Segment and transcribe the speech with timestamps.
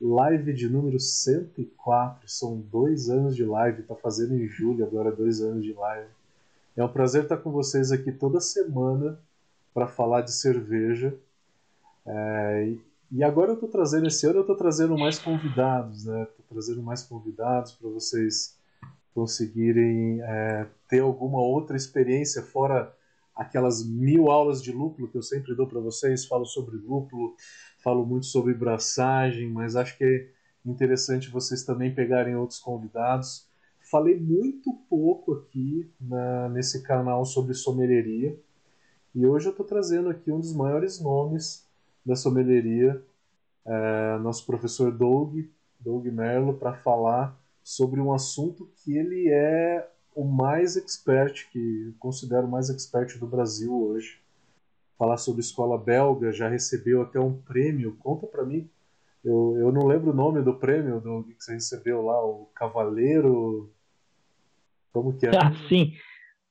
[0.00, 2.28] live de número 104.
[2.28, 6.08] São dois anos de live, tá fazendo em julho agora dois anos de live.
[6.76, 9.20] É um prazer estar com vocês aqui toda semana
[9.74, 11.14] para falar de cerveja.
[12.06, 12.74] É,
[13.12, 16.22] e agora eu estou trazendo, esse ano eu estou trazendo mais convidados, né?
[16.22, 18.56] Estou trazendo mais convidados para vocês
[19.14, 22.94] conseguirem é, ter alguma outra experiência fora
[23.34, 26.26] aquelas mil aulas de lúpulo que eu sempre dou para vocês.
[26.26, 27.34] Falo sobre lúpulo,
[27.82, 30.28] falo muito sobre braçagem, mas acho que é
[30.64, 33.48] interessante vocês também pegarem outros convidados.
[33.90, 38.38] Falei muito pouco aqui na, nesse canal sobre sommelieria
[39.14, 41.66] e hoje eu estou trazendo aqui um dos maiores nomes
[42.06, 43.02] da sommelieria,
[43.66, 45.46] é, nosso professor Doug,
[45.80, 52.46] Doug Merlo, para falar sobre um assunto que ele é o mais expert, que considero
[52.46, 54.20] o mais expert do Brasil hoje.
[55.00, 57.96] Falar sobre escola belga, já recebeu até um prêmio.
[58.00, 58.68] Conta para mim,
[59.24, 63.72] eu, eu não lembro o nome do prêmio do que você recebeu lá, o Cavaleiro.
[64.92, 65.30] Como que é?
[65.30, 65.94] Ah, sim.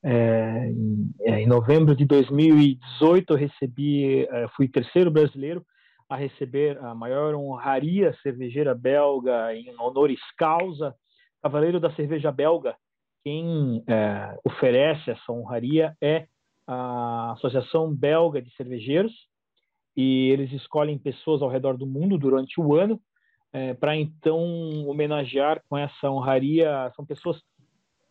[0.04, 5.64] É, em, é, em, novembro de 2018 eu recebi, é, fui terceiro brasileiro
[6.10, 10.96] a receber a maior honraria cervejeira belga em honoris causa,
[11.44, 12.76] Cavaleiro da Cerveja Belga.
[13.24, 16.26] Quem é, oferece essa honraria é
[16.72, 19.14] a Associação Belga de Cervejeiros
[19.96, 23.02] e eles escolhem pessoas ao redor do mundo durante o ano
[23.52, 26.92] é, para então homenagear com essa honraria.
[26.96, 27.42] São pessoas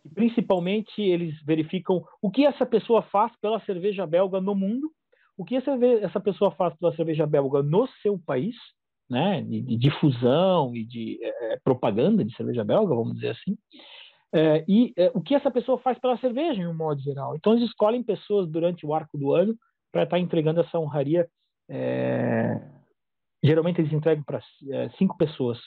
[0.02, 4.90] que principalmente eles verificam o que essa pessoa faz pela cerveja belga no mundo
[5.38, 8.56] o que essa pessoa faz pela cerveja belga no seu país,
[9.08, 13.56] né, de, de difusão e de é, é, propaganda de cerveja belga, vamos dizer assim,
[14.32, 17.34] é, e é, o que essa pessoa faz pela cerveja, em um modo geral.
[17.34, 19.56] Então, eles escolhem pessoas durante o arco do ano
[19.90, 21.28] para estar tá entregando essa honraria.
[21.68, 22.60] É,
[23.42, 24.40] geralmente, eles entregam para
[24.70, 25.58] é, cinco pessoas.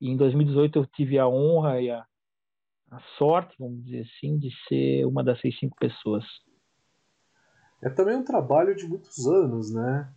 [0.00, 2.04] E em 2018, eu tive a honra e a,
[2.90, 6.24] a sorte, vamos dizer assim, de ser uma dessas cinco pessoas.
[7.82, 10.10] É também um trabalho de muitos anos, né?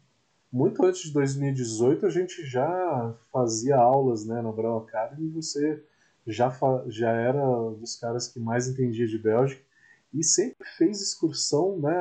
[0.52, 5.84] Muito antes de 2018 a gente já fazia aulas né, na Brau Academy e você
[6.28, 6.52] já,
[6.88, 7.42] já era
[7.72, 9.62] dos caras que mais entendia de Bélgica
[10.14, 11.98] e sempre fez excursão né,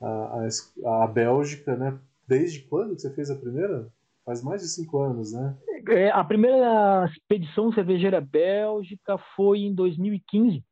[0.00, 0.48] a,
[0.84, 1.98] a, a Bélgica, né?
[2.26, 3.88] Desde quando você fez a primeira?
[4.24, 5.54] Faz mais de cinco anos, né?
[5.88, 10.64] É, a primeira expedição cervejeira bélgica foi em 2015.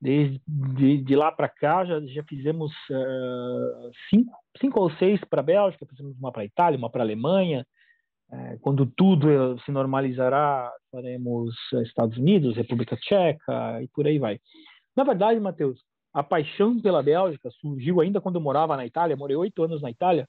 [0.00, 5.40] Desde de, de lá para cá já, já fizemos uh, cinco, cinco ou seis para
[5.40, 7.66] a Bélgica, fizemos uma para a Itália, uma para a Alemanha.
[8.34, 14.40] Uh, quando tudo se normalizará, faremos Estados Unidos, República Tcheca e por aí vai.
[14.96, 15.78] Na verdade, Matheus,
[16.12, 19.16] a paixão pela Bélgica surgiu ainda quando eu morava na Itália.
[19.16, 20.28] Morei oito anos na Itália,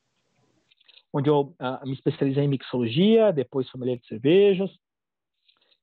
[1.12, 4.70] onde eu uh, me especializei em mixologia, depois sommelier de cervejas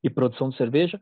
[0.02, 1.00] e produção de cerveja.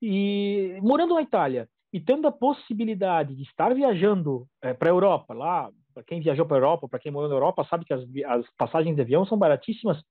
[0.00, 5.34] E morando na Itália, e tendo a possibilidade de estar viajando é, para a Europa,
[5.34, 8.02] lá, para quem viajou para a Europa, para quem morou na Europa, sabe que as,
[8.26, 10.02] as passagens de avião são baratíssimas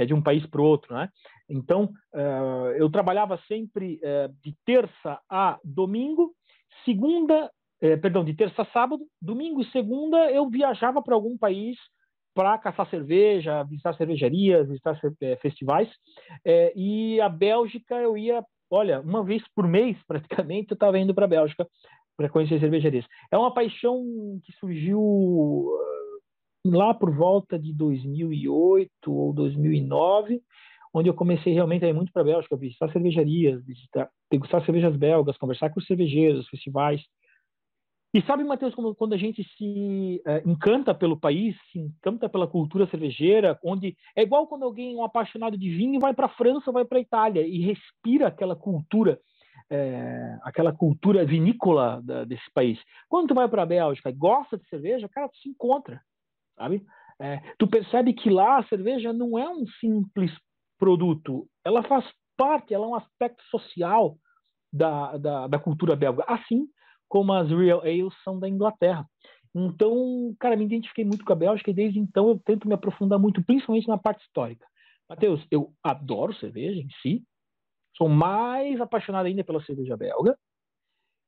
[0.00, 1.08] é, de um país para o outro, né?
[1.48, 6.32] Então, uh, eu trabalhava sempre uh, de terça a domingo,
[6.84, 11.76] segunda, uh, perdão, de terça a sábado, domingo e segunda eu viajava para algum país
[12.34, 14.98] para caçar cerveja, visitar cervejarias, visitar
[15.42, 15.88] festivais,
[16.76, 18.40] e a Bélgica eu ia
[18.70, 21.66] olha, uma vez por mês, praticamente, eu estava indo para a Bélgica
[22.16, 23.04] para conhecer cervejarias.
[23.32, 24.00] É uma paixão
[24.44, 25.68] que surgiu
[26.64, 30.42] lá por volta de 2008 ou 2009,
[30.92, 34.96] onde eu comecei realmente a ir muito para a Bélgica, visitar cervejarias, visitar, degustar cervejas
[34.96, 37.00] belgas, conversar com os cervejeiros, festivais.
[38.12, 42.88] E sabe, Matheus, quando a gente se é, encanta pelo país, se encanta pela cultura
[42.88, 46.84] cervejeira, onde é igual quando alguém, um apaixonado de vinho, vai para a França, vai
[46.84, 49.20] para a Itália e respira aquela cultura,
[49.70, 52.80] é, aquela cultura vinícola da, desse país.
[53.08, 56.02] Quando tu vai para a Bélgica e gosta de cerveja, cara, tu se encontra,
[56.60, 56.84] sabe?
[57.18, 60.30] É, tu percebe que lá a cerveja não é um simples
[60.78, 62.04] produto, ela faz
[62.36, 64.16] parte, ela é um aspecto social
[64.72, 66.24] da, da, da cultura belga.
[66.26, 66.66] Assim
[67.08, 69.04] como as Real Ales são da Inglaterra.
[69.54, 73.18] Então, cara, me identifiquei muito com a Bélgica e desde então eu tento me aprofundar
[73.18, 74.64] muito, principalmente na parte histórica.
[75.08, 77.24] Matheus, eu adoro cerveja em si,
[77.96, 80.38] sou mais apaixonado ainda pela cerveja belga,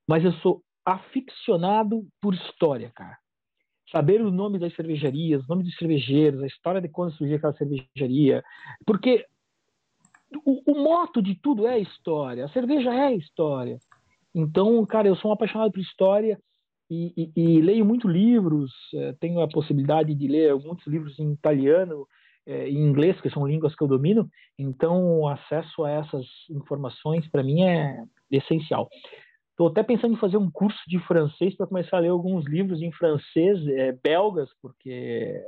[0.09, 3.19] mas eu sou aficionado por história, cara.
[3.93, 7.53] Saber o nome das cervejarias, o nome dos cervejeiros, a história de quando surgiu aquela
[7.53, 8.43] cervejaria.
[8.87, 9.25] Porque
[10.45, 13.79] o, o moto de tudo é história, a cerveja é história.
[14.35, 16.39] Então, cara, eu sou um apaixonado por história
[16.91, 21.33] e, e, e leio muito livros, é, tenho a possibilidade de ler muitos livros em
[21.33, 22.07] italiano
[22.47, 24.29] é, em inglês, que são línguas que eu domino,
[24.59, 28.89] então o acesso a essas informações para mim é essencial.
[29.53, 32.81] Estou até pensando em fazer um curso de francês para começar a ler alguns livros
[32.81, 35.45] em francês, é, belgas, porque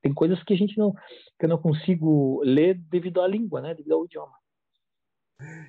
[0.00, 0.92] tem coisas que a gente não
[1.38, 4.32] que eu não consigo ler devido à língua, né, devido ao idioma.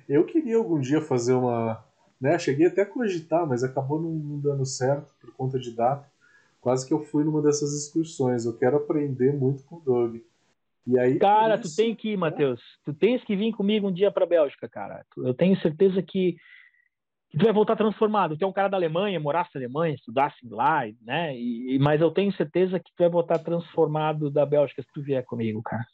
[0.08, 1.84] Eu queria algum dia fazer uma,
[2.18, 6.08] né, cheguei até a cogitar, mas acabou não, dando certo por conta de data.
[6.62, 8.46] Quase que eu fui numa dessas excursões.
[8.46, 10.16] Eu quero aprender muito com o Doug.
[10.86, 12.60] E aí, cara, isso, tu tem que ir, Matheus.
[12.84, 15.04] Tu tens que vir comigo um dia para Bélgica, cara.
[15.18, 16.36] Eu tenho certeza que
[17.36, 18.36] tu vai voltar transformado.
[18.36, 21.36] Tu é um cara da Alemanha, morasse na Alemanha, estudasse lá, né?
[21.36, 25.24] E, mas eu tenho certeza que tu vai voltar transformado da Bélgica se tu vier
[25.24, 25.84] comigo, cara.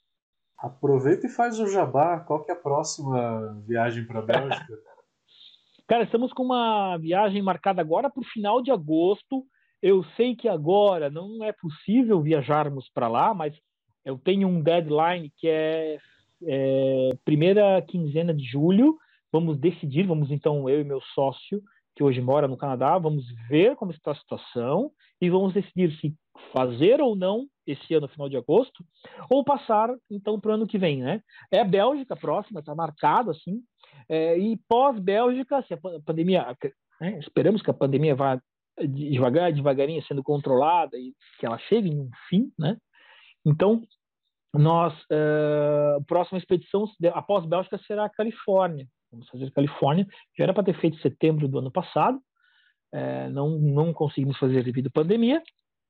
[0.58, 2.20] Aproveita e faz o jabá.
[2.20, 4.66] Qual que é a próxima viagem para Bélgica?
[5.88, 9.44] cara, estamos com uma viagem marcada agora para o final de agosto.
[9.82, 13.56] Eu sei que agora não é possível viajarmos para lá, mas
[14.04, 15.98] eu tenho um deadline que é,
[16.44, 18.98] é primeira quinzena de julho
[19.32, 21.62] Vamos decidir, vamos então, eu e meu sócio,
[21.94, 24.90] que hoje mora no Canadá, vamos ver como está a situação
[25.20, 26.14] e vamos decidir se
[26.52, 28.84] fazer ou não esse ano, final de agosto,
[29.28, 31.22] ou passar então para o ano que vem, né?
[31.52, 33.62] É a Bélgica próxima, está marcado assim,
[34.08, 36.56] é, e pós-Bélgica, se a pandemia,
[37.00, 38.40] né, esperamos que a pandemia vá
[38.88, 42.76] devagar, devagarinho sendo controlada e que ela chegue em um fim, né?
[43.44, 43.82] Então,
[44.54, 50.06] nós, uh, a próxima expedição após Bélgica será a Califórnia, Vamos fazer Califórnia.
[50.36, 52.20] Já era para ter feito em setembro do ano passado.
[52.92, 55.42] É, não, não conseguimos fazer devido à pandemia.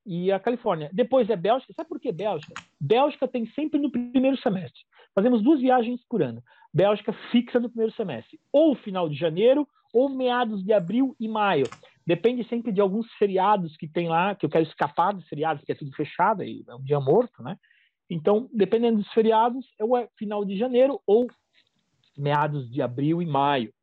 [0.05, 0.89] E a Califórnia.
[0.91, 1.73] Depois é Bélgica.
[1.73, 2.53] Sabe por que Bélgica?
[2.79, 4.81] Bélgica tem sempre no primeiro semestre.
[5.13, 6.41] Fazemos duas viagens por ano.
[6.73, 8.39] Bélgica fixa no primeiro semestre.
[8.51, 11.67] Ou final de janeiro, ou meados de abril e maio.
[12.05, 15.73] Depende sempre de alguns feriados que tem lá, que eu quero escapar dos feriados, porque
[15.73, 17.57] é tudo fechado, e é um dia morto, né?
[18.09, 21.27] Então, dependendo dos feriados, é final de janeiro ou
[22.17, 23.73] meados de abril e maio.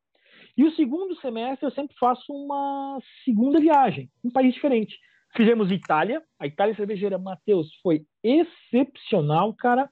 [0.57, 4.99] E o segundo semestre eu sempre faço uma segunda viagem, um país diferente.
[5.37, 9.89] Fizemos Itália, a Itália cervejeira Matheus foi excepcional, cara.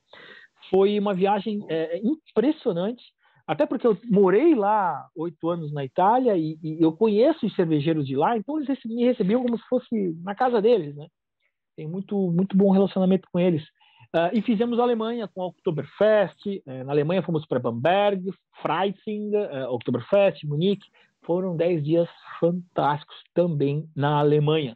[0.71, 3.05] Foi uma viagem é, impressionante,
[3.47, 8.05] até porque eu morei lá oito anos na Itália e, e, eu conheço os cervejeiros
[8.05, 11.07] de lá, então eles me recebiam como se fosse na casa deles, né?
[11.77, 13.63] Tem muito muito bom relacionamento com eles.
[14.17, 16.47] Uh, e fizemos a Alemanha com a Oktoberfest.
[16.47, 18.33] Uh, na Alemanha fomos para Bamberg,
[18.63, 20.89] Freising, uh, Oktoberfest, Munique.
[21.21, 22.09] Foram dez dias
[22.41, 24.75] fantásticos também na Alemanha.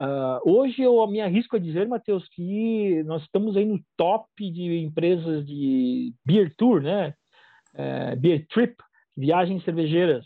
[0.00, 4.78] Uh, hoje eu me arrisco a dizer, Matheus, que nós estamos aí no top de
[4.78, 7.14] empresas de beer tour, né?
[7.74, 8.76] Uh, beer trip,
[9.16, 10.24] viagens cervejeiras.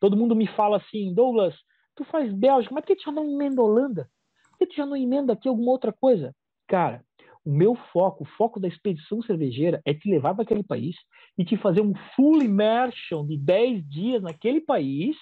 [0.00, 1.54] Todo mundo me fala assim, Douglas,
[1.94, 4.08] tu faz Bélgica, mas por que tu já não emenda Holanda?
[4.50, 6.34] Por que tu já não emenda aqui alguma outra coisa?
[6.66, 7.04] Cara,
[7.44, 10.96] o meu foco, o foco da expedição cervejeira é te levar para aquele país
[11.36, 15.16] e te fazer um full immersion de 10 dias naquele país,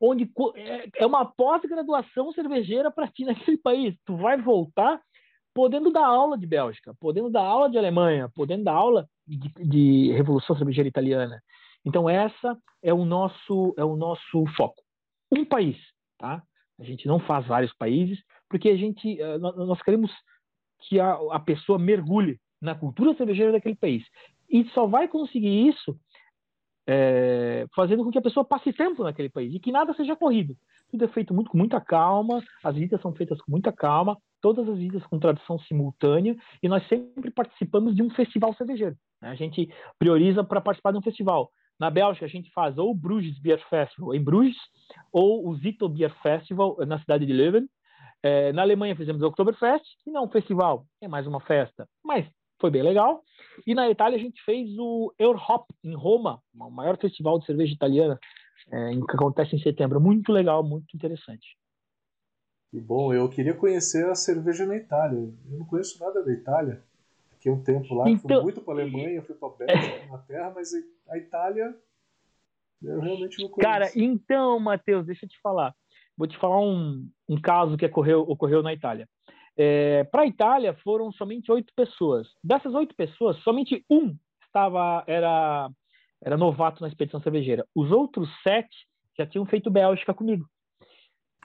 [0.00, 3.94] onde é, é uma pós-graduação cervejeira para ti naquele país.
[4.06, 5.00] Tu vai voltar
[5.54, 10.12] podendo dar aula de Bélgica, podendo dar aula de Alemanha, podendo dar aula de, de
[10.12, 11.42] Revolução Cervejeira Italiana.
[11.84, 14.82] Então essa é o nosso é o nosso foco.
[15.30, 15.76] Um país,
[16.18, 16.42] tá?
[16.80, 18.18] A gente não faz vários países
[18.48, 20.10] porque a gente eh, nós queremos
[20.82, 24.04] que a, a pessoa mergulhe na cultura cervejeira daquele país.
[24.48, 25.98] E só vai conseguir isso
[26.86, 30.56] é, fazendo com que a pessoa passe tempo naquele país e que nada seja corrido.
[30.90, 34.68] Tudo é feito muito, com muita calma, as visitas são feitas com muita calma, todas
[34.68, 38.96] as visitas com tradução simultânea, e nós sempre participamos de um festival cervejeiro.
[39.20, 39.30] Né?
[39.30, 41.50] A gente prioriza para participar de um festival.
[41.78, 44.58] Na Bélgica, a gente faz ou o Bruges Beer Festival em Bruges,
[45.10, 47.66] ou o Zito Beer Festival na cidade de Leuven,
[48.22, 51.88] é, na Alemanha fizemos o Oktoberfest, que não é um festival, é mais uma festa,
[52.04, 52.26] mas
[52.60, 53.22] foi bem legal.
[53.66, 57.74] E na Itália a gente fez o Eurohop em Roma, o maior festival de cerveja
[57.74, 58.18] italiana,
[58.70, 60.00] é, que acontece em setembro.
[60.00, 61.56] Muito legal, muito interessante.
[62.70, 65.18] Que bom, eu queria conhecer a cerveja na Itália.
[65.18, 66.82] Eu não conheço nada da Itália.
[67.32, 68.36] Fiquei um tempo lá, então...
[68.36, 70.72] fui muito para a Alemanha, fui para a Bélgica, Inglaterra, mas
[71.08, 71.76] a Itália
[72.80, 73.72] eu realmente não conheço.
[73.72, 75.74] Cara, então, Matheus, deixa eu te falar.
[76.22, 79.08] Vou te falar um, um caso que ocorreu, ocorreu na Itália.
[79.56, 82.28] É, Para a Itália foram somente oito pessoas.
[82.44, 85.68] Dessas oito pessoas, somente um estava era
[86.24, 87.66] era novato na expedição cervejeira.
[87.74, 88.86] Os outros sete
[89.18, 90.46] já tinham feito Bélgica comigo.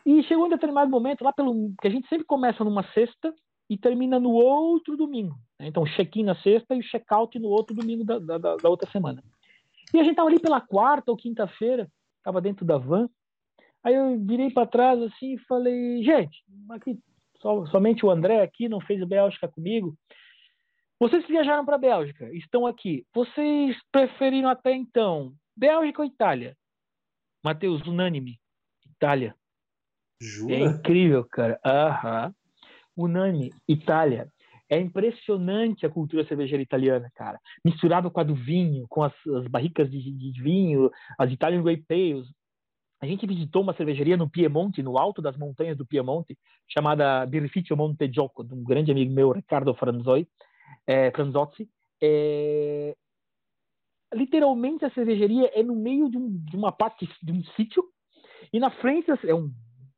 [0.05, 3.33] E chegou um determinado momento lá pelo que a gente sempre começa numa sexta
[3.67, 5.39] e termina no outro domingo.
[5.59, 5.69] Né?
[5.69, 9.23] Então check-in na sexta e check-out no outro domingo da, da, da outra semana.
[9.91, 13.09] E a gente estava ali pela quarta ou quinta-feira, estava dentro da van
[13.83, 16.99] Aí eu virei para trás assim e falei, gente, aqui
[17.41, 19.95] só, somente o André aqui não fez Bélgica comigo.
[20.99, 23.05] Vocês que viajaram para a Bélgica, estão aqui.
[23.13, 26.57] Vocês preferiram até então Bélgica ou Itália?
[27.43, 28.39] Matheus, unânime.
[28.95, 29.35] Itália.
[30.21, 30.55] Jura?
[30.55, 31.59] É incrível, cara.
[31.63, 32.33] Aham.
[32.95, 33.53] Unânime.
[33.67, 34.27] Itália.
[34.69, 37.39] É impressionante a cultura cervejeira italiana, cara.
[37.63, 41.77] Misturado com a do vinho, com as, as barricas de, de, vinho, as Italian Grey
[41.77, 42.27] Pales.
[42.99, 46.37] A gente visitou uma cervejaria no Piemonte, no alto das montanhas do Piemonte,
[46.67, 50.27] chamada Birrificio Monte Gioco, de um grande amigo meu, Ricardo Franzoi,
[50.85, 51.69] é, Franzozzi.
[52.01, 52.95] É...
[54.13, 57.83] Literalmente a cervejaria é no meio de, um, de uma parte de um sítio
[58.51, 59.51] e na frente é um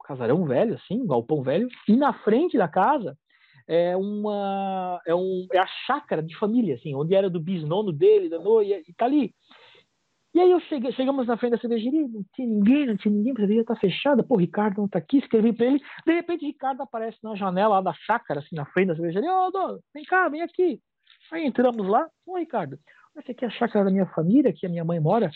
[0.04, 3.16] casarão velho, assim, um galpão velho, e na frente da casa
[3.68, 8.28] é uma é, um, é a chácara de família, assim, onde era do bisnono dele,
[8.28, 9.34] da noia, e tá ali.
[10.40, 13.34] E aí eu cheguei, chegamos na frente da cervejaria, não tinha ninguém, não tinha ninguém,
[13.34, 16.82] a cervejaria tá fechada, pô, Ricardo não tá aqui, escrevi para ele, de repente Ricardo
[16.82, 20.30] aparece na janela lá da chácara, assim, na frente da cervejaria, ô, oh, vem cá,
[20.30, 20.80] vem aqui.
[21.34, 22.80] Aí entramos lá, ô Ricardo,
[23.18, 25.30] essa aqui é a chácara da minha família, que a minha mãe mora,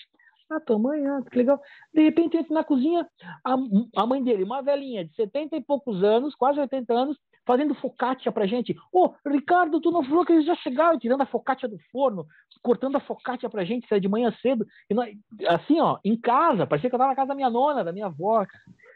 [0.49, 1.59] ah, tua mãe, ah, que legal.
[1.93, 3.05] De repente entra na cozinha,
[3.43, 3.55] a,
[3.97, 8.31] a mãe dele, uma velhinha de 70 e poucos anos, quase 80 anos, fazendo focaccia
[8.31, 8.75] pra gente.
[8.91, 12.25] Ô, oh, Ricardo, tu não falou que eles já chegaram tirando a focaccia do forno,
[12.61, 14.65] cortando a focaccia pra gente, sai de manhã cedo.
[14.89, 15.13] Nós,
[15.47, 18.05] assim, ó, em casa, parecia que eu tava na casa da minha nona, da minha
[18.05, 18.45] avó.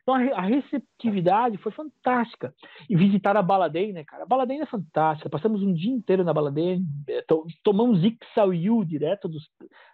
[0.01, 2.53] Então a, receptividade foi fantástica.
[2.89, 4.23] E visitar a Baladeira, né, cara?
[4.23, 5.29] A Baladeira é fantástica.
[5.29, 7.25] Passamos um dia inteiro na Baladeira, eh,
[7.61, 9.43] tomamos Ixauiu direto dos,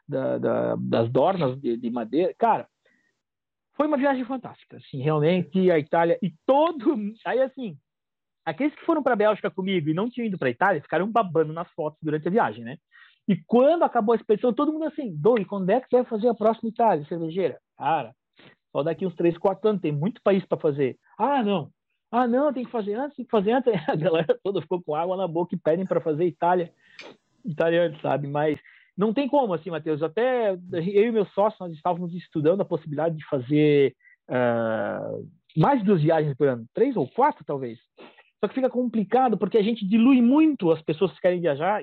[0.08, 2.32] da, da, das dornas de, de, madeira.
[2.38, 2.68] Cara,
[3.76, 5.72] foi uma viagem fantástica, assim, realmente.
[5.72, 6.96] A Itália e todo.
[7.26, 7.76] Aí, assim,
[8.46, 11.10] aqueles que foram para a Bélgica comigo e não tinham ido para a Itália ficaram
[11.10, 12.78] babando nas fotos durante a viagem, né?
[13.28, 16.28] E quando acabou a expedição, todo mundo assim, Doug, quando é que você vai fazer
[16.28, 17.58] a próxima Itália, cervejeira?
[17.78, 18.14] Cara,
[18.72, 20.98] só daqui uns 3, 4 anos, tem muito país para fazer.
[21.18, 21.70] Ah, não.
[22.12, 23.72] Ah, não, tem que fazer antes, tem que fazer antes.
[23.88, 26.72] A galera toda ficou com água na boca e pedem para fazer Itália.
[27.46, 28.28] Italiano, sabe?
[28.28, 28.60] Mas
[28.98, 30.04] não tem como, assim, Matheus.
[30.04, 33.96] Até eu e meu sócio, nós estávamos estudando a possibilidade de fazer
[34.30, 36.66] uh, mais duas viagens por ano.
[36.74, 37.80] Três ou quatro, talvez.
[38.44, 41.82] Só que fica complicado porque a gente dilui muito as pessoas que querem viajar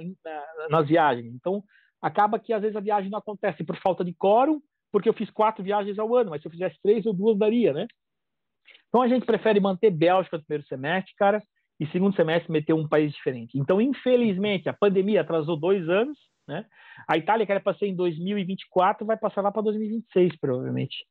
[0.68, 1.34] nas viagens.
[1.34, 1.64] Então,
[2.02, 4.60] acaba que às vezes a viagem não acontece por falta de quórum
[4.92, 7.72] porque eu fiz quatro viagens ao ano, mas se eu fizesse três ou duas daria,
[7.72, 7.86] né?
[8.88, 11.42] Então a gente prefere manter Bélgica no primeiro semestre, cara,
[11.78, 13.56] e segundo semestre meter um país diferente.
[13.56, 16.66] Então, infelizmente, a pandemia atrasou dois anos, né?
[17.08, 21.06] A Itália, que era para ser em 2024, vai passar lá para 2026, provavelmente.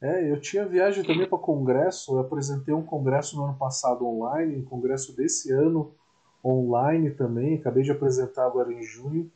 [0.00, 2.14] É, eu tinha viagem também para congresso.
[2.14, 5.94] Eu apresentei um congresso no ano passado online, um congresso desse ano
[6.44, 7.56] online também.
[7.56, 9.30] Acabei de apresentar agora em junho.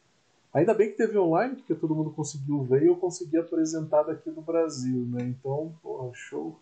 [0.53, 4.31] Ainda bem que teve online, porque todo mundo conseguiu ver e eu consegui apresentar daqui
[4.31, 5.23] no Brasil, né?
[5.23, 6.61] Então, porra, show.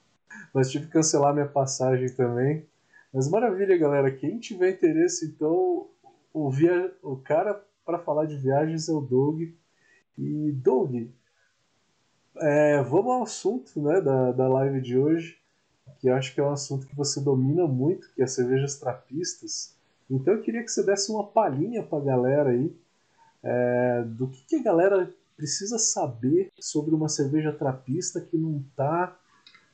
[0.52, 2.66] Mas tive que cancelar minha passagem também.
[3.12, 4.10] Mas maravilha, galera.
[4.10, 5.88] Quem tiver interesse, então,
[6.34, 6.50] o,
[7.02, 9.40] o cara para falar de viagens é o Doug.
[10.18, 11.08] E, Doug,
[12.40, 15.38] é, vamos ao assunto né, da, da live de hoje,
[15.98, 19.76] que eu acho que é um assunto que você domina muito, que é cervejas trapistas.
[20.10, 22.74] Então eu queria que você desse uma palhinha para a galera aí
[23.42, 29.16] é, do que, que, a galera precisa saber sobre uma cerveja trapista que não tá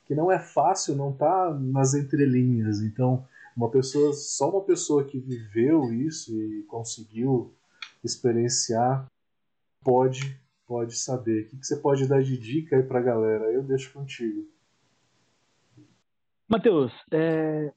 [0.07, 2.83] que não é fácil, não tá nas entrelinhas.
[2.83, 7.55] Então, uma pessoa, só uma pessoa que viveu isso e conseguiu
[8.05, 9.07] experienciar
[9.83, 11.43] pode pode saber.
[11.43, 13.45] O que, que você pode dar de dica aí para a galera?
[13.53, 14.47] Eu deixo contigo.
[16.49, 17.73] Matheus, é...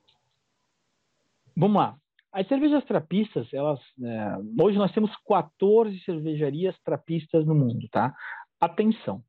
[1.56, 1.98] vamos lá.
[2.32, 8.14] As cervejas trapistas, elas, é, hoje nós temos 14 cervejarias trapistas no mundo, tá?
[8.60, 9.24] Atenção.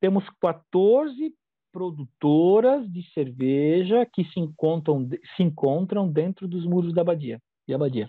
[0.00, 1.34] Temos 14
[1.72, 8.08] produtoras de cerveja que se encontram, se encontram dentro dos muros da abadia, de abadia,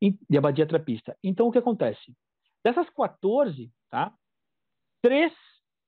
[0.00, 1.16] de abadia trapista.
[1.24, 2.14] Então, o que acontece?
[2.64, 4.12] Dessas 14, tá?
[5.02, 5.32] Três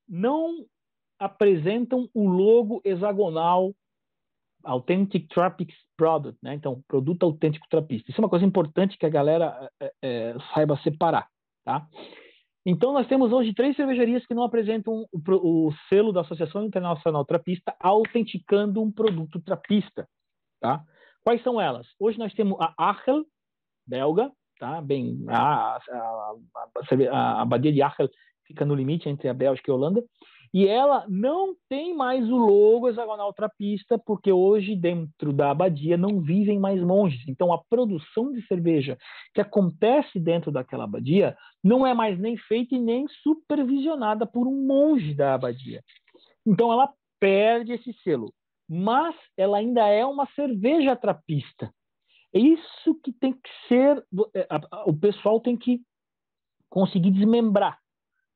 [0.08, 0.66] não
[1.18, 3.74] apresentam o logo hexagonal
[4.64, 6.54] Authentic Tropics Product, né?
[6.54, 8.10] Então, produto autêntico trapista.
[8.10, 11.28] Isso é uma coisa importante que a galera é, é, saiba separar,
[11.64, 11.86] tá?
[12.66, 17.24] Então, nós temos hoje três cervejarias que não apresentam o, o, selo da Associação Internacional
[17.24, 20.08] Trapista autenticando um produto trapista,
[20.60, 20.82] tá?
[21.22, 21.86] Quais são elas?
[22.00, 23.24] Hoje nós temos a Achel,
[23.86, 24.80] belga, tá?
[24.80, 26.34] Bem, a, a,
[27.11, 28.08] a, abadia de Achel
[28.46, 30.04] fica no limite entre a Bélgica e a Holanda.
[30.52, 36.20] E ela não tem mais o logo hexagonal trapista, porque hoje, dentro da abadia, não
[36.20, 37.26] vivem mais monges.
[37.26, 38.96] Então, a produção de cerveja
[39.34, 44.64] que acontece dentro daquela abadia não é mais nem feita e nem supervisionada por um
[44.64, 45.82] monge da abadia.
[46.46, 48.32] Então, ela perde esse selo.
[48.68, 51.68] Mas ela ainda é uma cerveja trapista.
[52.34, 54.46] É isso que tem que ser, é,
[54.86, 55.80] o pessoal tem que
[56.68, 57.78] conseguir desmembrar.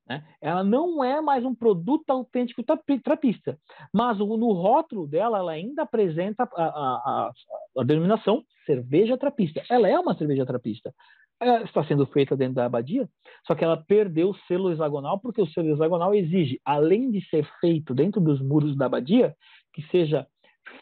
[0.09, 0.25] Né?
[0.41, 2.63] Ela não é mais um produto autêntico
[3.05, 3.59] trapista,
[3.93, 7.33] mas no rótulo dela ela ainda apresenta a, a, a,
[7.79, 9.63] a denominação cerveja trapista.
[9.69, 10.95] Ela é uma cerveja trapista.
[11.41, 13.09] Ela está sendo feita dentro da abadia,
[13.47, 17.49] só que ela perdeu o selo hexagonal, porque o selo hexagonal exige, além de ser
[17.61, 19.37] feito dentro dos muros da abadia,
[19.73, 20.27] que seja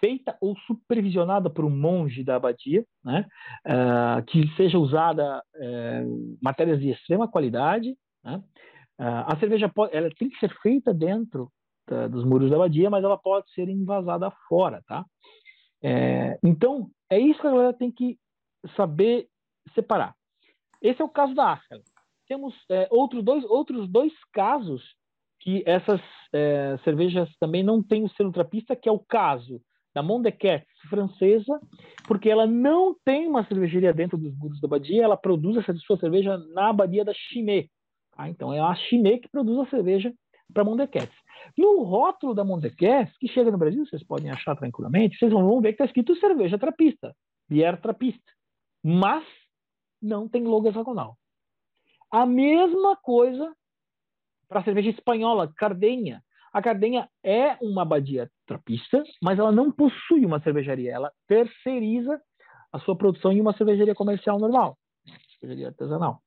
[0.00, 3.26] feita ou supervisionada por um monge da abadia, né?
[3.66, 7.96] Uh, que seja usada uh, matérias de extrema qualidade.
[8.24, 8.42] Né?
[8.98, 11.50] Uh, a cerveja pode, ela tem que ser feita dentro
[12.10, 15.04] dos muros da abadia, mas ela pode ser invasada fora, tá?
[15.80, 18.18] É, então é isso que a galera tem que
[18.76, 19.28] saber
[19.72, 20.14] separar.
[20.82, 21.82] Esse é o caso da Ascala.
[22.26, 24.82] Temos é, outros, dois, outros dois casos
[25.40, 26.00] que essas
[26.32, 29.60] é, cervejas também não têm o selo trapista, que é o caso
[29.96, 31.58] da Mondequet francesa,
[32.06, 35.98] porque ela não tem uma cervejaria dentro dos muros da abadia, ela produz essa sua
[35.98, 37.70] cerveja na abadia da Chimay.
[38.14, 40.12] Ah, então é a Chimay que produz a cerveja
[40.52, 41.08] para Mondequet.
[41.56, 45.68] No rótulo da Mondequet, que chega no Brasil, vocês podem achar tranquilamente, vocês vão ver
[45.68, 47.16] que está escrito cerveja trapista,
[47.48, 48.32] bière trapista.
[48.84, 49.24] Mas
[50.02, 51.16] não tem logo hexagonal.
[52.10, 53.50] A mesma coisa
[54.46, 56.22] para a cerveja espanhola, Cardenha.
[56.52, 60.92] A Cardenha é uma abadia trapista, mas ela não possui uma cervejaria.
[60.92, 62.20] Ela terceiriza
[62.72, 64.78] a sua produção em uma cervejaria comercial normal,
[65.40, 66.20] cervejaria artesanal.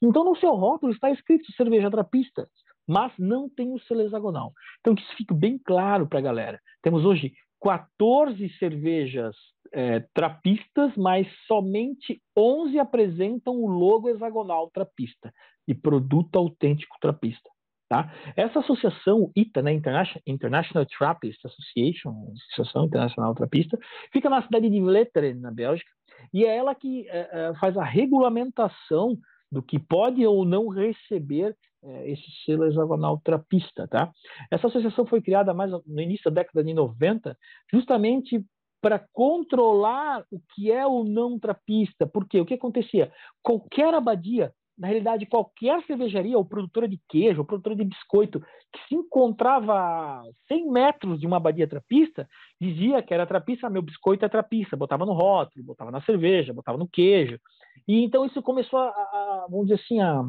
[0.00, 2.48] Então, no seu rótulo está escrito cerveja trapista,
[2.86, 4.52] mas não tem o selo hexagonal.
[4.80, 6.60] Então, que isso fique bem claro para a galera.
[6.82, 9.34] Temos hoje 14 cervejas
[9.72, 15.32] é, trapistas, mas somente 11 apresentam o logo hexagonal trapista,
[15.66, 17.50] de produto autêntico trapista.
[17.88, 18.10] Tá?
[18.34, 23.78] Essa associação ITA, né, International, International Trappist Association, Associação Internacional Trapista,
[24.12, 25.90] fica na cidade de Vletteren, na Bélgica,
[26.32, 29.18] e é ela que é, faz a regulamentação
[29.52, 33.86] do que pode ou não receber é, esse selo hexagonal trapista.
[33.86, 34.10] Tá?
[34.50, 37.36] Essa associação foi criada mais no início da década de 90,
[37.70, 38.44] justamente
[38.80, 42.06] para controlar o que é o não trapista.
[42.06, 43.12] Porque o que acontecia?
[43.42, 48.40] Qualquer abadia na realidade, qualquer cervejaria ou produtora de queijo ou produtora de biscoito
[48.72, 52.28] que se encontrava a 100 metros de uma abadia trapista,
[52.60, 56.52] dizia que era trapista, ah, meu biscoito é trapista, botava no rótulo, botava na cerveja,
[56.52, 57.38] botava no queijo.
[57.86, 60.24] E então isso começou a, a vamos dizer assim, a,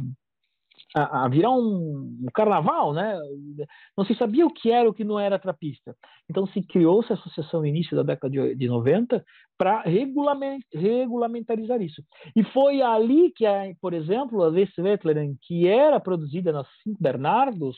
[0.95, 3.19] a, a virar um, um, carnaval, né?
[3.97, 5.93] Não se sabia o que era o que não era trapista.
[6.29, 9.23] Então se criou-se a associação no início da década de, de 90
[9.58, 12.01] para regulament, regulamentarizar isso.
[12.34, 17.77] E foi ali que, a, por exemplo, a Westvleteren, que era produzida nas Cinco Bernardos,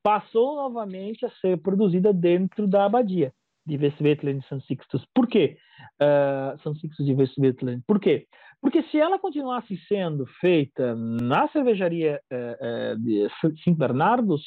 [0.00, 3.32] passou novamente a ser produzida dentro da abadia
[3.66, 5.04] de Westvleteren e São Sixtus.
[5.12, 5.58] Por quê?
[6.00, 7.82] Uh, São Sixtus de Westvleteren.
[7.86, 8.26] Por quê?
[8.60, 13.28] Porque se ela continuasse sendo feita na cervejaria eh, eh, de
[13.62, 14.42] Cinco Bernardos,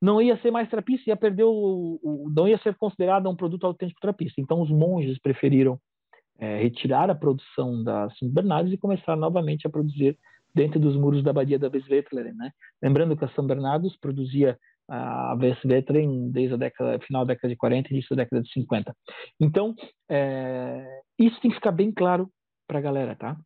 [0.00, 3.66] não ia ser mais trapista, ia perder o, o, não ia ser considerada um produto
[3.66, 4.40] autêntico trapista.
[4.40, 5.78] Então os monges preferiram
[6.38, 10.16] é, retirar a produção da Cinco Bernardos e começar novamente a produzir
[10.54, 12.50] dentro dos muros da abadia da Westvleteren, né?
[12.82, 14.58] Lembrando que a São Bernardos produzia
[14.88, 18.52] a Westvleteren desde a década, final da década de 40 e início da década de
[18.52, 18.96] 50.
[19.38, 19.74] Então,
[20.08, 22.28] é, isso tem que ficar bem claro
[22.70, 23.36] para a galera, tá?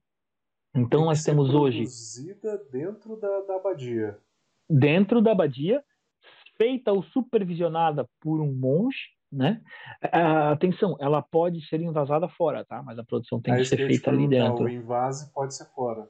[0.76, 1.78] Então nós temos hoje.
[1.78, 4.18] Produzida dentro da, da abadia.
[4.68, 5.82] Dentro da abadia,
[6.58, 8.98] feita ou supervisionada por um monge,
[9.32, 9.62] né?
[10.04, 12.82] Uh, atenção, ela pode ser invasada fora, tá?
[12.82, 14.64] Mas a produção tem Aí que ser feita ali dentro.
[14.64, 16.06] O invase pode ser fora.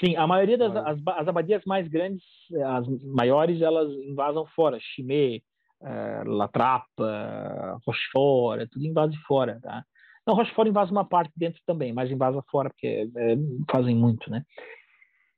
[0.00, 2.24] Sim, a maioria das as, as, abadias mais grandes,
[2.66, 4.76] as maiores, elas invasam fora.
[4.80, 5.40] Chimay,
[5.82, 9.84] uh, Latrapa, Rochefort, é tudo invase fora, tá?
[10.26, 13.36] Não, Rochefort invasa uma parte dentro também, mas invasa fora, porque é,
[13.70, 14.44] fazem muito, né?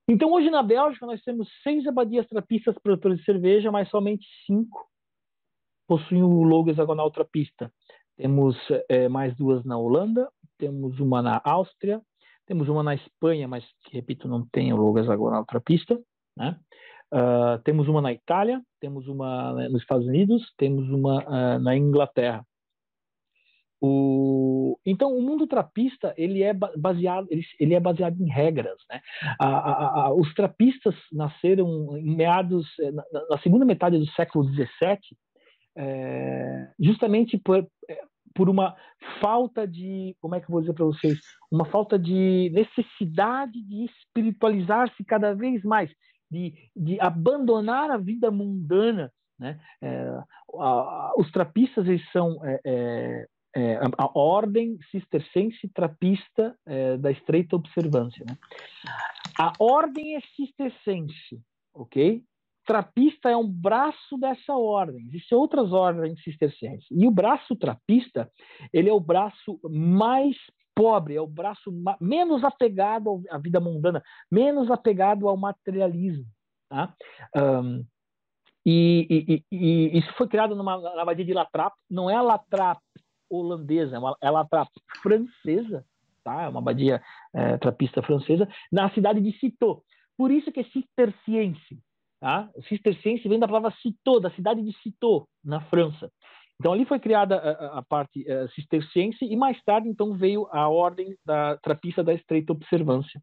[0.08, 4.86] Então, hoje na Bélgica, nós temos seis abadias trapistas produtoras de cerveja, mas somente cinco
[5.86, 7.72] possuem o logo hexagonal trapista.
[8.16, 8.56] Temos
[8.88, 12.00] é, mais duas na Holanda, temos uma na Áustria,
[12.46, 15.98] temos uma na Espanha, mas, repito, não tem o logo hexagonal trapista,
[16.36, 16.58] né?
[17.12, 22.44] Uh, temos uma na Itália, temos uma nos Estados Unidos, temos uma uh, na Inglaterra.
[23.84, 27.26] O, então, o mundo trapista ele é baseado
[27.58, 29.00] ele, é baseado em regras, né?
[29.40, 34.44] A, a, a, os trapistas nasceram em meados eh, na, na segunda metade do século
[34.44, 34.98] XVII,
[35.76, 38.00] é, justamente por, eh,
[38.32, 38.76] por uma
[39.20, 41.18] falta de como é que eu vou dizer para vocês
[41.50, 45.90] uma falta de necessidade de espiritualizar-se cada vez mais
[46.30, 49.10] de, de abandonar a vida mundana
[49.42, 49.58] né?
[49.82, 50.08] É,
[50.60, 57.10] a, a, os trapistas eles são é, é, é, a ordem cistercense trapista é, da
[57.10, 58.24] estreita observância.
[58.26, 58.36] Né?
[59.38, 61.40] A ordem é cistercense,
[61.74, 62.22] ok?
[62.64, 65.06] Trapista é um braço dessa ordem.
[65.08, 66.86] Existem outras ordens cistercenses.
[66.90, 68.30] E o braço trapista,
[68.72, 70.36] ele é o braço mais
[70.74, 76.24] pobre, é o braço menos apegado à vida mundana, menos apegado ao materialismo.
[76.68, 76.94] Tá?
[77.36, 77.84] Um,
[78.64, 82.80] e, e, e, e, isso foi criado numa, abadia de Latrap, não é a Latrap
[83.34, 84.68] holandesa, é, uma, é a Latrap
[85.02, 85.84] francesa,
[86.24, 86.42] tá?
[86.42, 87.02] é uma abadia
[87.34, 89.82] é, trapista francesa, na cidade de Citeaux.
[90.16, 91.78] Por isso que é cisterciense.
[92.20, 92.50] Tá?
[92.68, 96.10] Cisterciense vem da palavra Citeaux, da cidade de Citeaux, na França.
[96.60, 100.68] Então ali foi criada a, a parte uh, cisterciense e mais tarde então veio a
[100.68, 103.20] ordem da trapista da estreita observância.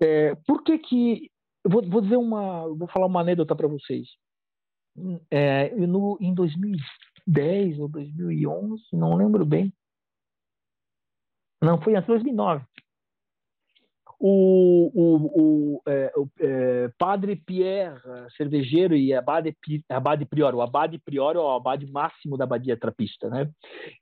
[0.00, 1.30] É, por que que
[1.64, 4.08] vou, vou dizer uma, vou falar uma anedota para vocês.
[5.30, 6.34] É, no, em
[7.28, 9.72] 2010 ou 2011, não lembro bem.
[11.62, 12.64] Não, foi em 2009
[14.18, 18.00] o, o, o, é, o é, padre Pierre,
[18.36, 19.56] cervejeiro e abade,
[19.88, 23.48] abade prior, o abade prior é o abade máximo da abadia trapista, né?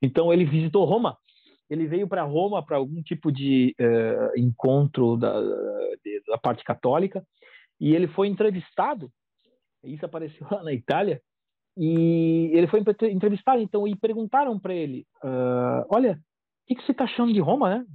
[0.01, 1.19] Então ele visitou Roma,
[1.69, 5.39] ele veio para Roma para algum tipo de é, encontro da,
[6.03, 7.23] de, da parte católica
[7.79, 9.11] e ele foi entrevistado,
[9.85, 11.21] isso apareceu lá na Itália,
[11.77, 16.93] e ele foi entrevistado, então, e perguntaram para ele, uh, olha, o que, que você
[16.93, 17.87] está achando de Roma, né?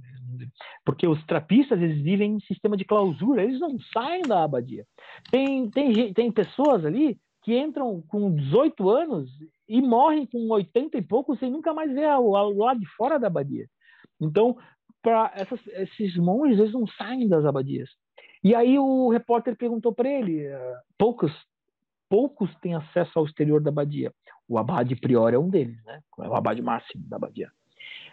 [0.84, 4.84] Porque os trapistas, eles vivem em sistema de clausura, eles não saem da abadia.
[5.30, 9.28] Tem, tem, tem pessoas ali que entram com 18 anos
[9.68, 13.26] e morrem com 80 e pouco sem nunca mais ver o lado de fora da
[13.26, 13.66] abadia.
[14.20, 14.56] Então,
[15.02, 17.90] para esses monges, eles não saem das abadias.
[18.44, 21.32] E aí o repórter perguntou para ele, uh, poucos
[22.12, 24.12] poucos têm acesso ao exterior da abadia.
[24.46, 25.98] O abade prior é um deles, né?
[26.20, 27.50] É o abade máximo da abadia.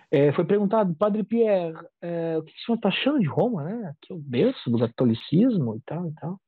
[0.09, 3.93] É, foi perguntado, Padre Pierre, é, o que o senhor está achando de Roma, né?
[4.01, 6.39] Que é o berço do catolicismo e tal e tal.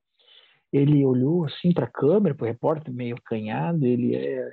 [0.72, 4.50] Ele olhou assim para a câmera, para o repórter meio acanhado, ele é,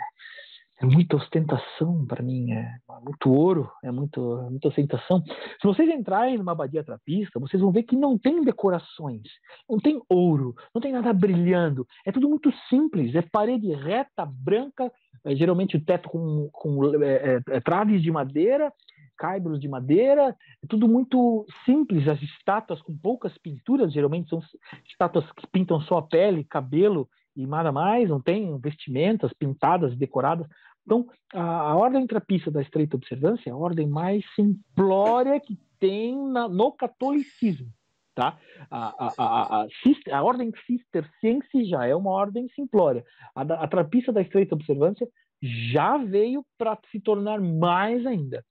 [0.81, 5.23] é muita ostentação para mim, é muito ouro, é muito, muita ostentação.
[5.61, 9.23] Se vocês entrarem numa abadia trapista, vocês vão ver que não tem decorações,
[9.69, 14.91] não tem ouro, não tem nada brilhando, é tudo muito simples, é parede reta, branca,
[15.25, 18.73] é, geralmente o teto com, com é, é, é traves de madeira
[19.19, 24.41] caibros de madeira, é tudo muito simples, as estátuas com poucas pinturas, geralmente são
[24.89, 30.47] estátuas que pintam só a pele, cabelo e nada mais, não tem vestimentas pintadas, decoradas.
[30.89, 36.17] Então, a, a ordem trapista da estreita observância é a ordem mais simplória que tem
[36.17, 37.69] na, no catolicismo.
[38.15, 38.39] Tá?
[38.71, 39.67] A, a, a,
[40.13, 43.05] a, ordem cisterciense já é uma ordem simplória.
[43.35, 45.07] A, a trapista da estreita observância
[45.43, 48.43] já veio para se tornar mais ainda.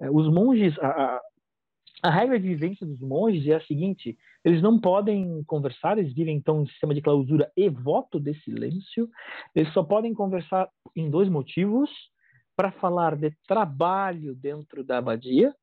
[0.00, 1.20] É, os monges, a,
[2.02, 6.36] a, regra de vivência dos monges é a seguinte: eles não podem conversar, eles vivem
[6.36, 9.08] então em sistema de clausura e voto de silêncio.
[9.54, 11.90] Eles só podem conversar em dois motivos:
[12.56, 15.54] para falar de trabalho dentro da abadia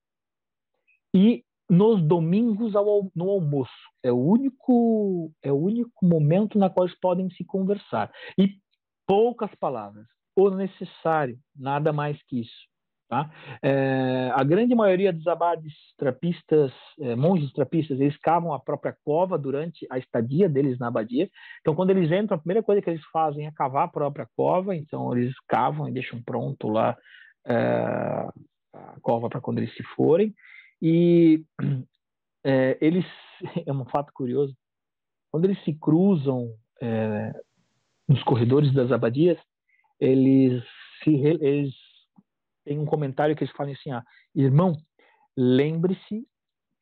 [1.13, 3.71] e nos domingos ao, no almoço.
[4.04, 8.12] É o único é o único momento na qual eles podem se conversar.
[8.38, 8.58] E
[9.06, 12.68] poucas palavras, o necessário, nada mais que isso.
[13.10, 13.28] Tá?
[13.63, 19.36] É, a grande maioria dos abades trapistas, é, monges trapistas, eles cavam a própria cova
[19.36, 21.28] durante a estadia deles na abadia.
[21.60, 24.76] Então, quando eles entram, a primeira coisa que eles fazem é cavar a própria cova.
[24.76, 26.95] Então, eles cavam e deixam pronto lá
[27.48, 28.30] é,
[28.76, 30.32] a cova para quando eles se forem.
[30.80, 31.43] E
[32.45, 33.06] é, eles,
[33.65, 34.56] é um fato curioso,
[35.32, 37.34] quando eles se cruzam é,
[38.08, 39.39] nos corredores das abadias,
[40.00, 40.63] eles
[41.04, 41.88] se eles
[42.69, 44.03] tem um comentário que eles falam assim: ah,
[44.36, 44.73] irmão,
[45.36, 46.23] lembre-se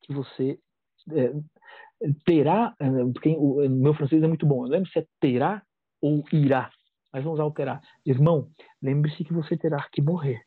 [0.02, 0.58] que você
[1.10, 1.32] é,
[2.26, 5.62] terá, é, porque o meu francês é muito bom, lembre-se é terá
[6.02, 6.70] ou irá,
[7.10, 7.80] mas vamos usar o terá.
[8.04, 8.50] Irmão,
[8.82, 10.42] lembre-se que você terá que morrer.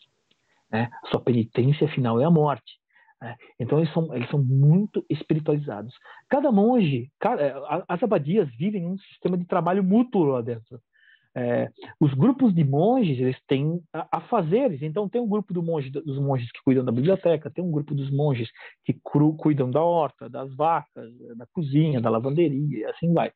[0.71, 0.91] Né?
[1.09, 2.79] Sua penitência final é a morte.
[3.19, 3.35] Né?
[3.59, 5.95] Então eles são, eles são muito espiritualizados.
[6.29, 7.53] Cada monge, cada, é,
[7.89, 10.79] as abadias vivem um sistema de trabalho mútuo lá dentro.
[11.35, 14.81] É, os grupos de monges eles têm a, a fazeres.
[14.81, 17.95] Então tem um grupo do monge, dos monges que cuidam da biblioteca, tem um grupo
[17.95, 18.49] dos monges
[18.83, 23.31] que cru, cuidam da horta, das vacas, da cozinha, da lavanderia, e assim vai.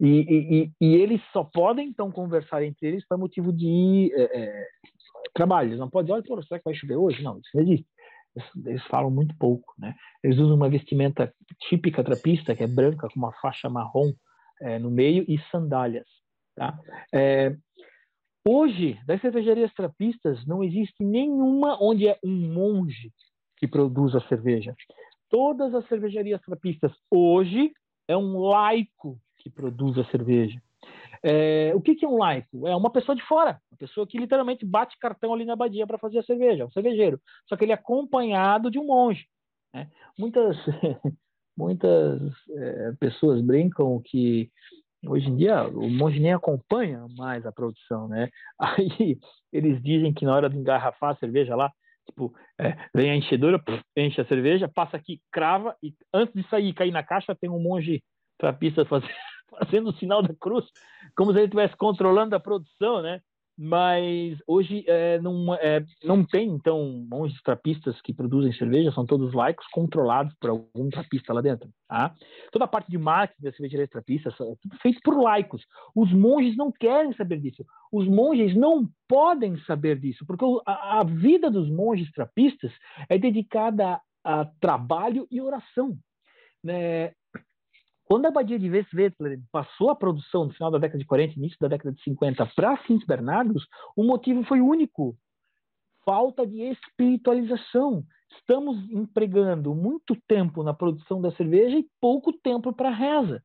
[0.00, 4.66] E, e, e, eles só podem então conversar entre eles por motivo de é, é,
[5.34, 5.70] trabalho.
[5.70, 7.22] Eles não podem dizer, olha, será que vai chover hoje?
[7.22, 7.86] Não, isso não existe.
[8.34, 9.94] Eles, eles falam muito pouco, né?
[10.22, 11.32] Eles usam uma vestimenta
[11.68, 14.12] típica trapista, que é branca com uma faixa marrom
[14.62, 16.06] é, no meio e sandálias.
[16.58, 16.78] Tá?
[17.14, 17.56] É,
[18.50, 23.12] Hoje, das cervejarias trapistas, não existe nenhuma onde é um monge
[23.58, 24.74] que produz a cerveja.
[25.28, 27.70] Todas as cervejarias trapistas hoje
[28.08, 30.58] é um laico que produz a cerveja.
[31.22, 32.66] É, o que, que, é um laico?
[32.66, 35.98] É uma pessoa de fora, uma pessoa que literalmente bate cartão ali na abadia para
[35.98, 37.20] fazer a cerveja, um cervejeiro.
[37.46, 39.26] Só que ele é acompanhado de um monge.
[39.74, 39.90] Né?
[40.18, 40.56] Muitas,
[41.54, 44.50] muitas é, pessoas brincam que
[45.06, 48.28] hoje em dia o monge nem acompanha mais a produção, né?
[48.58, 49.18] Aí
[49.52, 51.72] eles dizem que na hora de engarrafar a cerveja lá,
[52.06, 53.62] tipo, é, vem a enchedora,
[53.96, 57.60] enche a cerveja, passa aqui, crava e antes de sair cair na caixa tem um
[57.60, 58.02] monge
[58.38, 59.12] trapista fazendo,
[59.50, 60.66] fazendo o sinal da cruz,
[61.16, 63.20] como se ele estivesse controlando a produção, né?
[63.60, 69.34] Mas hoje é, não, é, não tem, então, monges trapistas que produzem cerveja, são todos
[69.34, 71.68] laicos, controlados por algum trapista lá dentro.
[71.88, 72.14] Tá?
[72.52, 75.66] Toda a parte de marketing da cervejaria trapista é tudo feito por laicos.
[75.92, 77.64] Os monges não querem saber disso.
[77.90, 82.70] Os monges não podem saber disso, porque a, a vida dos monges trapistas
[83.08, 85.98] é dedicada a trabalho e oração.
[86.62, 87.12] Né?
[88.08, 91.58] Quando a abadia de Westwetzlar passou a produção no final da década de 40, início
[91.60, 95.14] da década de 50 para Sint Bernardos, o motivo foi único:
[96.06, 98.02] falta de espiritualização.
[98.30, 103.42] Estamos empregando muito tempo na produção da cerveja e pouco tempo para a reza.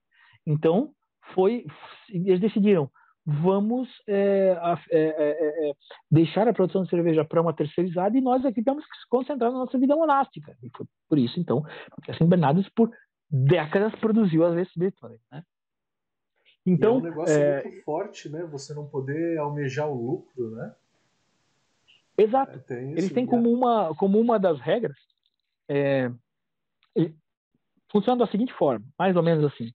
[0.47, 0.91] Então,
[1.34, 1.65] foi,
[2.10, 2.89] eles decidiram,
[3.26, 4.58] vamos é,
[4.91, 5.73] é, é, é,
[6.10, 9.52] deixar a produção de cerveja para uma terceirizada e nós aqui temos que se concentrar
[9.52, 10.56] na nossa vida monástica.
[10.63, 11.63] E foi por isso, então,
[12.02, 12.89] que Sint Bernardos, por
[13.36, 15.43] décadas produziu as vezes Bitcoin, né?
[16.65, 17.63] Então, e é um negócio é...
[17.63, 18.43] muito forte, né?
[18.46, 20.76] Você não poder almejar o lucro, né?
[22.15, 22.62] Exato.
[22.72, 24.96] É, Eles têm como uma, como uma das regras
[25.67, 26.12] é,
[27.93, 29.72] funciona da seguinte forma, mais ou menos assim.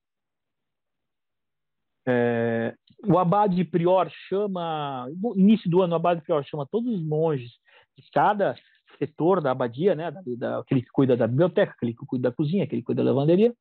[2.07, 7.03] É, o abade prior chama, no início do ano, o abade prior chama todos os
[7.03, 7.51] monges
[7.97, 8.55] de cada
[8.99, 12.35] setor da abadia, né, da, da, aquele que cuida da biblioteca, aquele que cuida da
[12.35, 13.53] cozinha, aquele que cuida da lavanderia,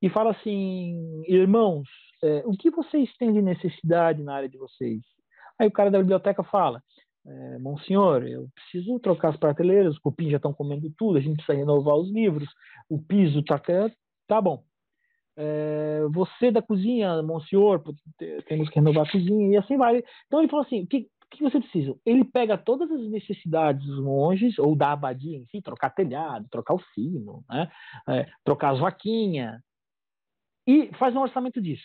[0.00, 1.88] e fala assim, irmãos,
[2.22, 5.00] é, o que vocês têm de necessidade na área de vocês?
[5.58, 6.82] Aí o cara da biblioteca fala,
[7.26, 11.36] é, Monsenhor, eu preciso trocar as prateleiras, os cupins já estão comendo tudo, a gente
[11.36, 12.48] precisa renovar os livros,
[12.88, 13.60] o piso está...
[14.26, 14.62] Tá bom.
[15.36, 17.82] É, você da cozinha, Monsenhor,
[18.46, 20.02] temos que renovar a cozinha, e assim vai.
[20.26, 21.96] Então ele falou assim, o que, que você precisa?
[22.04, 26.74] Ele pega todas as necessidades dos monges, ou da abadia em si, trocar telhado, trocar
[26.74, 27.70] o sino, né?
[28.08, 29.60] É, trocar as vaquinhas,
[30.66, 31.84] e faz um orçamento disso.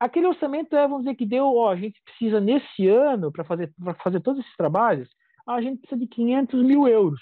[0.00, 3.72] Aquele orçamento é, vamos dizer, que deu, ó, a gente precisa nesse ano, para fazer,
[4.02, 5.08] fazer todos esses trabalhos,
[5.46, 7.20] a gente precisa de 500 mil euros.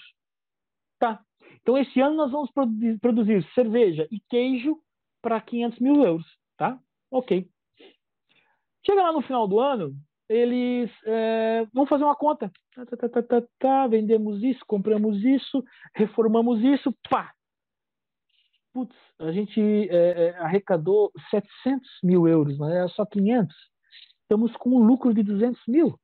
[0.98, 1.22] Tá.
[1.60, 4.80] Então, esse ano nós vamos produzir, produzir cerveja e queijo
[5.20, 6.26] para 500 mil euros.
[6.56, 6.78] Tá?
[7.10, 7.48] Ok.
[8.84, 9.94] Chega lá no final do ano,
[10.28, 12.50] eles é, vão fazer uma conta.
[12.74, 15.62] Tá, tá, tá, tá, tá, vendemos isso, compramos isso,
[15.94, 17.32] reformamos isso, pá!
[18.72, 23.54] Putz, a gente é, é, arrecadou 700 mil euros, mas era só 500.
[24.22, 25.98] Estamos com um lucro de 200 mil.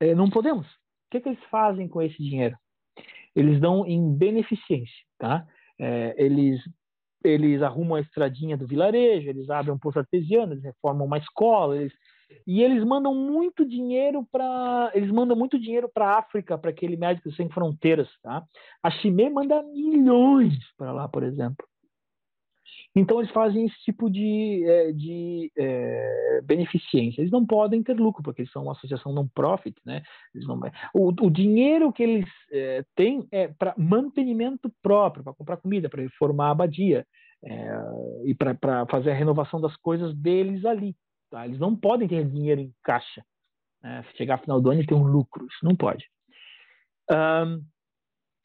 [0.00, 0.66] É, não podemos.
[0.66, 2.58] O que, que, eles fazem com esse dinheiro?
[3.36, 5.46] Eles dão em beneficência, tá?
[5.78, 6.60] É, eles
[7.24, 11.76] eles arrumam a estradinha do vilarejo, eles abrem um poço artesiano, eles reformam uma escola,
[11.76, 11.92] eles
[12.46, 17.32] e eles mandam muito dinheiro para eles mandam muito dinheiro para África para aquele médico
[17.32, 18.44] sem fronteiras tá
[18.82, 21.66] a Chimé manda milhões para lá por exemplo
[22.94, 27.20] então eles fazem esse tipo de, é, de é, beneficência.
[27.22, 30.02] Eles não podem ter lucro porque eles são uma associação não profit, né?
[30.34, 30.60] Não,
[30.94, 36.02] o, o, dinheiro que eles é, têm é para mantenimento próprio, para comprar comida, para
[36.02, 37.06] reformar a abadia
[37.42, 37.70] é,
[38.26, 40.94] e para fazer a renovação das coisas deles ali.
[41.32, 41.46] Tá?
[41.46, 43.24] Eles não podem ter dinheiro em caixa.
[43.82, 44.04] Né?
[44.18, 46.04] Chegar ao final do ano e ter um lucro, isso não pode.
[47.10, 47.64] Um,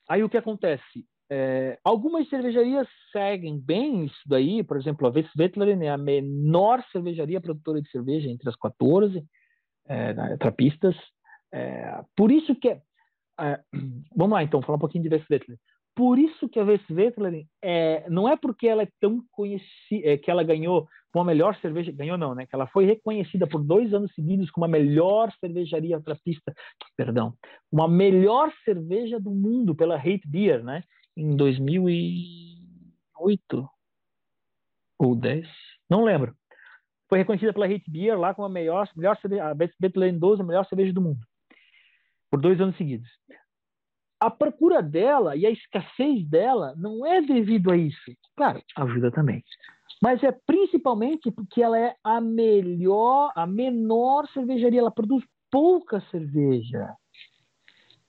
[0.09, 1.05] aí o que acontece?
[1.29, 7.41] É, algumas cervejarias seguem bem isso daí, por exemplo, a Westwettleren é a menor cervejaria
[7.41, 9.21] produtora de cerveja entre as 14
[9.85, 10.95] é, trapistas.
[11.53, 12.81] É, por isso que é,
[13.37, 13.59] é
[14.15, 15.59] vamos lá então, falar um pouquinho de Westwettleren.
[15.97, 20.29] Por isso que a Westwettleren é, não é porque ela é tão conhecida, é, que
[20.29, 22.45] ela ganhou como a melhor cerveja, ganhou não, né?
[22.45, 26.53] Que ela foi reconhecida por dois anos seguidos como a melhor cervejaria trapista,
[26.95, 27.33] perdão,
[27.71, 30.83] uma melhor cerveja do mundo pela Hate Beer, né?
[31.15, 33.67] Em 2008
[34.99, 35.47] ou 10,
[35.89, 36.35] não lembro.
[37.09, 40.45] Foi reconhecida pela Hate Beer lá como a melhor, melhor cerveja, a Westwettleren 12, a
[40.45, 41.25] melhor cerveja do mundo,
[42.29, 43.09] por dois anos seguidos
[44.19, 48.11] a procura dela e a escassez dela não é devido a isso.
[48.35, 49.43] Claro, ajuda também.
[50.01, 56.93] mas é principalmente porque ela é a melhor, a menor cervejaria, ela produz pouca cerveja.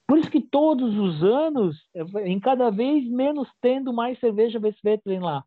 [0.07, 5.21] Por isso que todos os anos, é, em cada vez menos tendo mais cerveja Westfalen
[5.21, 5.45] lá.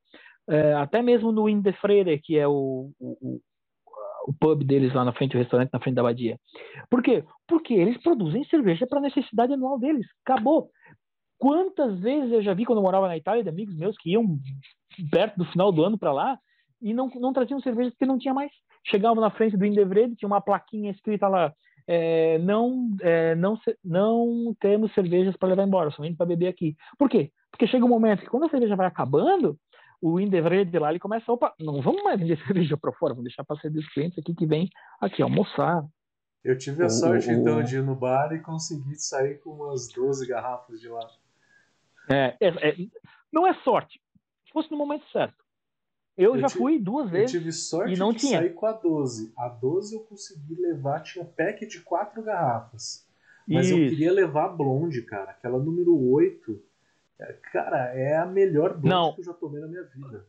[0.48, 2.92] É, até mesmo no Indefreire, que é o,
[4.28, 6.38] o, pub deles lá na frente, o restaurante na frente da abadia.
[6.90, 7.24] Por quê?
[7.48, 10.06] Porque eles produzem cerveja para necessidade anual deles.
[10.26, 10.70] Acabou.
[11.38, 14.38] Quantas vezes eu já vi quando eu morava na Itália de amigos meus que iam
[15.10, 16.38] perto do final do ano para lá
[16.82, 18.52] e não, não traziam cerveja porque não tinha mais.
[18.86, 21.54] Chegavam na frente do Indevred, tinha uma plaquinha escrita lá:
[21.88, 26.76] é, não, é, não, não temos cervejas para levar embora, somente para beber aqui.
[26.98, 27.32] Por quê?
[27.52, 29.58] Porque chega um momento que quando a cerveja vai acabando,
[30.02, 33.44] o Indevred lá ele começa: opa, não vamos mais vender cerveja para fora, vamos deixar
[33.44, 35.86] para ser dos clientes aqui que vem aqui almoçar,
[36.44, 39.88] eu tive a sorte, o, então, de ir no bar e conseguir sair com umas
[39.90, 41.08] 12 garrafas de lá.
[42.10, 42.76] É, é, é,
[43.32, 44.02] não é sorte.
[44.46, 45.36] Se fosse no momento certo.
[46.18, 47.34] Eu, eu já fui duas vezes.
[47.34, 48.40] Eu tive sorte e não de tinha.
[48.40, 49.32] sair com a 12.
[49.38, 53.08] A 12 eu consegui levar, tinha pack de quatro garrafas.
[53.48, 53.78] Mas Isso.
[53.78, 55.32] eu queria levar a blonde, cara.
[55.32, 56.62] Aquela número 8.
[57.52, 59.14] Cara, é a melhor blonde não.
[59.14, 60.26] que eu já tomei na minha vida.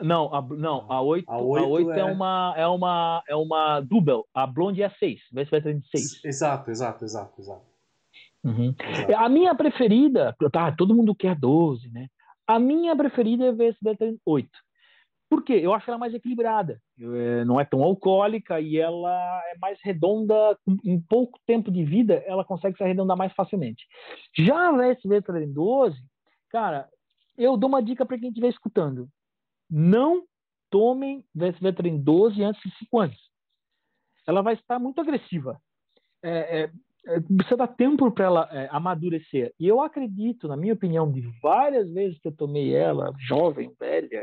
[0.00, 2.00] Não, a, não, a 8, a 8, a 8 é...
[2.00, 2.04] é...
[2.04, 4.24] uma é uma é uma double.
[4.32, 5.20] A blonde é a 6.
[5.32, 6.24] Vai ser de 6.
[6.24, 7.66] Exato, exato, exato, exato.
[8.44, 8.74] Uhum.
[9.16, 12.06] A minha preferida, tá, todo mundo quer 12, né?
[12.46, 14.48] A minha preferida é a VSB 8.
[15.28, 15.60] Por quê?
[15.62, 16.80] Eu acho ela mais equilibrada.
[16.98, 20.58] É, não é tão alcoólica e ela é mais redonda.
[20.84, 23.84] Em pouco tempo de vida, ela consegue se arredondar mais facilmente.
[24.38, 25.96] Já a VSB 12,
[26.48, 26.88] cara,
[27.36, 29.08] eu dou uma dica para quem estiver escutando.
[29.70, 30.24] Não
[30.70, 33.30] tomem VSB 12 antes de 5 anos.
[34.26, 35.60] Ela vai estar muito agressiva.
[36.22, 36.70] É, é,
[37.06, 39.54] é, precisa dar tempo para ela é, amadurecer.
[39.58, 44.22] E eu acredito, na minha opinião, de várias vezes que eu tomei ela, jovem, velha,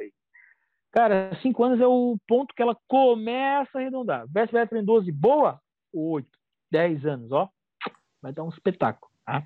[0.95, 4.25] cara, cinco anos é o ponto que ela começa a arredondar.
[4.29, 5.60] Vespa 12, boa?
[5.93, 6.38] Oito,
[6.71, 7.49] dez anos, ó,
[8.21, 9.12] vai dar um espetáculo.
[9.25, 9.43] Tá?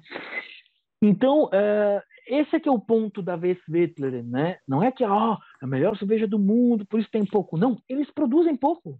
[1.01, 4.59] Então, é, esse é que é o ponto da Westwetler, né?
[4.67, 7.57] Não é que ó, a melhor cerveja do mundo, por isso tem pouco.
[7.57, 8.99] Não, eles produzem pouco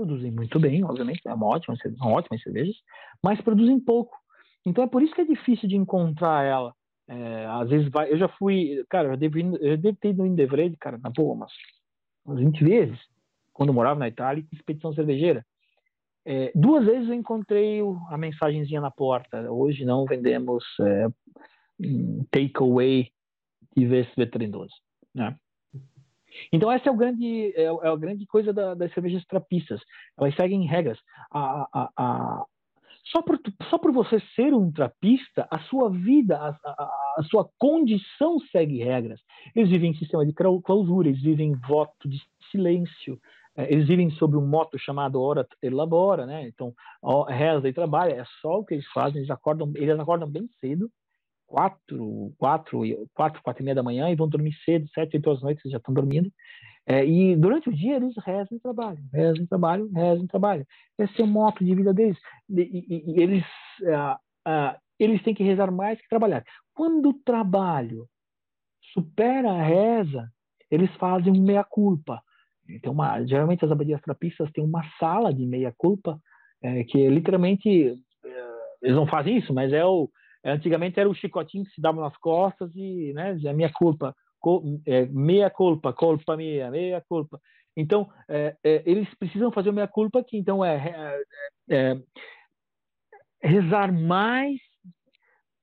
[0.00, 2.74] produzem muito bem, obviamente, é uma ótima, são ótimas cervejas,
[3.22, 4.16] mas produzem pouco.
[4.64, 6.74] Então é por isso que é difícil de encontrar ela.
[7.12, 10.26] É, às vezes vai, eu já fui, cara, eu devo, eu devo ter ido no
[10.26, 11.50] Indevred, cara, na boa, mas
[12.24, 13.00] umas 20 vezes,
[13.52, 15.44] quando eu morava na Itália, expedição cervejeira.
[16.24, 19.50] É, duas vezes eu encontrei a mensagenzinha na porta.
[19.50, 21.08] Hoje não vendemos é,
[22.30, 23.10] takeaway
[23.76, 24.68] de V12.
[25.12, 25.36] Né?
[26.52, 29.80] Então essa é, o grande, é, é a grande coisa da, das cervejas trapistas.
[30.16, 30.98] Elas seguem regras.
[31.32, 32.44] A, a, a,
[33.04, 37.48] só, por, só por você ser um trapista, a sua vida, a, a, a sua
[37.58, 39.20] condição segue regras.
[39.54, 43.18] Eles vivem em sistema de clausura, eles vivem em voto de silêncio,
[43.56, 46.46] é, eles vivem sobre um moto chamado ora elabora, né?
[46.46, 46.72] Então,
[47.28, 50.90] reza e trabalha, é só o que eles fazem, eles acordam, eles acordam bem cedo,
[51.50, 52.80] quatro, quatro,
[53.12, 55.68] quatro, quatro e meia da manhã e vão dormir cedo, sete, oito horas da noite,
[55.68, 56.30] já estão dormindo.
[56.86, 60.64] É, e durante o dia eles rezam e trabalham, rezam e trabalham, rezam e trabalham.
[60.96, 62.16] Esse é o moto de vida deles.
[62.48, 63.44] E, e, e eles,
[63.82, 64.14] uh,
[64.48, 66.44] uh, eles têm que rezar mais que trabalhar.
[66.72, 68.06] Quando o trabalho
[68.94, 70.28] supera a reza,
[70.70, 72.22] eles fazem um meia-culpa.
[72.68, 76.16] Então, uma, geralmente as abadias trapistas têm uma sala de meia-culpa,
[76.62, 77.68] é, que literalmente,
[78.24, 80.08] é, eles não fazem isso, mas é o,
[80.44, 84.14] Antigamente era o chicotinho que se dava nas costas e, né, a minha culpa,
[84.86, 87.38] é, meia culpa, culpa minha, meia culpa.
[87.76, 91.22] Então, é, é, eles precisam fazer meia culpa que então é, é,
[91.70, 92.02] é,
[93.42, 94.58] é rezar mais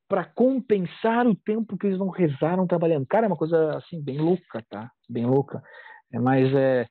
[0.07, 3.05] para compensar o tempo que eles não rezaram trabalhando.
[3.07, 4.89] Cara, é uma coisa assim bem louca, tá?
[5.09, 5.61] Bem louca.
[6.13, 6.87] É, mas é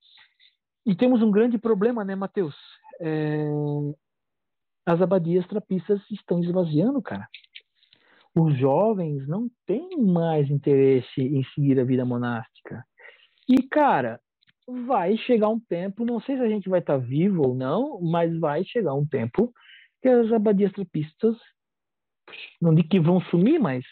[0.85, 2.55] e temos um grande problema, né, Mateus?
[3.01, 3.44] É...
[4.85, 7.27] As abadias trapistas estão esvaziando, cara
[8.37, 12.85] os jovens não têm mais interesse em seguir a vida monástica.
[13.49, 14.20] E, cara,
[14.87, 18.38] vai chegar um tempo, não sei se a gente vai estar vivo ou não, mas
[18.38, 19.53] vai chegar um tempo
[20.03, 21.37] que as abadias trapistas,
[22.61, 23.85] não digo que vão sumir, mas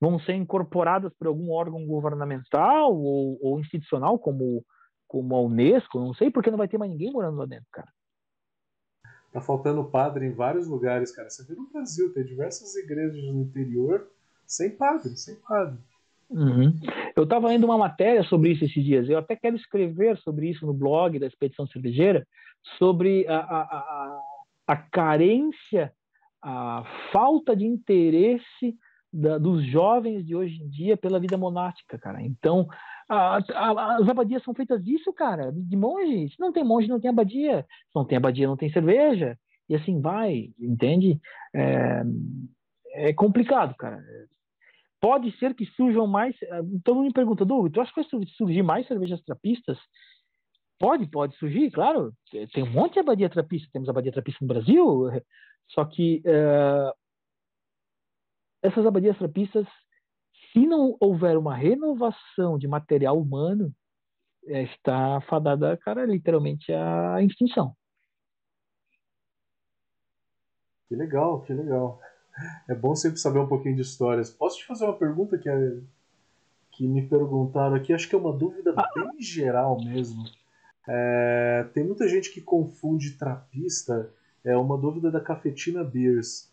[0.00, 4.64] vão ser incorporadas por algum órgão governamental ou, ou institucional, como,
[5.06, 7.88] como a Unesco, não sei, porque não vai ter mais ninguém morando lá dentro, cara.
[9.34, 11.28] Tá faltando padre em vários lugares, cara.
[11.28, 14.08] Você vê no Brasil, tem diversas igrejas no interior
[14.46, 15.76] sem padre, sem padre.
[16.30, 16.72] Uhum.
[17.16, 19.08] Eu estava lendo uma matéria sobre isso esses dias.
[19.08, 22.24] Eu até quero escrever sobre isso no blog da Expedição Cervejeira,
[22.78, 24.20] sobre a, a, a,
[24.68, 25.92] a carência,
[26.40, 28.78] a falta de interesse
[29.12, 32.22] da, dos jovens de hoje em dia pela vida monástica, cara.
[32.22, 32.68] Então,
[33.08, 36.30] a, a, as abadias são feitas disso, cara, de monge.
[36.30, 37.62] Se não tem monge, não tem abadia.
[37.62, 39.38] Se não tem abadia, não tem cerveja.
[39.68, 41.20] E assim vai, entende?
[41.54, 42.02] É,
[42.94, 44.02] é complicado, cara.
[45.00, 46.34] Pode ser que surjam mais.
[46.82, 49.78] Todo mundo me pergunta, Du, tu acha que vai surgir mais cervejas trapistas?
[50.78, 52.12] Pode, pode surgir, claro.
[52.52, 53.68] Tem um monte de abadia trapista.
[53.72, 55.10] Temos abadia trapista no Brasil.
[55.68, 56.92] Só que uh,
[58.62, 59.66] essas abadias trapistas,
[60.54, 63.74] se não houver uma renovação de material humano,
[64.46, 67.74] é, está fadada, cara, literalmente à extinção.
[70.88, 72.00] Que legal, que legal.
[72.68, 74.30] É bom sempre saber um pouquinho de histórias.
[74.30, 75.76] Posso te fazer uma pergunta que, é,
[76.70, 77.92] que me perguntaram aqui?
[77.92, 78.88] Acho que é uma dúvida ah.
[78.94, 80.24] bem geral mesmo.
[80.86, 84.12] É, tem muita gente que confunde trapista,
[84.44, 86.52] é uma dúvida da Cafetina Beers.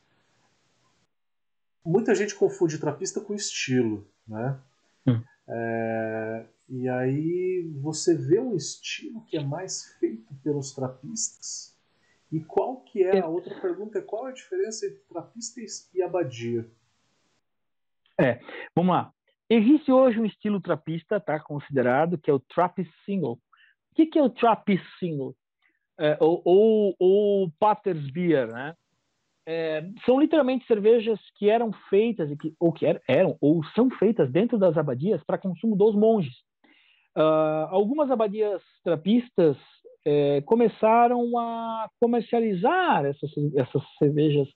[1.84, 4.60] Muita gente confunde trapista com estilo, né?
[5.08, 5.22] Hum.
[5.48, 11.76] É, e aí você vê um estilo que é mais feito pelos trapistas.
[12.32, 14.02] E qual que é a outra pergunta?
[14.02, 15.60] Qual a diferença entre trapista
[15.94, 16.70] e abadia?
[18.20, 18.40] É,
[18.76, 19.14] vamos lá.
[19.50, 23.40] Existe hoje um estilo trapista, tá considerado, que é o trapist single.
[23.92, 25.36] O que, que é o Trappist Single?
[26.00, 28.76] É, ou, ou, ou Pater's Beer, né?
[29.48, 32.30] É, são literalmente cervejas que eram feitas,
[32.60, 36.36] ou que eram, ou são feitas dentro das abadias para consumo dos monges.
[37.18, 39.58] Uh, algumas abadias trapistas
[40.06, 44.48] é, começaram a comercializar essas, essas cervejas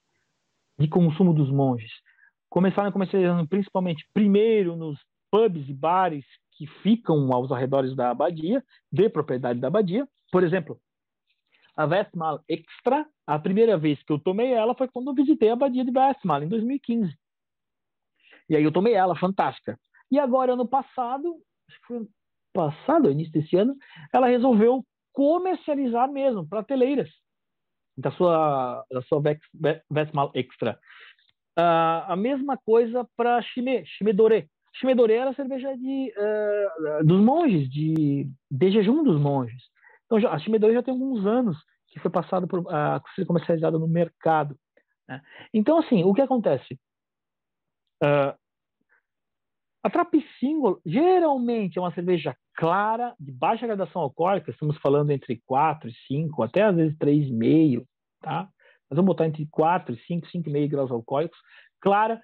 [0.80, 1.92] de consumo dos monges.
[2.50, 5.00] Começaram comercializando principalmente primeiro nos
[5.32, 10.08] pubs e bares que ficam aos arredores da abadia, de propriedade da abadia.
[10.32, 10.80] Por exemplo,
[11.76, 15.54] a Westmal Extra, a primeira vez que eu tomei ela foi quando eu visitei a
[15.54, 17.14] abadia de Westmal, em 2015.
[18.50, 19.78] E aí eu tomei ela, fantástica.
[20.12, 21.36] E agora, ano passado,
[21.68, 22.08] acho que foi
[22.54, 23.76] passado, início desse ano,
[24.14, 27.10] ela resolveu comercializar mesmo, prateleiras
[27.98, 29.22] da sua, da sua
[29.92, 30.80] Westmal Extra.
[31.58, 34.48] Uh, a mesma coisa para Chimé, Chimé Doré.
[34.76, 39.64] Chimedoré era a cerveja de, uh, dos monges, de, de jejum dos monges.
[40.06, 43.88] Então, a Chimedoré já tem alguns anos que foi passada por a ser comercializada no
[43.88, 44.58] mercado.
[45.08, 45.22] Né?
[45.54, 46.80] Então, assim, o que acontece?
[48.04, 48.38] Uh,
[49.84, 55.42] a Trappist Single geralmente é uma cerveja clara, de baixa gradação alcoólica, estamos falando entre
[55.46, 57.86] 4 e 5, até às vezes 3,5,
[58.22, 58.50] tá?
[58.90, 61.38] Mas vamos botar entre 4 e 5, 5,5 graus alcoólicos,
[61.80, 62.22] clara,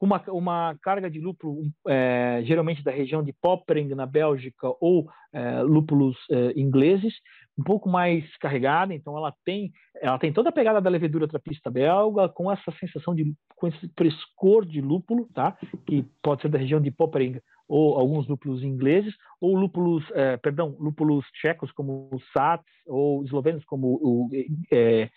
[0.00, 5.62] uma, uma carga de lúpulo é, geralmente da região de Poppering na Bélgica ou é,
[5.62, 7.12] lúpulos é, ingleses,
[7.58, 9.70] um pouco mais carregada, então ela tem
[10.00, 13.90] ela tem toda a pegada da levedura trapista belga com essa sensação de com esse
[13.96, 15.56] frescor de lúpulo, tá?
[15.86, 17.38] Que pode ser da região de Poppering
[17.68, 23.64] ou alguns lúpulos ingleses ou lúpulos, é, perdão, lúpulos tchecos como o Sats ou eslovenos
[23.66, 24.28] como o
[24.72, 25.08] é,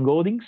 [0.00, 0.44] Goldings.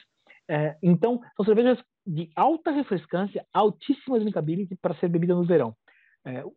[0.46, 5.74] É, então, são cervejas de alta refrescância, altíssima drinkability para ser bebida no verão.
[6.24, 6.52] É, o,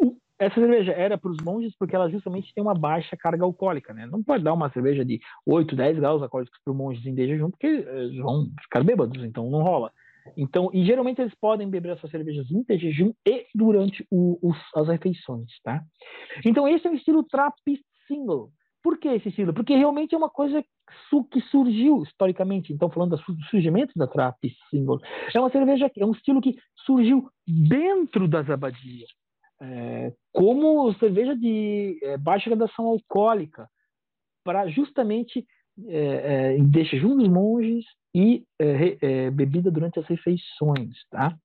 [0.00, 3.92] o, essa cerveja era para os monges porque ela justamente tem uma baixa carga alcoólica,
[3.94, 4.06] né?
[4.06, 7.50] Não pode dar uma cerveja de 8, 10 graus alcoólicos para os monges em jejum
[7.50, 9.92] porque eles vão ficar bêbados, então não rola.
[10.36, 14.88] Então, e geralmente eles podem beber essas cervejas em jejum e durante o, os, as
[14.88, 15.82] refeições, tá?
[16.44, 17.54] Então, esse é o estilo trap
[18.06, 18.50] single.
[18.82, 19.52] Por que esse estilo?
[19.52, 20.64] Porque realmente é uma coisa
[21.30, 22.72] que surgiu historicamente.
[22.72, 24.38] Então, falando do surgimento da trap
[24.70, 25.00] single,
[25.34, 29.08] é uma cerveja, é um estilo que surgiu dentro das abadias,
[29.60, 33.68] é, como cerveja de é, baixa gradação alcoólica,
[34.44, 35.46] para justamente
[35.86, 37.84] é, é, deixa junto dos monges
[38.14, 41.36] e é, é, bebida durante as refeições, tá?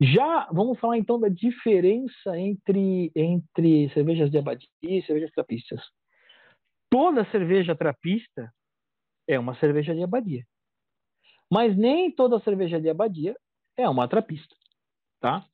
[0.00, 5.80] Já vamos falar então da diferença entre, entre cervejas de abadia e cervejas trapistas
[6.90, 8.52] toda cerveja trapista
[9.28, 10.44] é uma cerveja de abadia.
[11.50, 13.36] Mas nem toda cerveja de abadia
[13.76, 14.54] é uma trapista,
[15.20, 15.44] tá?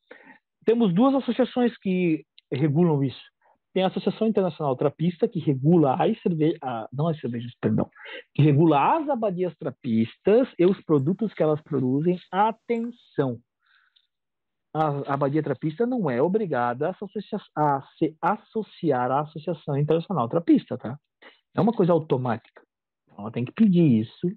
[0.65, 3.23] Temos duas associações que regulam isso.
[3.73, 6.59] Tem a Associação Internacional Trapista, que regula as cervejas,
[6.93, 7.89] não as cervejas, perdão,
[8.35, 12.19] que regula as abadias trapistas e os produtos que elas produzem.
[12.33, 13.39] Atenção!
[14.75, 20.99] A abadia trapista não é obrigada a, a se associar à Associação Internacional Trapista, tá?
[21.57, 22.63] É uma coisa automática.
[23.19, 24.31] Ela tem que pedir isso.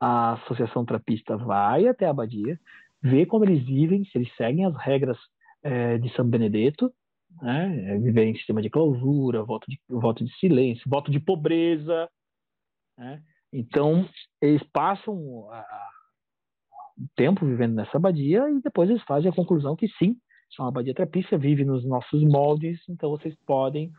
[0.00, 2.58] A associação trapista vai até a abadia,
[3.02, 5.18] vê como eles vivem, se eles seguem as regras
[5.62, 6.92] é, de São Benedetto,
[7.40, 7.94] né?
[7.94, 12.08] É, viver em sistema de clausura, voto de, voto de silêncio, voto de pobreza.
[12.98, 13.22] Né?
[13.52, 14.08] Então,
[14.40, 15.90] eles passam a, a,
[16.98, 20.16] um tempo vivendo nessa abadia e depois eles fazem a conclusão que sim,
[20.54, 23.90] São Abadia Trapista, vive nos nossos moldes, então vocês podem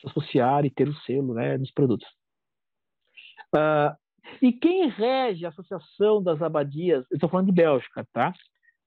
[0.00, 2.08] se associar e ter o selo né, nos produtos.
[3.54, 3.96] Uh,
[4.42, 7.04] e quem rege a Associação das Abadias?
[7.10, 8.32] Eu estou falando de Bélgica, tá?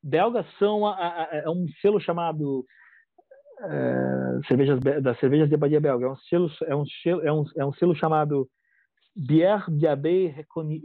[0.03, 2.66] Belgas são a, a, a, é um selo chamado
[3.64, 6.07] é, cervejas das cervejas de Abadia Belga.
[6.07, 8.49] É um selo, é um selo, é um, é um selo chamado
[9.16, 10.34] Bière d'Abbé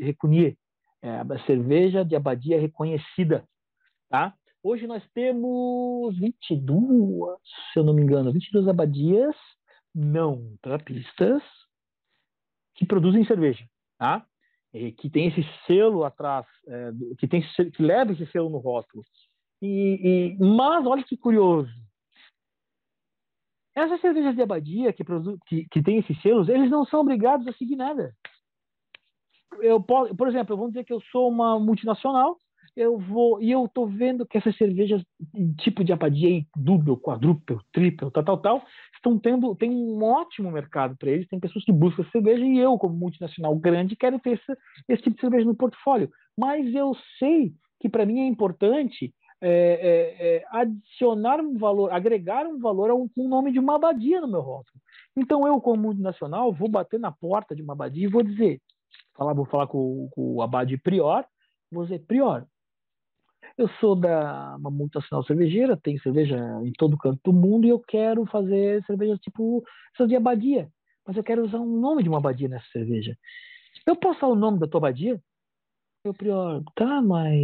[0.01, 0.57] Reconier,
[1.03, 3.47] é a cerveja de abadia reconhecida,
[4.09, 4.35] tá?
[4.63, 7.39] Hoje nós temos 22,
[7.73, 9.37] se eu não me engano, 22 abadias
[9.97, 11.43] não trapistas
[12.75, 13.67] que produzem cerveja,
[13.99, 14.27] tá?
[14.75, 19.03] E que tem esse selo atrás, é, que tem que leva esse selo no rótulo.
[19.63, 21.73] E, e, mas olha que curioso,
[23.75, 25.03] essas cervejas de abadia que,
[25.47, 28.15] que, que têm esses selos, eles não são obrigados a seguir nada.
[29.61, 32.37] Eu, por exemplo, vamos dizer que eu sou uma multinacional,
[32.77, 35.03] eu vou e eu tô vendo que essas cervejas
[35.59, 38.63] tipo de abadia duplo, quadruplo, triplo, tal, tal, tal,
[38.95, 41.27] estão tendo tem um ótimo mercado para eles.
[41.29, 44.59] Tem pessoas que buscam cerveja e eu, como multinacional grande, quero ter esse,
[44.89, 46.11] esse tipo de cerveja no portfólio.
[46.37, 52.47] Mas eu sei que para mim é importante é, é, é, adicionar um valor, agregar
[52.47, 54.81] um valor ao, o nome de uma abadia no meu rótulo.
[55.17, 58.61] Então eu, como multinacional, vou bater na porta de uma abadia e vou dizer,
[59.15, 61.25] falar, vou falar com, com o abade prior,
[61.71, 62.47] vou dizer, prior,
[63.57, 67.81] eu sou da uma multinacional cervejeira, tenho cerveja em todo canto do mundo e eu
[67.81, 70.69] quero fazer cerveja tipo essas de abadia,
[71.07, 73.17] mas eu quero usar um nome de uma abadia nessa cerveja.
[73.87, 75.21] Eu posso usar o nome da tua abadia?
[76.05, 77.35] Eu prior, tá, mas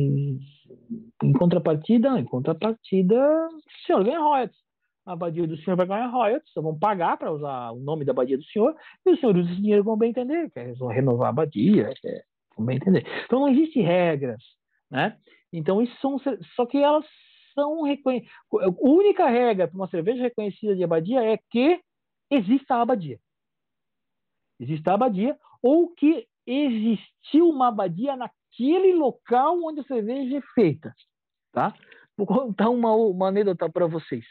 [1.23, 4.63] em contrapartida, em contrapartida, o senhor ganha royalties.
[5.05, 8.39] A abadia do senhor vai ganhar royalties, vão pagar para usar o nome da abadia
[8.39, 11.93] do senhor, e o senhor usa esse dinheiro como bem entender, quer renovar a abadia,
[12.01, 12.25] quer
[12.55, 13.05] como bem entender.
[13.25, 14.43] Então não existem regras,
[14.89, 15.17] né?
[15.53, 16.19] Então isso são,
[16.57, 17.05] só que elas
[17.55, 18.33] são reconhecidas.
[18.53, 21.81] A única regra para uma cerveja reconhecida de abadia é que
[22.31, 23.21] exista a abadia.
[24.59, 30.43] Exista a abadia, ou que existiu uma abadia na aquele local onde a cerveja é
[30.55, 30.95] feita,
[31.53, 31.75] tá?
[32.17, 34.27] Vou contar uma, uma anedota para vocês.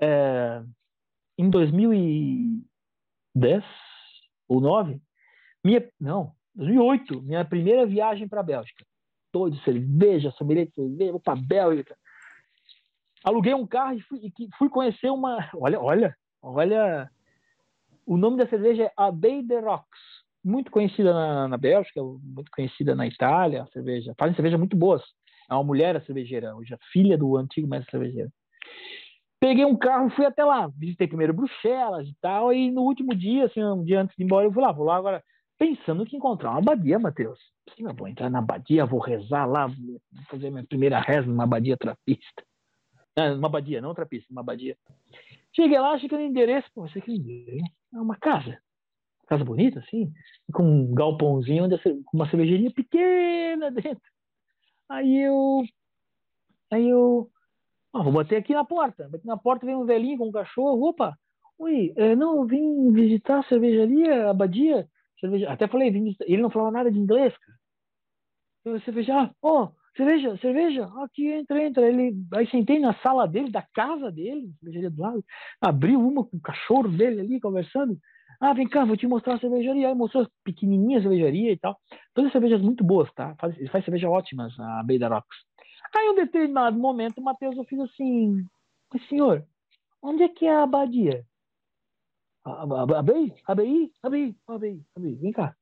[0.00, 0.62] É,
[1.36, 3.62] em 2010
[4.48, 5.00] ou 9,
[5.62, 8.84] minha, não, 2008, minha primeira viagem para a Bélgica.
[9.32, 11.96] Tô de cerveja, sommelier de cerveja, vou para a Bélgica.
[13.24, 15.48] Aluguei um carro e fui, e fui conhecer uma.
[15.56, 17.10] Olha, olha, olha.
[18.04, 22.94] O nome da cerveja é Abbey de Rocks muito conhecida na, na Bélgica, muito conhecida
[22.94, 24.14] na Itália, a cerveja.
[24.18, 25.02] Fazem cerveja muito boas.
[25.48, 28.30] É uma mulher a cervejeira, hoje a filha do antigo mestre cervejeiro.
[29.38, 30.68] Peguei um carro e fui até lá.
[30.76, 34.26] Visitei primeiro Bruxelas e tal, e no último dia, assim, um dia antes de ir
[34.26, 35.22] embora, eu vou lá, vou lá agora,
[35.58, 37.38] pensando que encontrar uma abadia, Matheus.
[37.70, 41.44] Sim, eu vou entrar na abadia, vou rezar lá, vou fazer minha primeira reza numa
[41.44, 42.44] abadia trapista.
[43.16, 44.76] Não, uma abadia, não trapista, uma abadia.
[45.54, 47.60] Cheguei lá, achei que era endereço, pô, isso aqui
[47.94, 48.58] é uma casa
[49.32, 50.12] casa bonita, assim,
[50.52, 51.68] com um galpãozinho,
[52.04, 54.02] com uma cervejeirinha pequena dentro.
[54.88, 55.62] Aí eu.
[56.70, 57.30] Aí eu.
[57.92, 59.10] Ah, vou bater aqui na porta.
[59.24, 60.88] Na porta, vem um velhinho com um cachorro.
[60.88, 61.16] Opa!
[61.58, 64.88] Oi, é, não, eu vim visitar a cervejaria, a abadia.
[65.22, 65.50] Cerveja...
[65.50, 67.58] Até falei, ele não falava nada de inglês, cara.
[68.64, 71.88] Eu, cerveja, ah, oh, cerveja, cerveja, aqui entra, entra.
[71.88, 75.24] Ele, aí sentei na sala dele, da casa dele, cervejaria do lado,
[75.60, 77.96] abriu uma com o cachorro dele ali, conversando.
[78.40, 79.88] Ah, vem cá, vou te mostrar a cervejaria.
[79.88, 81.78] Aí mostrou pequenininha a cervejaria e tal.
[82.12, 83.36] Todas cervejas muito boas, tá?
[83.40, 85.38] Faz, faz cerveja ótimas, a Beida Rocks.
[85.94, 88.44] Aí, em um determinado momento, o Matheus eu fiz assim:
[89.08, 89.46] senhor,
[90.02, 91.24] onde é que é a abadia?
[92.44, 93.34] Abei?
[93.46, 93.92] Abei?
[94.02, 94.36] Abei?
[94.48, 94.84] Abei?
[94.96, 95.14] Abei?
[95.16, 95.56] Vem cá.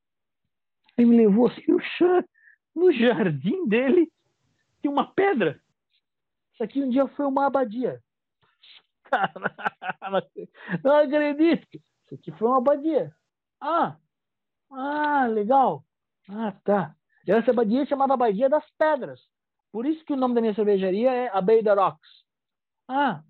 [0.97, 2.24] Ele me levou assim no, chão,
[2.74, 4.11] no jardim dele,
[4.81, 5.61] tinha uma pedra.
[6.53, 8.03] Isso aqui um dia foi uma abadia.
[10.85, 11.68] não acredito.
[11.74, 13.14] Isso aqui foi uma abadia.
[13.61, 13.97] Ah,
[14.70, 15.85] ah, legal.
[16.28, 16.95] Ah, tá.
[17.26, 19.20] Essa abadia chamada Abadia das Pedras.
[19.72, 22.09] Por isso que o nome da minha cervejaria é Abeida Rocks.
[22.89, 23.22] Ah,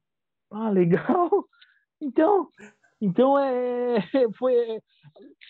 [0.50, 1.28] ah, legal.
[2.00, 2.48] Então,
[3.00, 3.96] então é,
[4.38, 4.80] foi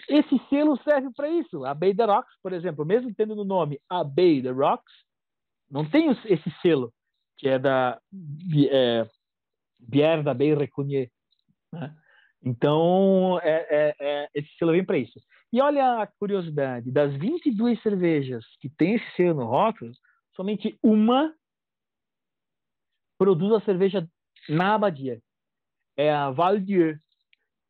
[0.09, 1.64] esse selo serve para isso.
[1.64, 4.92] A Bay Rocks, por exemplo, mesmo tendo no nome A Bay Rocks,
[5.70, 6.92] não tem esse selo
[7.36, 7.98] que é da
[8.70, 9.09] é,
[9.78, 11.11] Bière da Bay Recunier.
[11.72, 11.96] Né?
[12.42, 15.18] Então, é, é, é, esse selo vem para isso.
[15.53, 19.92] E olha a curiosidade: das 22 cervejas que tem esse selo no rótulo,
[20.34, 21.34] somente uma
[23.18, 24.09] produz a cerveja
[24.48, 25.20] na abadia.
[25.96, 26.96] É a Val Dieu,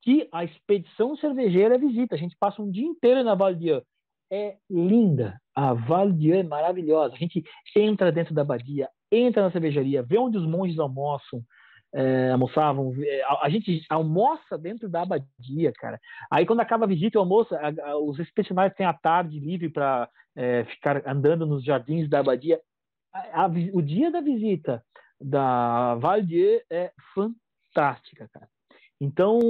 [0.02, 2.14] que a expedição cervejeira visita.
[2.14, 3.82] A gente passa um dia inteiro na Val Dieu.
[4.32, 5.40] é linda.
[5.54, 7.14] A Val Dieu é maravilhosa.
[7.14, 7.44] A gente
[7.76, 11.42] entra dentro da abadia, entra na cervejaria, vê onde os monges almoçam,
[11.92, 12.94] é, almoçavam.
[12.98, 16.00] É, a, a, gente almoça dentro da abadia, cara.
[16.30, 19.68] Aí quando acaba a visita, o almoço, a, a, os expedicionários têm a tarde livre
[19.68, 22.60] para é, ficar andando nos jardins da abadia.
[23.72, 24.82] o dia da visita
[25.20, 28.48] da Valdier é fantástica, cara.
[29.00, 29.40] Então,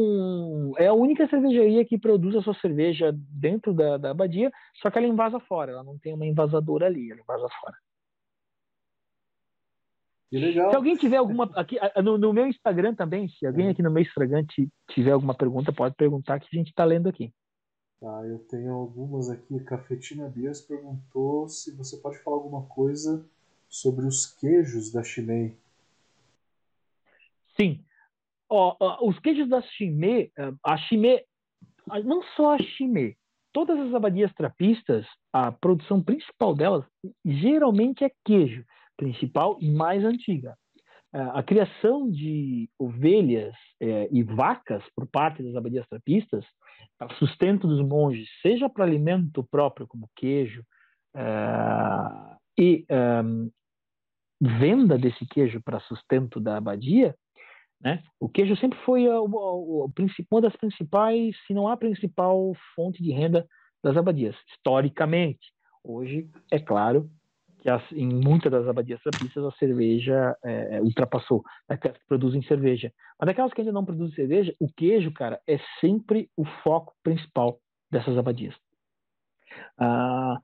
[0.78, 4.98] é a única cervejaria que produz a sua cerveja dentro da, da abadia, só que
[4.98, 7.76] ela invasa fora, ela não tem uma invasadora ali, ela invasa fora.
[10.30, 11.51] Se alguém tiver alguma.
[11.57, 14.46] Aqui, no, no, meu Instagram também, se alguém aqui no meu Instagram
[14.88, 17.34] tiver alguma pergunta, pode perguntar que a gente está lendo aqui.
[18.01, 19.59] Tá, eu tenho algumas aqui.
[19.64, 23.26] Cafetina Bias perguntou se você pode falar alguma coisa
[23.68, 25.57] sobre os queijos da Chimay.
[27.57, 27.84] Sim.
[28.51, 31.22] Ó, ó, os queijos da Chimay, eh, a Chimay,
[32.05, 33.16] não só a Chimay,
[33.53, 36.84] todas as abadias trapistas, a produção principal delas
[37.24, 38.64] geralmente é queijo
[38.96, 40.55] principal e mais antiga.
[41.12, 46.44] É, a criação de ovelhas é, e vacas por parte das abadias trapistas,
[46.96, 50.62] para sustento dos monges, seja para alimento próprio, como queijo,
[51.16, 51.22] é,
[52.59, 52.84] e
[54.40, 57.14] venda desse queijo para sustento da abadia,
[57.81, 58.03] né?
[58.18, 59.20] O queijo sempre foi a, a, a,
[60.31, 63.47] uma das principais, se não a principal fonte de renda
[63.83, 65.53] das abadias, historicamente.
[65.83, 67.11] Hoje, é claro,
[67.61, 72.43] que as, em muitas das abadias trapistas a cerveja é, é, ultrapassou aquelas que produzem
[72.43, 72.93] cerveja.
[73.18, 77.59] Mas aquelas que ainda não produzem cerveja, o queijo, cara, é sempre o foco principal
[77.91, 78.55] dessas abadias.
[79.78, 80.39] Ah,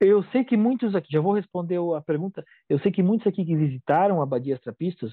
[0.00, 3.44] eu sei que muitos aqui, já vou responder a pergunta, eu sei que muitos aqui
[3.44, 5.12] que visitaram abadias trapistas,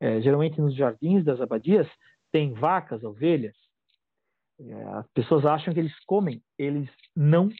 [0.00, 1.88] é, geralmente nos jardins das abadias,
[2.30, 3.56] tem vacas, ovelhas.
[4.60, 7.50] É, as pessoas acham que eles comem, eles não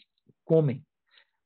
[0.45, 0.85] comem.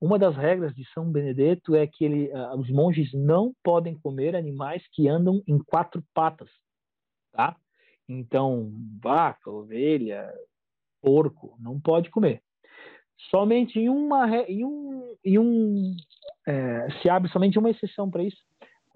[0.00, 4.36] Uma das regras de São Benedetto é que ele, uh, os monges não podem comer
[4.36, 6.50] animais que andam em quatro patas,
[7.32, 7.56] tá?
[8.06, 8.70] Então,
[9.02, 10.30] vaca, ovelha,
[11.00, 12.42] porco, não pode comer.
[13.30, 15.96] Somente em uma, em um, em um
[16.46, 18.38] é, se abre somente uma exceção para isso,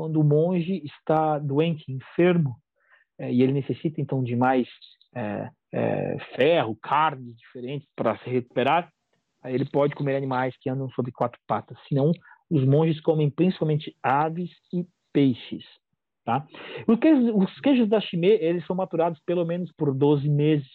[0.01, 2.57] quando o monge está doente, enfermo,
[3.19, 4.67] é, e ele necessita então de mais
[5.15, 8.91] é, é ferro, carne diferentes para se recuperar,
[9.45, 11.77] ele pode comer animais que andam sobre quatro patas.
[11.87, 12.13] Senão,
[12.49, 15.67] os monges comem principalmente aves e peixes.
[16.25, 16.47] Tá?
[16.89, 20.73] Os queijos, os queijos da Chimay, eles são maturados pelo menos por 12 meses.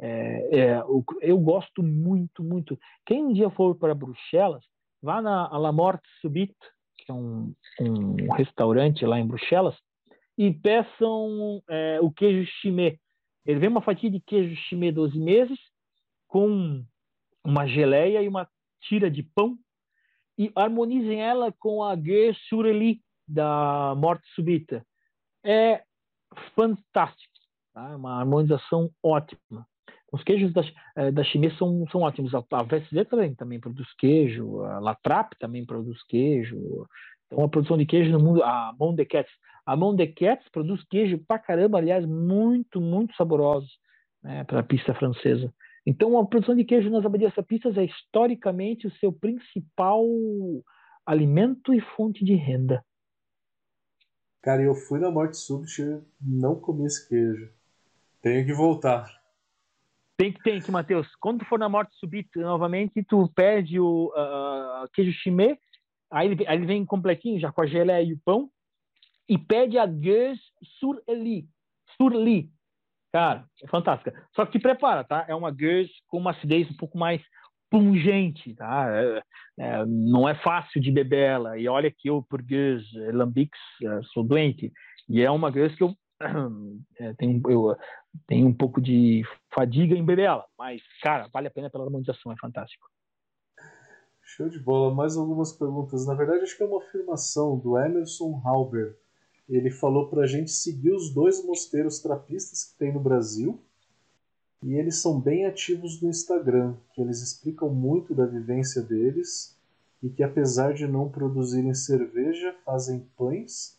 [0.00, 0.82] É, é,
[1.20, 2.78] eu gosto muito, muito.
[3.04, 4.62] Quem um dia for para Bruxelas,
[5.02, 6.54] vá na La Morte Subite,
[7.12, 9.76] um, um restaurante lá em Bruxelas,
[10.36, 12.98] e peçam é, o queijo Chimay.
[13.44, 15.58] Ele vem uma fatia de queijo Chimay 12 meses,
[16.26, 16.84] com
[17.44, 18.48] uma geleia e uma
[18.80, 19.58] tira de pão
[20.38, 24.84] e harmonizem ela com a Guerre Sureli da Morte Súbita.
[25.44, 25.82] É
[26.54, 27.32] fantástico,
[27.72, 27.90] tá?
[27.90, 29.66] É uma harmonização ótima.
[30.12, 30.62] Os queijos da,
[30.96, 32.34] eh, da Chimay são, são ótimos.
[32.34, 36.86] A, a também, também produz queijo, a Latrap também produz queijo.
[37.26, 39.08] Então, a produção de queijo no mundo, a Mont de.
[39.64, 40.14] A Mont de
[40.52, 43.70] produz queijo pra caramba, aliás, muito, muito saborosos
[44.22, 45.52] né, para a pista francesa.
[45.86, 50.04] Então, a produção de queijo nas abadias sapistas é historicamente o seu principal
[51.06, 52.84] alimento e fonte de renda.
[54.42, 57.50] Cara, eu fui na Morte Súbita e não comi esse queijo.
[58.20, 59.21] Tenho que voltar.
[60.16, 61.08] Tem que, tem que, Matheus.
[61.20, 65.58] Quando tu for na Morte Súbita novamente, tu pede o uh, queijo chimê,
[66.10, 68.50] aí ele, aí ele vem completinho, já com a geleia e o pão,
[69.28, 70.42] e pede a gueuse
[70.78, 71.48] sur li,
[71.96, 72.50] sur li,
[73.12, 74.14] Cara, é fantástica.
[74.34, 75.26] Só que te prepara, tá?
[75.28, 77.20] É uma Gueuse com uma acidez um pouco mais
[77.70, 78.88] pungente, tá?
[78.90, 79.22] É,
[79.58, 81.58] é, não é fácil de beber ela.
[81.58, 84.72] E olha que eu, por Gueuse, Lambics, é, sou doente.
[85.10, 85.94] E é uma Gueuse que eu,
[86.98, 87.76] é, tenho, eu
[88.26, 89.22] tenho um pouco de
[89.54, 90.44] fadiga em beber ela.
[90.58, 92.88] Mas, cara, vale a pena pela harmonização, é fantástico.
[94.22, 94.94] Show de bola.
[94.94, 96.06] Mais algumas perguntas.
[96.06, 98.96] Na verdade, acho que é uma afirmação do Emerson Halber
[99.48, 103.60] ele falou para a gente seguir os dois mosteiros trapistas que tem no Brasil.
[104.62, 109.56] E eles são bem ativos no Instagram, que eles explicam muito da vivência deles
[110.02, 113.78] e que apesar de não produzirem cerveja, fazem pães,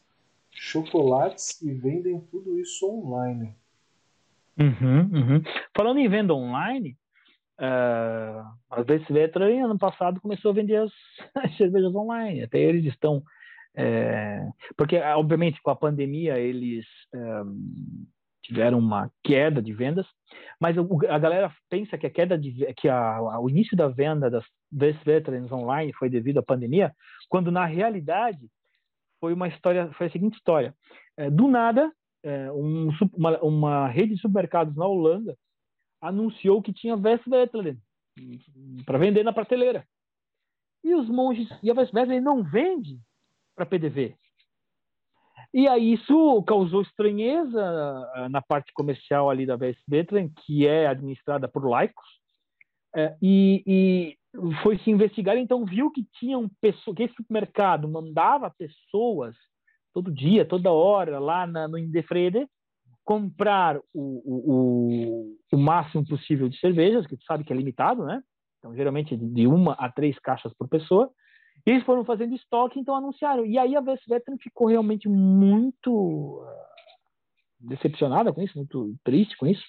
[0.51, 3.55] chocolates e vendem tudo isso online.
[4.60, 5.43] Uhum, uhum.
[5.76, 6.95] Falando em venda online,
[7.60, 10.91] uh, a Vesvetra ano passado começou a vender as,
[11.43, 12.43] as cervejas online.
[12.43, 13.24] Até eles estão
[13.76, 14.47] é,
[14.78, 17.20] porque, obviamente, com a pandemia, eles é,
[18.43, 20.06] tiveram uma queda de vendas,
[20.60, 24.45] mas a galera pensa que a queda de que a, o início da venda das
[24.72, 26.93] Best Veterans online foi devido à pandemia,
[27.30, 28.47] quando na realidade
[29.20, 30.76] foi uma história, foi a seguinte história:
[31.18, 31.91] é, do nada,
[32.24, 35.38] é, um, uma, uma, rede de supermercados na Holanda
[36.01, 37.78] anunciou que tinha Best Veterans
[38.86, 39.86] para vender na prateleira.
[40.84, 42.99] E os monges, e a Best Veterans não vende
[43.55, 44.15] para PDV.
[45.53, 47.61] E aí isso causou estranheza
[48.15, 49.55] ah, na parte comercial ali da
[49.88, 52.07] Veteran, que é administrada por laicos,
[52.95, 54.17] é, e, e,
[54.61, 59.36] foi se investigar, então viu que tinham pessoas, que esse supermercado mandava pessoas
[59.93, 62.47] todo dia, toda hora, lá na, no Indefrede,
[63.03, 68.21] comprar o, o, o, máximo possível de cervejas, que tu sabe que é limitado, né?
[68.57, 71.11] Então, geralmente de uma a três caixas por pessoa,
[71.65, 73.45] e eles foram fazendo estoque, então anunciaram.
[73.45, 76.65] E aí a Veteran ficou realmente muito ah,
[77.59, 79.63] decepcionada com isso, muito triste com isso.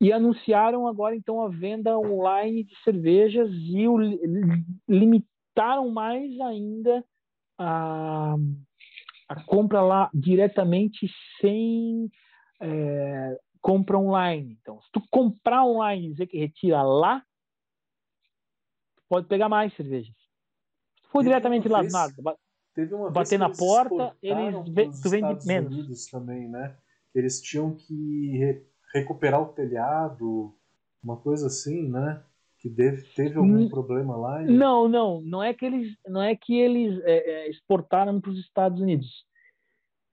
[0.00, 3.98] E anunciaram agora então a venda online de cervejas e o,
[4.88, 7.04] limitaram mais ainda
[7.58, 8.36] a,
[9.32, 11.08] a compra lá diretamente
[11.40, 12.10] sem
[12.60, 14.58] é, compra online.
[14.60, 17.22] Então, se tu comprar online e dizer que retira lá,
[19.08, 20.22] pode pegar mais cervejas
[21.12, 22.14] foi diretamente lá do nada.
[22.74, 24.54] Teve uma bater na porta, eles
[25.02, 25.74] tu vende Estados menos.
[25.74, 26.74] Unidos também, né?
[27.14, 30.54] Eles tinham que re recuperar o telhado,
[31.02, 32.22] uma coisa assim, né?
[32.62, 34.44] Que deve, teve algum problema lá?
[34.44, 34.46] E...
[34.46, 38.38] Não, não, não é que eles, não é que eles é, é, exportaram para os
[38.38, 39.08] Estados Unidos.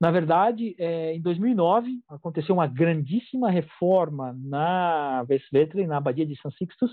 [0.02, 6.50] Na verdade, é, em 2009 aconteceu uma grandíssima reforma na Westvetre, na Abadia de São
[6.50, 6.92] Sixtus,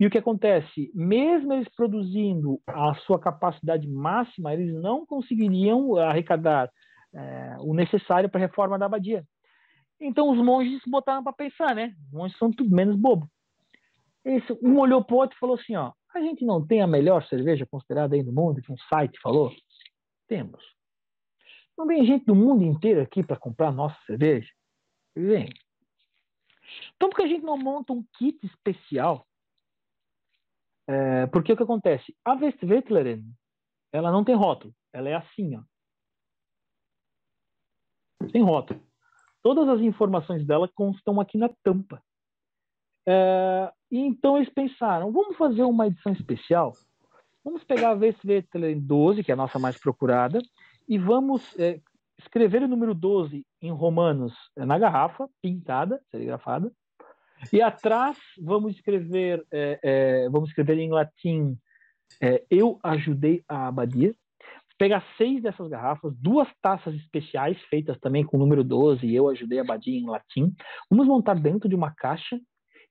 [0.00, 0.90] e o que acontece?
[0.92, 6.68] Mesmo eles produzindo a sua capacidade máxima, eles não conseguiriam arrecadar
[7.14, 9.22] é, o necessário para a reforma da abadia.
[10.00, 11.92] Então os monges botaram para pensar, né?
[12.06, 13.28] Os monges são tudo menos bobo.
[14.24, 16.86] Esse, um olhou para o outro e falou assim: ó, a gente não tem a
[16.86, 19.52] melhor cerveja considerada aí no mundo, que um site falou?
[20.28, 20.62] Temos.
[21.76, 24.50] Não vem gente do mundo inteiro aqui para comprar nossa cerveja?
[25.16, 25.48] Vem.
[26.94, 29.26] Então por que a gente não monta um kit especial
[30.90, 32.12] é, porque o que acontece?
[32.24, 33.22] A Westvetleren,
[33.92, 34.74] ela não tem rótulo.
[34.92, 35.62] Ela é assim, ó.
[38.32, 38.84] Sem rótulo.
[39.40, 42.02] Todas as informações dela constam aqui na tampa.
[43.06, 46.72] É, então eles pensaram, vamos fazer uma edição especial?
[47.44, 50.40] Vamos pegar a Westvetleren 12, que é a nossa mais procurada,
[50.88, 51.80] e vamos é,
[52.18, 56.70] escrever o número 12 em romanos é, na garrafa, pintada, serigrafada,
[57.52, 61.56] e atrás vamos escrever, é, é, vamos escrever em latim.
[62.20, 64.14] É, eu ajudei a abadia.
[64.76, 69.28] Pegar seis dessas garrafas, duas taças especiais feitas também com o número 12, e eu
[69.28, 70.54] ajudei a abadia em latim.
[70.90, 72.40] Vamos montar dentro de uma caixa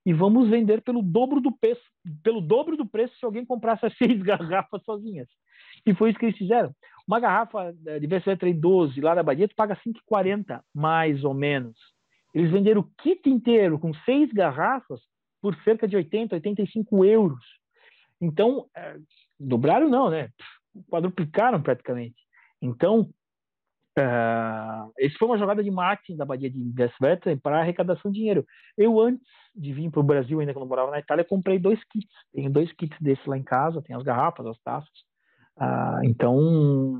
[0.10, 1.84] e vamos vender pelo dobro do preço,
[2.24, 5.30] pelo dobro do preço se alguém comprasse as seis garrafas sozinhas.
[5.86, 6.74] E foi isso que eles fizeram.
[7.08, 11.78] Uma garrafa de BCE 12 lá da Abadia, tu paga 5,40 mais ou menos.
[12.34, 15.00] Eles venderam o kit inteiro com seis garrafas
[15.40, 17.46] por cerca de 80, 85 euros.
[18.20, 18.98] Então, é,
[19.40, 20.30] dobraram não, né?
[20.90, 22.18] Quadruplicaram praticamente.
[22.60, 23.12] Então,
[24.00, 28.46] uh, esse foi uma jogada de marketing da Badia de Westvetter para arrecadação de dinheiro.
[28.78, 31.84] Eu, antes de vir para o Brasil, ainda quando eu morava na Itália, comprei dois
[31.86, 32.14] kits.
[32.34, 34.90] Tenho dois kits desses lá em casa, tem as garrafas, as taças.
[35.58, 37.00] Uh, então,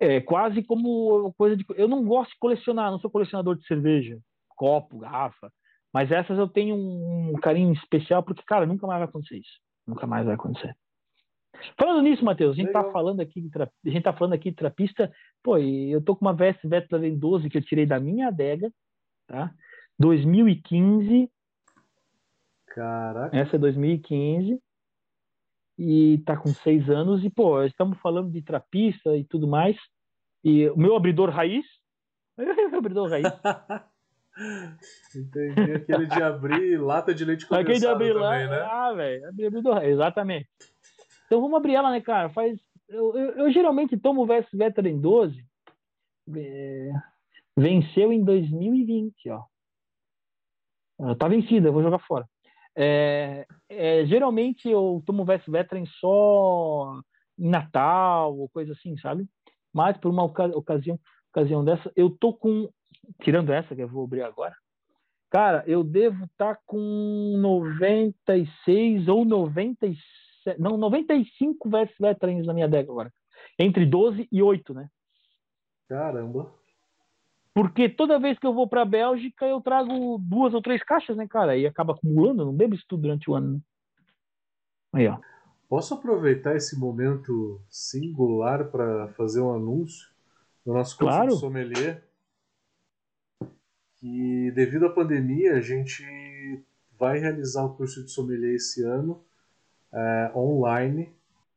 [0.00, 1.64] é, é quase como coisa de.
[1.76, 4.18] Eu não gosto de colecionar, não sou colecionador de cerveja,
[4.56, 5.50] copo, garrafa.
[5.92, 9.58] Mas essas eu tenho um carinho especial porque, cara, nunca mais vai acontecer isso.
[9.86, 10.74] Nunca mais vai acontecer.
[11.78, 12.84] Falando nisso, Matheus, a gente tá Legal.
[12.84, 13.64] tá falando aqui de tra...
[13.64, 15.12] a gente tá falando aqui de trapista.
[15.42, 18.72] Pô, eu tô com uma veste Vettel 12 que eu tirei da minha adega,
[19.26, 19.52] tá?
[19.98, 21.30] 2015.
[22.66, 23.36] Caraca.
[23.36, 24.60] Essa é 2015
[25.78, 29.76] e tá com seis anos e, pô, estamos falando de trapista e tudo mais.
[30.42, 31.64] E o meu abridor raiz,
[32.36, 33.26] meu abridor raiz.
[35.14, 38.60] Entendi, aquele de abrir lata de leite condensado Aquele de abrir também, lá, né?
[38.70, 40.48] Ah, velho, abridor raiz, exatamente.
[41.28, 42.30] Então vamos abrir ela, né, cara?
[42.30, 42.58] Faz,
[42.88, 45.44] eu, eu, eu geralmente tomo o Vest Veteran 12,
[46.34, 46.90] é,
[47.54, 49.44] venceu em 2020, ó.
[51.16, 52.26] Tá vencida, vou jogar fora.
[52.74, 56.98] É, é, geralmente eu tomo Vest Veteran só
[57.38, 59.28] em Natal ou coisa assim, sabe?
[59.72, 60.98] Mas por uma ocasião,
[61.30, 62.70] ocasião dessa, eu tô com.
[63.22, 64.54] Tirando essa que eu vou abrir agora,
[65.30, 70.02] cara, eu devo estar tá com 96 ou 97.
[70.58, 73.12] Não, 95 Vest Veterans na minha deck agora.
[73.58, 74.88] Entre 12 e 8, né?
[75.88, 76.52] Caramba.
[77.54, 81.16] Porque toda vez que eu vou para a Bélgica, eu trago duas ou três caixas,
[81.16, 81.56] né, cara?
[81.56, 83.54] E acaba acumulando, não bebo isso tudo durante o ano.
[83.54, 83.60] Né?
[84.92, 85.18] Aí, ó.
[85.68, 90.08] Posso aproveitar esse momento singular para fazer um anúncio
[90.64, 91.30] do nosso curso claro.
[91.30, 92.08] de sommelier?
[93.96, 96.04] Que devido à pandemia, a gente
[96.98, 99.24] vai realizar o curso de sommelier esse ano
[99.92, 101.12] é, online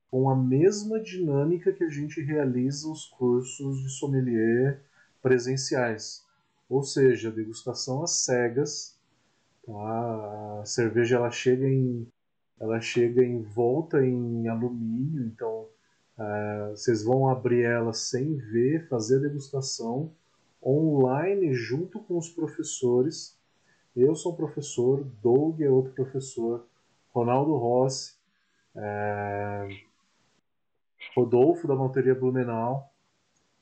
[0.10, 4.82] com a mesma dinâmica que a gente realiza os cursos de sommelier
[5.22, 6.26] presenciais,
[6.70, 9.00] ou seja, degustação às cegas.
[9.66, 10.60] Tá?
[10.62, 12.08] A cerveja ela chega em
[12.60, 15.68] ela chega em volta em alumínio, então
[16.20, 20.12] é, vocês vão abrir ela sem ver, fazer a degustação
[20.64, 23.36] online junto com os professores.
[23.96, 26.68] Eu sou professor, Doug é outro professor,
[27.12, 28.21] Ronaldo Rossi,
[28.76, 29.68] é,
[31.16, 32.90] Rodolfo da Malteria Blumenau.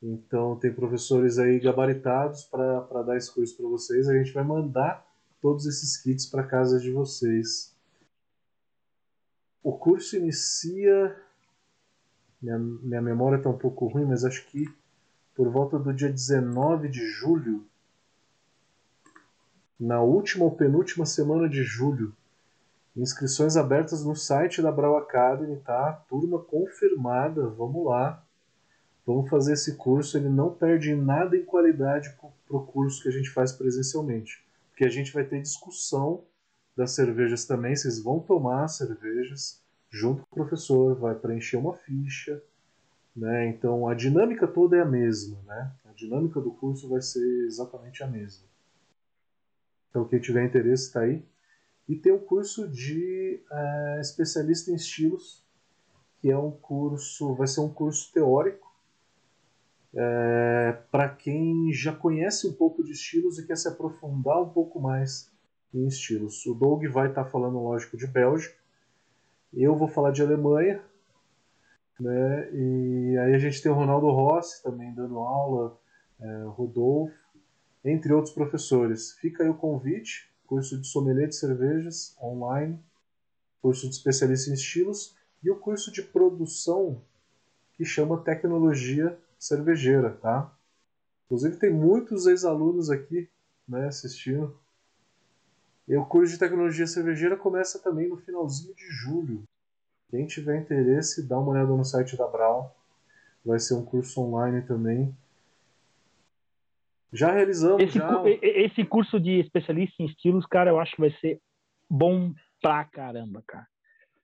[0.02, 4.08] Então tem professores aí gabaritados para dar esse curso para vocês.
[4.08, 5.06] A gente vai mandar
[5.40, 7.74] todos esses kits para casa de vocês.
[9.62, 11.16] O curso inicia.
[12.40, 14.66] Minha, minha memória está um pouco ruim, mas acho que
[15.34, 17.66] por volta do dia 19 de julho,
[19.78, 22.14] na última ou penúltima semana de julho.
[23.00, 26.04] Inscrições abertas no site da Brau Academy, tá?
[26.06, 28.22] Turma confirmada, vamos lá.
[29.06, 32.14] Vamos fazer esse curso, ele não perde nada em qualidade
[32.46, 34.44] para o curso que a gente faz presencialmente.
[34.68, 36.24] Porque a gente vai ter discussão
[36.76, 42.42] das cervejas também, vocês vão tomar cervejas junto com o professor, vai preencher uma ficha,
[43.16, 43.48] né?
[43.48, 45.72] Então a dinâmica toda é a mesma, né?
[45.86, 48.44] A dinâmica do curso vai ser exatamente a mesma.
[49.88, 51.24] Então quem tiver interesse está aí.
[51.90, 55.44] E tem o curso de é, especialista em estilos,
[56.20, 58.72] que é um curso, vai ser um curso teórico
[59.92, 64.78] é, para quem já conhece um pouco de estilos e quer se aprofundar um pouco
[64.78, 65.32] mais
[65.74, 66.46] em estilos.
[66.46, 68.54] O Doug vai estar tá falando, lógico, de Bélgica.
[69.52, 70.80] Eu vou falar de Alemanha.
[71.98, 72.50] Né?
[72.52, 75.76] E aí a gente tem o Ronaldo Rossi também dando aula,
[76.20, 77.18] é, Rodolfo,
[77.84, 79.14] entre outros professores.
[79.14, 82.76] Fica aí o convite, curso de sommelier de cervejas online,
[83.62, 87.00] curso de especialista em estilos e o curso de produção
[87.74, 90.52] que chama Tecnologia Cervejeira, tá?
[91.24, 93.30] Inclusive tem muitos ex-alunos aqui
[93.68, 94.58] né, assistindo.
[95.86, 99.44] E o curso de tecnologia cervejeira começa também no finalzinho de julho.
[100.08, 102.76] Quem tiver interesse, dá uma olhada no site da Brau.
[103.44, 105.16] Vai ser um curso online também.
[107.12, 107.82] Já realizamos.
[107.82, 108.22] Esse, já...
[108.42, 111.40] esse curso de especialista em estilos, cara, eu acho que vai ser
[111.88, 113.66] bom pra caramba, cara.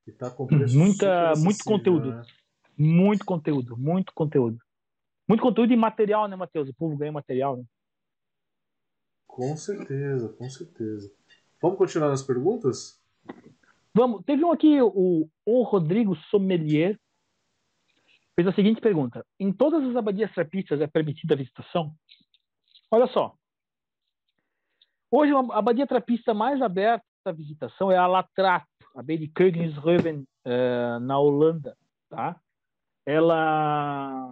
[0.06, 2.10] E tá com preço Muita, muito conteúdo.
[2.10, 2.22] Né?
[2.78, 4.58] Muito conteúdo, muito conteúdo.
[5.28, 6.68] Muito conteúdo e material, né, Matheus?
[6.68, 7.64] O povo ganha material, né?
[9.26, 11.12] Com certeza, com certeza.
[11.60, 13.02] Vamos continuar nas perguntas?
[13.92, 14.24] Vamos.
[14.24, 16.98] Teve um aqui, o, o Rodrigo Sommelier,
[18.36, 21.92] fez a seguinte pergunta: Em todas as abadias trapistas é permitida a visitação?
[22.90, 23.34] Olha só.
[25.10, 31.00] Hoje, a abadia trapista mais aberta à visitação é a Latrap, a de Königshoven, uh,
[31.00, 31.76] na Holanda.
[32.08, 32.36] Tá?
[33.04, 34.30] Ela.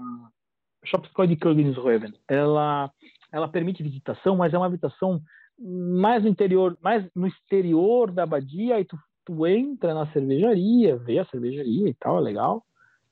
[0.84, 2.14] Shopscoy de Königshoven.
[2.28, 2.90] Ela,
[3.32, 5.22] ela permite visitação, mas é uma visitação
[5.58, 11.18] mais no interior, mais no exterior da abadia, aí tu, tu entra na cervejaria, vê
[11.18, 12.64] a cervejaria e tal, é legal,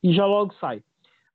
[0.03, 0.83] e já logo sai.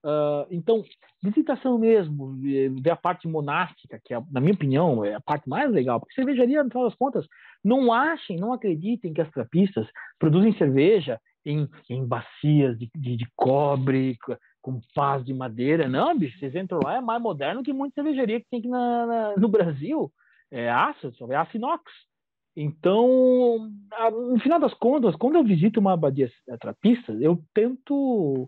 [0.06, 0.84] Uh, então,
[1.22, 5.70] visitação mesmo, ver a parte monástica, que é, na minha opinião é a parte mais
[5.72, 7.26] legal, porque cervejaria, no final das contas,
[7.64, 9.88] não achem, não acreditem que as trapistas
[10.20, 14.18] produzem cerveja em, em bacias de, de, de cobre,
[14.62, 15.88] com pás de madeira.
[15.88, 19.06] Não, bicho, vocês entram lá, é mais moderno que muita cervejaria que tem aqui na,
[19.06, 20.12] na, no Brasil
[20.52, 21.84] é aço, é aço inox.
[22.56, 23.70] Então,
[24.12, 26.30] no final das contas, quando eu visito uma abadia
[26.60, 28.48] trapista, eu tento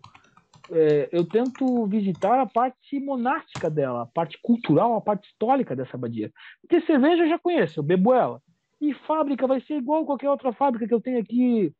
[0.72, 5.96] é, eu tento visitar a parte monástica dela, a parte cultural, a parte histórica dessa
[5.96, 6.30] abadia.
[6.60, 8.40] Porque cerveja eu já conheço, eu bebo ela.
[8.80, 11.72] E fábrica vai ser igual qualquer outra fábrica que eu tenho aqui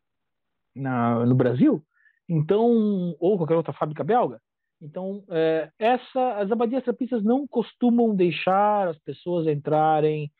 [0.74, 1.82] na, no Brasil.
[2.28, 4.40] Então, ou qualquer outra fábrica belga.
[4.80, 10.30] Então, é, essa, as abadias trapistas não costumam deixar as pessoas entrarem,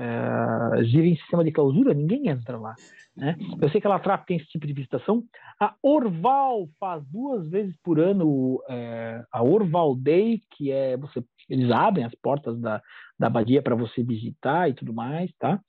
[0.00, 2.74] é, em sistema de clausura, ninguém entra lá.
[3.16, 3.36] Né?
[3.60, 5.22] Eu sei que a Latrap tem esse tipo de visitação.
[5.60, 11.70] A Orval faz duas vezes por ano é, a Orval Day, que é você, eles
[11.70, 12.82] abrem as portas da,
[13.18, 15.60] da abadia para você visitar e tudo mais, tá?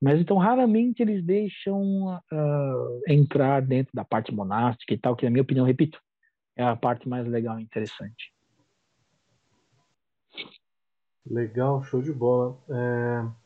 [0.00, 5.30] Mas então raramente eles deixam uh, entrar dentro da parte monástica e tal, que na
[5.30, 6.00] minha opinião, repito,
[6.56, 8.32] é a parte mais legal e interessante.
[11.26, 12.56] Legal, show de bola.
[12.70, 13.39] É...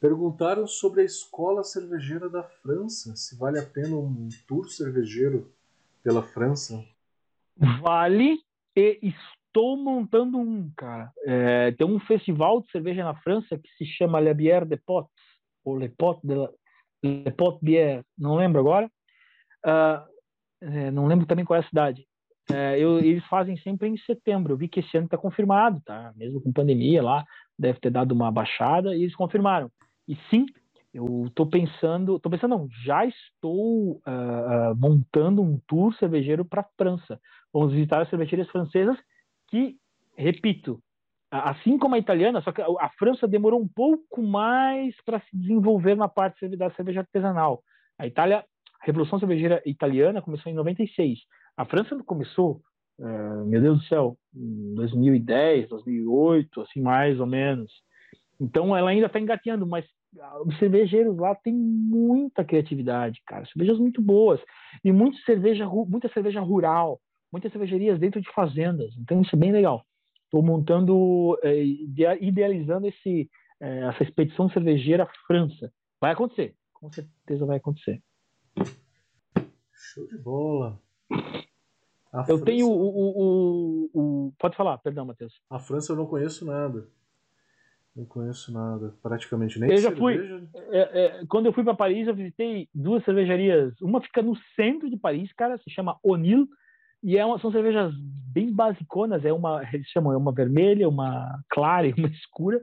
[0.00, 5.50] Perguntaram sobre a escola cervejeira da França, se vale a pena um tour cervejeiro
[6.02, 6.84] pela França.
[7.80, 8.38] Vale
[8.76, 11.10] e estou montando um, cara.
[11.24, 15.10] É, tem um festival de cerveja na França que se chama La Bière de Potes,
[15.64, 16.50] ou Le Pot de la,
[17.02, 18.90] Le Pot Bière, não lembro agora.
[19.64, 20.16] Uh,
[20.60, 22.06] é, não lembro também qual é a cidade.
[22.52, 24.52] É, eu, eles fazem sempre em setembro.
[24.52, 26.12] Eu vi que esse ano está confirmado, tá?
[26.14, 27.24] Mesmo com pandemia lá,
[27.58, 29.70] deve ter dado uma baixada e eles confirmaram.
[30.08, 30.46] E sim,
[30.94, 36.68] eu estou pensando, estou pensando não, já estou uh, montando um tour cervejeiro para a
[36.76, 37.20] França.
[37.52, 38.96] Vamos visitar as cervejarias francesas
[39.48, 39.76] que,
[40.16, 40.80] repito,
[41.30, 45.96] assim como a italiana, só que a França demorou um pouco mais para se desenvolver
[45.96, 47.62] na parte da cerveja artesanal.
[47.98, 48.38] A Itália,
[48.80, 51.18] a Revolução Cervejeira Italiana começou em 96.
[51.56, 52.62] A França começou,
[52.98, 57.72] uh, meu Deus do céu, em 2010, 2008, assim mais ou menos.
[58.40, 59.84] Então ela ainda está engateando, mas
[60.44, 63.46] os cervejeiros lá têm muita criatividade, cara.
[63.46, 64.40] Cervejas muito boas
[64.84, 67.00] e muito cerveja, muita cerveja rural,
[67.32, 68.94] muitas cervejarias dentro de fazendas.
[68.98, 69.84] Então isso é bem legal.
[70.24, 71.62] Estou montando, é,
[72.20, 75.72] idealizando esse, é, essa expedição cervejeira França.
[76.00, 78.02] Vai acontecer, com certeza vai acontecer.
[79.72, 80.80] Show de bola.
[82.12, 82.44] A eu França...
[82.44, 85.40] tenho o, o, o, o, Pode falar, perdão, Matheus.
[85.50, 86.88] A França eu não conheço nada.
[87.96, 90.20] Não conheço nada, praticamente nem eu já fui.
[90.70, 93.72] É, é, quando eu fui para Paris, eu visitei duas cervejarias.
[93.80, 96.46] Uma fica no centro de Paris, cara, se chama O'Neill,
[97.02, 97.94] e é uma, são cervejas
[98.34, 99.24] bem basiconas.
[99.24, 102.60] É uma, eles chamam, é uma vermelha, uma clara e uma escura.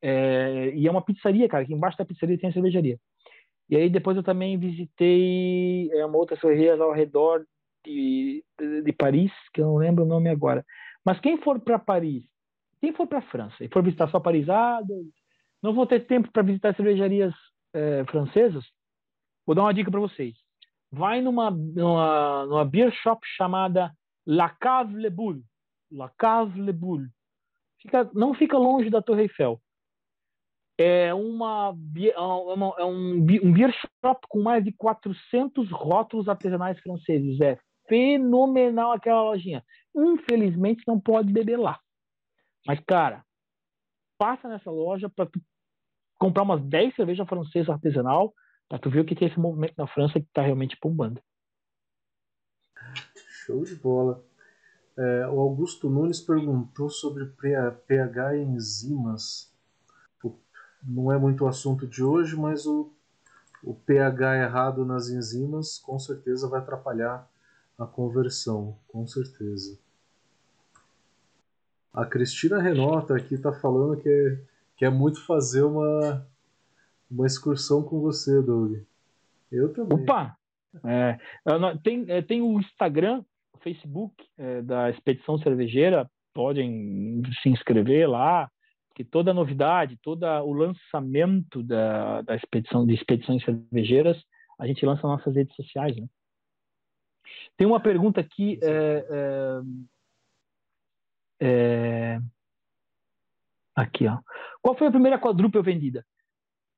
[0.00, 1.66] É, e é uma pizzaria, cara.
[1.66, 2.98] Que embaixo da pizzaria tem a cervejaria.
[3.68, 7.44] E aí depois eu também visitei é, uma outra cervejaria ao redor
[7.84, 10.64] de, de, de Paris, que eu não lembro o nome agora.
[11.04, 12.24] Mas quem for para Paris
[12.82, 14.80] quem for para a França e for visitar só Paris, ah,
[15.62, 17.32] não vou ter tempo para visitar cervejarias
[17.72, 18.64] é, francesas,
[19.46, 20.34] vou dar uma dica para vocês.
[20.90, 23.92] Vai numa, numa, numa beer shop chamada
[24.26, 25.44] La Cave Le Boule.
[25.92, 27.08] La Cave Le Boule.
[27.80, 29.62] Fica, não fica longe da Torre Eiffel.
[30.76, 36.80] É, uma, é, uma, é um, um beer shop com mais de 400 rótulos artesanais
[36.80, 37.40] franceses.
[37.40, 37.56] É
[37.88, 39.64] fenomenal aquela lojinha.
[39.94, 41.78] Infelizmente não pode beber lá.
[42.66, 43.24] Mas, cara,
[44.18, 45.40] passa nessa loja para tu
[46.18, 48.32] comprar umas 10 cervejas francesas artesanal
[48.68, 51.20] para tu ver o que é esse movimento na França que está realmente bombando.
[53.44, 54.24] Show de bola.
[54.96, 59.52] É, o Augusto Nunes perguntou sobre pH e enzimas.
[60.82, 62.92] Não é muito o assunto de hoje, mas o,
[63.62, 67.28] o pH errado nas enzimas com certeza vai atrapalhar
[67.78, 69.78] a conversão, com certeza.
[71.92, 74.38] A Cristina Renota aqui está falando que é,
[74.76, 76.26] que é muito fazer uma,
[77.10, 78.78] uma excursão com você, Doug.
[79.50, 80.02] Eu também.
[80.02, 80.36] Opa!
[80.84, 81.18] É,
[81.82, 83.22] tem, é, tem o Instagram,
[83.52, 88.50] o Facebook é, da Expedição Cervejeira, podem se inscrever lá,
[88.94, 94.16] que toda novidade, todo o lançamento da, da expedição de expedições cervejeiras,
[94.58, 95.94] a gente lança nas nossas redes sociais.
[95.96, 96.06] Né?
[97.56, 99.60] Tem uma pergunta aqui é,
[101.44, 102.20] é.
[103.74, 104.18] Aqui, ó.
[104.60, 106.04] Qual foi a primeira quadrúpel vendida?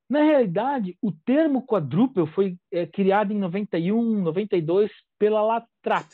[0.08, 6.06] Na realidade, o termo quadrúpel foi é, criado em 91, 92 pela Latrap.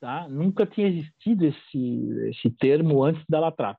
[0.00, 0.28] Tá?
[0.28, 3.78] Nunca tinha existido esse, esse termo antes da Latrap,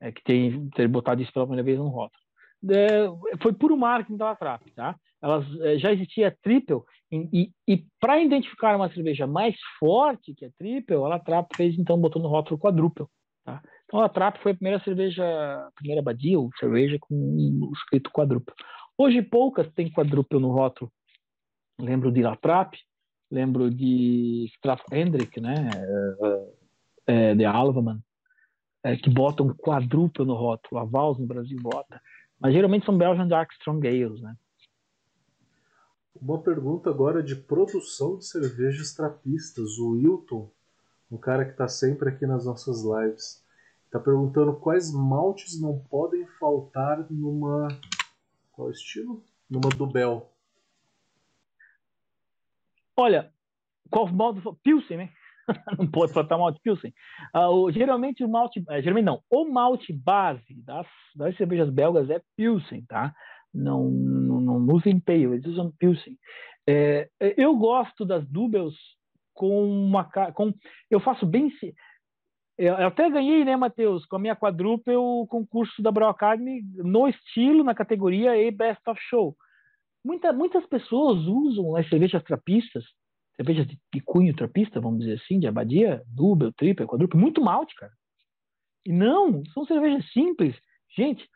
[0.00, 2.22] é, que tem ter botado isso pela primeira vez no rótulo.
[2.70, 3.06] É,
[3.40, 4.62] foi puro marketing da Latrap.
[4.74, 4.96] Tá?
[5.22, 10.44] Elas, é, já existia triple, e, e, e para identificar uma cerveja mais forte que
[10.44, 13.08] a triple, a Latrap fez, então, botou no rótulo quadrúpel.
[13.44, 13.62] Tá?
[13.84, 18.10] Então a Trap foi a primeira cerveja, a primeira badia ou cerveja com o escrito
[18.10, 18.54] quadrúpel.
[18.96, 20.90] Hoje poucas têm quadrúpel no rótulo.
[21.78, 22.74] Lembro de La Trap,
[23.30, 25.68] lembro de Straf Hendrik, né?
[27.06, 28.00] É, é, de Alvaman,
[28.82, 30.80] é, que botam quadrúpel no rótulo.
[30.80, 32.00] A Vals no Brasil bota.
[32.40, 34.34] Mas geralmente são Belgian Dark Strong Ales, né?
[36.14, 39.78] Uma pergunta agora de produção de cervejas trapistas.
[39.78, 40.50] O Wilton
[41.14, 43.42] um cara que está sempre aqui nas nossas lives.
[43.86, 47.68] Está perguntando quais maltes não podem faltar numa.
[48.52, 49.22] Qual estilo?
[49.48, 50.28] Numa Dubel.
[52.96, 53.32] Olha,
[53.88, 54.42] qual malte.
[54.64, 55.10] Pilsen, né?
[55.78, 56.92] não pode faltar malte Pilsen.
[57.34, 58.60] Uh, geralmente o malte.
[58.60, 59.22] Uh, geralmente não.
[59.30, 63.14] O malte base das, das cervejas belgas é Pilsen, tá?
[63.54, 66.18] Não, não, não usem pale, eles usam Pilsen.
[66.66, 68.74] É, eu gosto das Dubels
[69.34, 70.54] com uma com
[70.90, 71.50] eu faço bem
[72.56, 77.08] Eu, até ganhei, né, Matheus, com a minha quadruple o concurso da Brau Academy no
[77.08, 79.36] estilo, na categoria e Best of Show.
[80.04, 82.84] Muita, muitas pessoas usam as cervejas trapistas,
[83.36, 87.92] cervejas de cunho trapista, vamos dizer assim, de abadia, double, triple, quadruple, muito malte, cara.
[88.86, 90.54] E não, são cervejas simples.
[90.96, 91.28] Gente,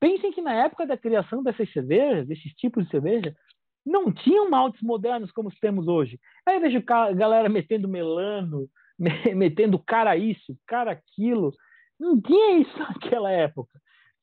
[0.00, 3.36] pensem que na época da criação dessas cervejas, desses tipos de cerveja,
[3.84, 6.18] não tinham maltes modernos como temos hoje.
[6.46, 8.68] Aí eu vejo a galera metendo melano,
[9.34, 11.52] metendo cara isso, cara aquilo.
[11.98, 13.78] Não tinha isso naquela época.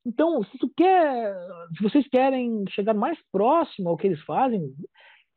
[0.05, 1.35] Então, se quer,
[1.77, 4.73] se vocês querem chegar mais próximo ao que eles fazem,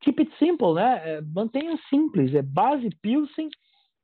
[0.00, 1.02] keep it simple, né?
[1.04, 2.34] É, mantenha simples.
[2.34, 3.48] É base Pilsen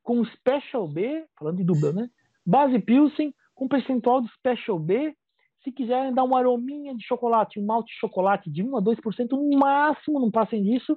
[0.03, 2.11] com Special B, falando de dubla, né?
[2.45, 5.15] Base Pilsen com percentual de Special B.
[5.63, 9.31] Se quiserem dar uma arominha de chocolate, um malte de chocolate de 1 a 2%,
[9.33, 10.97] no máximo, não passem disso.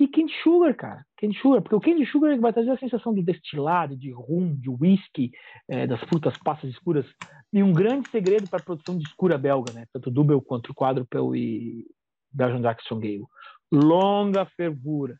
[0.00, 1.04] E candy sugar, cara.
[1.16, 4.70] Candy sugar, porque o candy sugar vai trazer a sensação de destilado, de rum, de
[4.70, 5.32] whisky,
[5.68, 7.04] é, das frutas passas escuras.
[7.52, 9.86] E um grande segredo para a produção de escura belga, né?
[9.92, 11.86] Tanto Double quanto Quadruple e
[12.32, 13.26] Belgian Jackson Gale.
[13.72, 15.18] Longa fervura.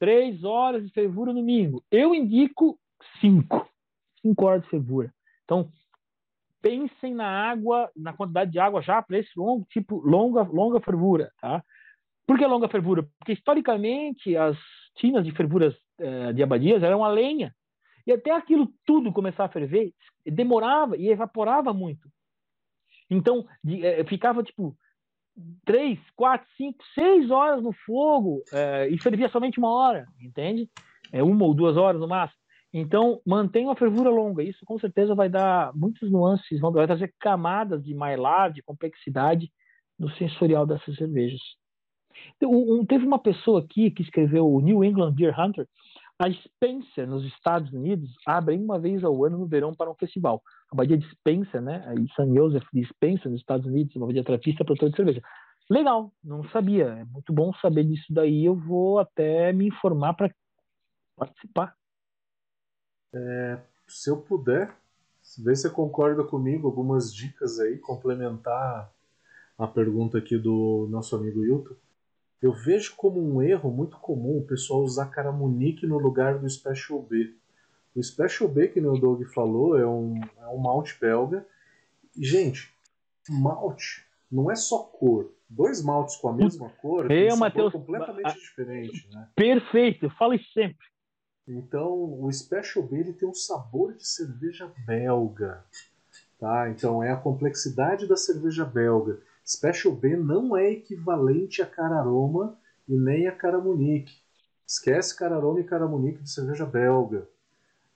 [0.00, 1.82] Três horas de fervura no mínimo.
[1.90, 2.78] Eu indico
[3.20, 3.68] cinco.
[4.20, 5.14] Cinco horas de fervura.
[5.44, 5.70] Então,
[6.68, 11.32] pensem na água, na quantidade de água já para esse longo, tipo, longa, longa fervura,
[11.40, 11.64] tá?
[12.26, 13.08] Por que longa fervura?
[13.18, 14.58] Porque historicamente as
[14.96, 17.54] tinas de fervuras eh, de abadias eram a lenha.
[18.06, 19.94] E até aquilo tudo começar a ferver,
[20.26, 22.06] demorava e evaporava muito.
[23.08, 24.76] Então, de, eh, ficava tipo
[25.64, 30.68] três, quatro, cinco, seis horas no fogo eh, e fervia somente uma hora, entende?
[31.10, 32.37] É uma ou duas horas no máximo.
[32.72, 34.42] Então, mantenha uma fervura longa.
[34.42, 39.50] Isso com certeza vai dar muitas nuances, vai trazer camadas de mylar, de complexidade
[39.98, 41.40] no sensorial dessas cervejas.
[42.42, 45.66] Um, teve uma pessoa aqui que escreveu o New England Beer Hunter.
[46.20, 50.42] A Spencer, nos Estados Unidos, abre uma vez ao ano no verão para um festival.
[50.70, 51.84] A Badia de Spencer, né?
[51.86, 52.34] A St.
[52.34, 55.22] Joseph de Spencer, nos Estados Unidos, uma badia trapista produtora de cerveja.
[55.70, 56.86] Legal, não sabia.
[56.86, 58.44] É muito bom saber disso daí.
[58.44, 60.30] Eu vou até me informar para
[61.16, 61.77] participar.
[63.12, 64.74] É, se eu puder,
[65.38, 68.92] ver se você concorda comigo, algumas dicas aí, complementar
[69.58, 71.74] a pergunta aqui do nosso amigo Hilton.
[72.40, 77.02] Eu vejo como um erro muito comum o pessoal usar caramunique no lugar do Special
[77.02, 77.34] B.
[77.94, 81.44] O Special B, que o Doug falou, é um, é um malte belga.
[82.16, 82.72] E, gente,
[83.28, 85.32] malte não é só cor.
[85.50, 89.08] Dois maltes com a mesma cor é um Mateus, completamente a, diferente.
[89.10, 89.28] Né?
[89.34, 90.86] Perfeito, fale sempre.
[91.48, 95.64] Então, o Special B ele tem um sabor de cerveja belga.
[96.38, 96.68] Tá?
[96.70, 99.18] Então, é a complexidade da cerveja belga.
[99.46, 104.14] Special B não é equivalente a Cararoma e nem a Caramunique.
[104.66, 107.26] Esquece Cararoma e Caramunique de cerveja belga.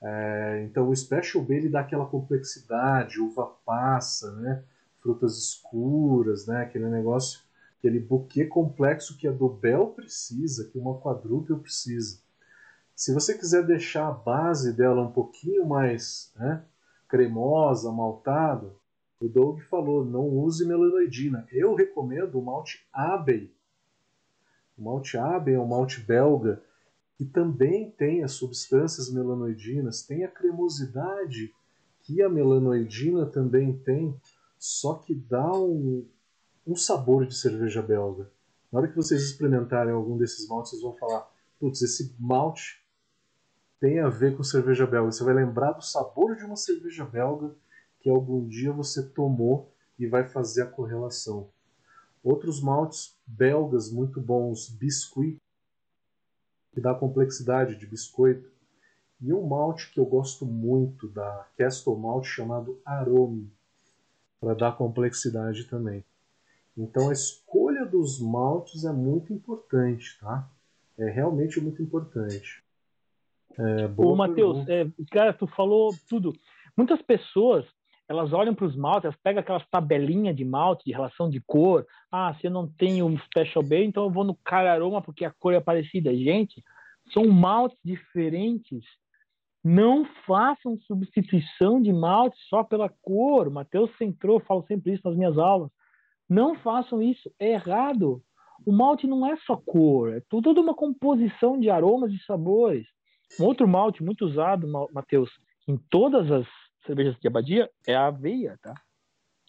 [0.01, 4.65] É, então o Special B ele dá aquela complexidade, uva passa, né?
[5.01, 6.63] frutas escuras, né?
[6.63, 7.41] aquele negócio,
[7.79, 12.22] aquele buquê complexo que a do Bel precisa, que uma quadrúpel precisa.
[13.03, 16.65] Se você quiser deixar a base dela um pouquinho mais né,
[17.09, 18.73] cremosa, maltada,
[19.21, 21.45] o Doug falou, não use melanoidina.
[21.51, 23.53] Eu recomendo o malte Abbey.
[24.79, 26.63] O malte Abbey é um malte belga
[27.17, 31.53] que também tem as substâncias melanoidinas, tem a cremosidade
[32.03, 34.17] que a melanoidina também tem,
[34.57, 36.07] só que dá um,
[36.65, 38.31] um sabor de cerveja belga.
[38.71, 41.29] Na hora que vocês experimentarem algum desses maltes, vocês vão falar:
[41.59, 42.81] putz, esse malte
[43.83, 45.11] tem a ver com cerveja belga.
[45.11, 47.53] Você vai lembrar do sabor de uma cerveja belga
[47.99, 51.49] que algum dia você tomou e vai fazer a correlação.
[52.23, 55.37] Outros maltes belgas muito bons, biscuit,
[56.71, 58.49] que dá complexidade de biscoito.
[59.21, 63.53] E um malte que eu gosto muito da Castle Malt chamado Arome,
[64.41, 66.05] para dar complexidade também.
[66.77, 70.49] Então a escolha dos maltes é muito importante, tá?
[70.97, 72.63] É realmente muito importante.
[73.59, 76.33] É, Ô, Matheus, é, cara, tu falou tudo.
[76.77, 77.67] Muitas pessoas
[78.09, 81.87] elas olham para os maltes, elas pegam aquelas tabelinhas de malte, de relação de cor.
[82.11, 85.31] Ah, se eu não tenho um Special B, então eu vou no Cararoma porque a
[85.31, 86.15] cor é parecida.
[86.15, 86.63] Gente,
[87.13, 88.85] são maltes diferentes.
[89.65, 93.49] Não façam substituição de malte só pela cor.
[93.49, 95.71] Matheus Centrou, falo sempre isso nas minhas aulas.
[96.29, 98.23] Não façam isso, é errado.
[98.67, 102.87] O malte não é só cor, é toda uma composição de aromas e sabores.
[103.41, 105.31] Um outro malte muito usado, Matheus,
[105.67, 106.47] em todas as
[106.87, 108.75] cervejas de abadia é a aveia, tá?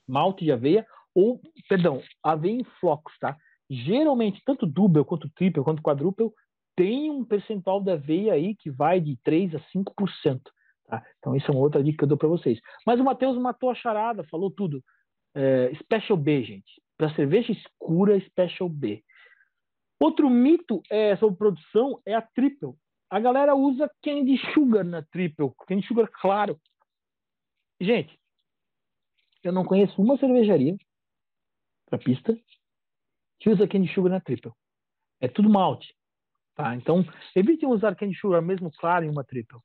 [0.07, 3.37] Malte de aveia ou, perdão, aveia em flocos, tá?
[3.69, 6.31] Geralmente, tanto double quanto triple quanto quadruple
[6.75, 10.41] tem um percentual de aveia aí que vai de 3 a 5%.
[10.85, 11.03] Tá?
[11.19, 12.59] Então, isso é uma outra dica que eu dou para vocês.
[12.85, 14.83] Mas o Matheus matou a charada, falou tudo.
[15.35, 16.81] É, Special B, gente.
[16.97, 19.03] Para cerveja escura, Special B.
[19.99, 22.73] Outro mito é, sobre produção é a Triple.
[23.13, 25.51] A galera usa Candy Sugar na Triple.
[25.67, 26.59] Candy Sugar claro.
[27.79, 28.19] Gente,
[29.43, 30.75] eu não conheço uma cervejaria
[31.85, 32.35] para pista
[33.39, 34.51] que usa Candy Sugar na Triple.
[35.21, 35.95] É tudo malte.
[36.55, 36.75] Tá?
[36.75, 39.59] Então, evitem usar Candy Sugar mesmo claro em uma Triple.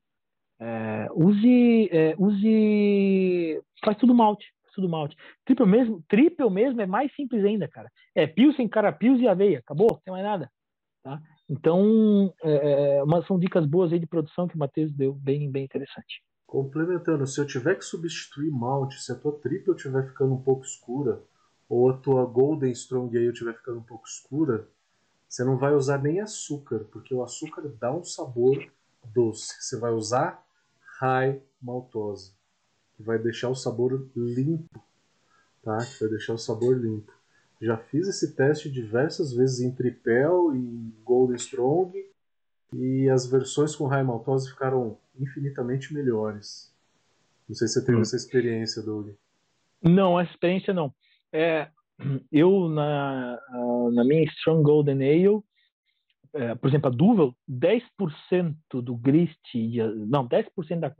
[0.60, 5.16] É, use, é, use, faz tudo malte, faz tudo malte.
[5.46, 7.90] Triple mesmo, triple mesmo é mais simples ainda, cara.
[8.14, 10.52] É pilsen, carapils e aveia, acabou, não tem mais nada.
[11.02, 11.18] Tá?
[11.48, 15.50] Então, é, é uma, são dicas boas aí de produção que o Matheus deu, bem,
[15.50, 16.22] bem interessante.
[16.46, 20.64] Complementando, se eu tiver que substituir malte, se a tua triple estiver ficando um pouco
[20.64, 21.22] escura,
[21.68, 24.68] ou a tua Golden Strong aí estiver ficando um pouco escura,
[25.28, 28.66] você não vai usar nem açúcar, porque o açúcar dá um sabor
[29.04, 29.54] doce.
[29.60, 30.42] Você vai usar
[31.00, 32.32] high maltose,
[32.96, 34.82] que vai deixar o sabor limpo,
[35.62, 35.76] tá?
[35.78, 37.12] Que vai deixar o sabor limpo.
[37.60, 41.92] Já fiz esse teste diversas vezes em Tripel e Golden Strong
[42.72, 46.72] e as versões com high maltose ficaram infinitamente melhores.
[47.48, 48.02] Não sei se você teve hum.
[48.02, 49.10] essa experiência, Doug.
[49.82, 50.94] Não, essa experiência não.
[51.32, 51.68] É,
[52.30, 53.40] eu, na,
[53.92, 55.42] na minha Strong Golden Ale,
[56.34, 60.94] é, por exemplo, a Duvel, 10% do grist, de, não, 10% da.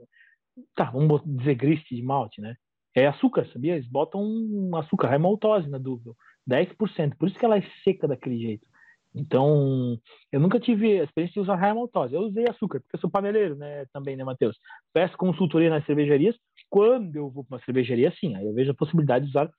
[0.75, 2.55] Tá, vamos dizer grist de malte, né?
[2.95, 3.75] É açúcar, sabia?
[3.75, 6.15] Eles botam um açúcar, é maltose na Duvel,
[6.49, 7.15] 10%.
[7.17, 8.67] Por isso que ela é seca daquele jeito.
[9.13, 9.97] Então,
[10.31, 12.13] eu nunca tive a experiência de usar high maltose.
[12.13, 14.57] Eu usei açúcar, porque eu sou paneleiro, né, também, né, Matheus?
[14.93, 16.35] Peço consultoria nas cervejarias.
[16.69, 19.49] Quando eu vou para uma cervejaria, sim, aí eu vejo a possibilidade de usar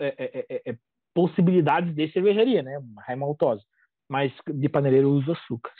[0.00, 0.76] é, é, é, é,
[1.14, 3.64] possibilidades de cervejaria, né, high maltose
[4.08, 5.72] mas de paneleiro eu uso açúcar.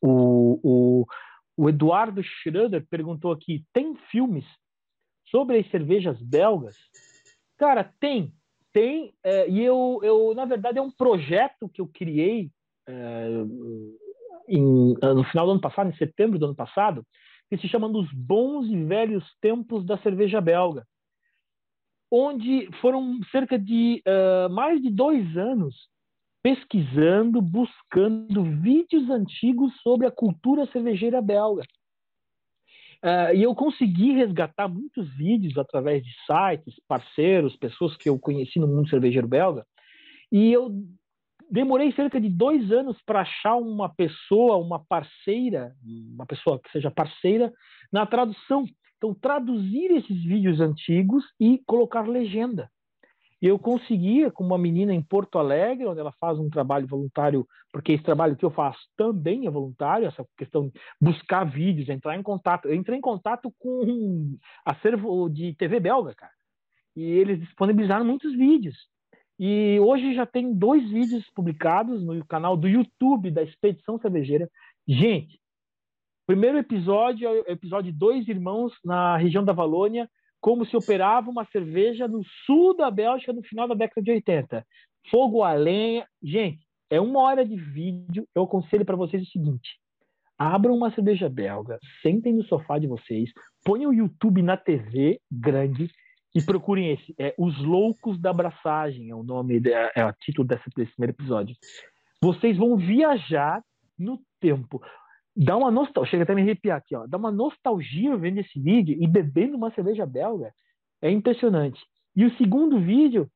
[0.00, 1.06] O, o,
[1.56, 4.44] o Eduardo Schroeder perguntou aqui: tem filmes
[5.26, 6.76] sobre as cervejas belgas?
[7.58, 8.32] Cara, tem.
[8.72, 9.12] Tem.
[9.22, 12.50] É, e eu, eu, na verdade, é um projeto que eu criei
[12.88, 13.28] é,
[14.48, 17.04] em, no final do ano passado, em setembro do ano passado,
[17.50, 20.86] que se chama Dos Bons e Velhos Tempos da Cerveja Belga.
[22.10, 25.74] Onde foram cerca de uh, mais de dois anos
[26.42, 31.62] pesquisando, buscando vídeos antigos sobre a cultura cervejeira belga.
[33.02, 38.60] Uh, e eu consegui resgatar muitos vídeos através de sites, parceiros, pessoas que eu conheci
[38.60, 39.66] no mundo cervejeiro belga.
[40.30, 40.70] E eu
[41.50, 46.90] demorei cerca de dois anos para achar uma pessoa, uma parceira, uma pessoa que seja
[46.90, 47.52] parceira
[47.92, 48.64] na tradução.
[48.96, 52.70] Então, traduzir esses vídeos antigos e colocar legenda.
[53.42, 57.44] E eu conseguia, com uma menina em Porto Alegre, onde ela faz um trabalho voluntário,
[57.72, 62.16] porque esse trabalho que eu faço também é voluntário, essa questão de buscar vídeos, entrar
[62.16, 62.68] em contato.
[62.68, 66.32] Eu entrei em contato com um acervo de TV belga, cara.
[66.94, 68.76] E eles disponibilizaram muitos vídeos.
[69.40, 74.48] E hoje já tem dois vídeos publicados no canal do YouTube da Expedição Cervejeira.
[74.86, 75.40] Gente,
[76.24, 80.08] primeiro episódio é o episódio Dois Irmãos na região da Valônia,
[80.42, 84.66] como se operava uma cerveja no sul da Bélgica no final da década de 80.
[85.08, 86.04] Fogo a lenha.
[86.20, 88.26] Gente, é uma hora de vídeo.
[88.34, 89.78] Eu aconselho para vocês o seguinte:
[90.36, 93.30] abram uma cerveja belga, sentem no sofá de vocês,
[93.64, 95.88] ponham o YouTube na TV grande
[96.34, 97.14] e procurem esse.
[97.16, 99.62] É Os Loucos da Abraçagem, é o nome,
[99.94, 101.54] é o título desse, desse primeiro episódio.
[102.20, 103.62] Vocês vão viajar
[103.96, 104.82] no tempo
[105.36, 108.96] dá uma nostalgia, chega até me arrepiar aqui, ó, dá uma nostalgia vendo esse vídeo
[109.00, 110.52] e bebendo uma cerveja belga.
[111.00, 111.80] É impressionante.
[112.14, 113.28] E o segundo vídeo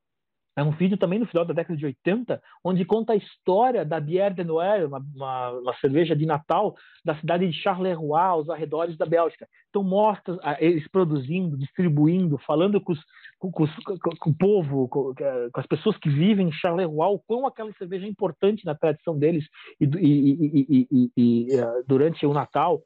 [0.57, 4.01] é um vídeo também no final da década de 80, onde conta a história da
[4.01, 6.75] Bière de Noël, uma, uma, uma, cerveja de Natal
[7.05, 9.47] da cidade de Charleroi, aos arredores da Bélgica.
[9.69, 13.05] Então mostra eles produzindo, distribuindo, falando com, os,
[13.39, 15.13] com, com, com o povo, com,
[15.55, 19.45] as pessoas que vivem em Charleroi, o quão aquela cerveja é importante na tradição deles
[19.79, 22.81] e, e, e, e eh, durante o Natal.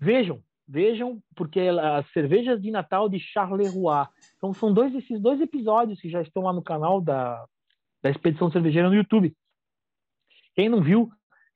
[0.00, 0.40] Vejam,
[0.72, 4.06] Vejam, porque as cervejas de Natal de Charleroi.
[4.38, 7.44] Então são dois esses dois episódios que já estão lá no canal da,
[8.02, 9.36] da Expedição Cervejeira no YouTube.
[10.54, 11.10] Quem não viu,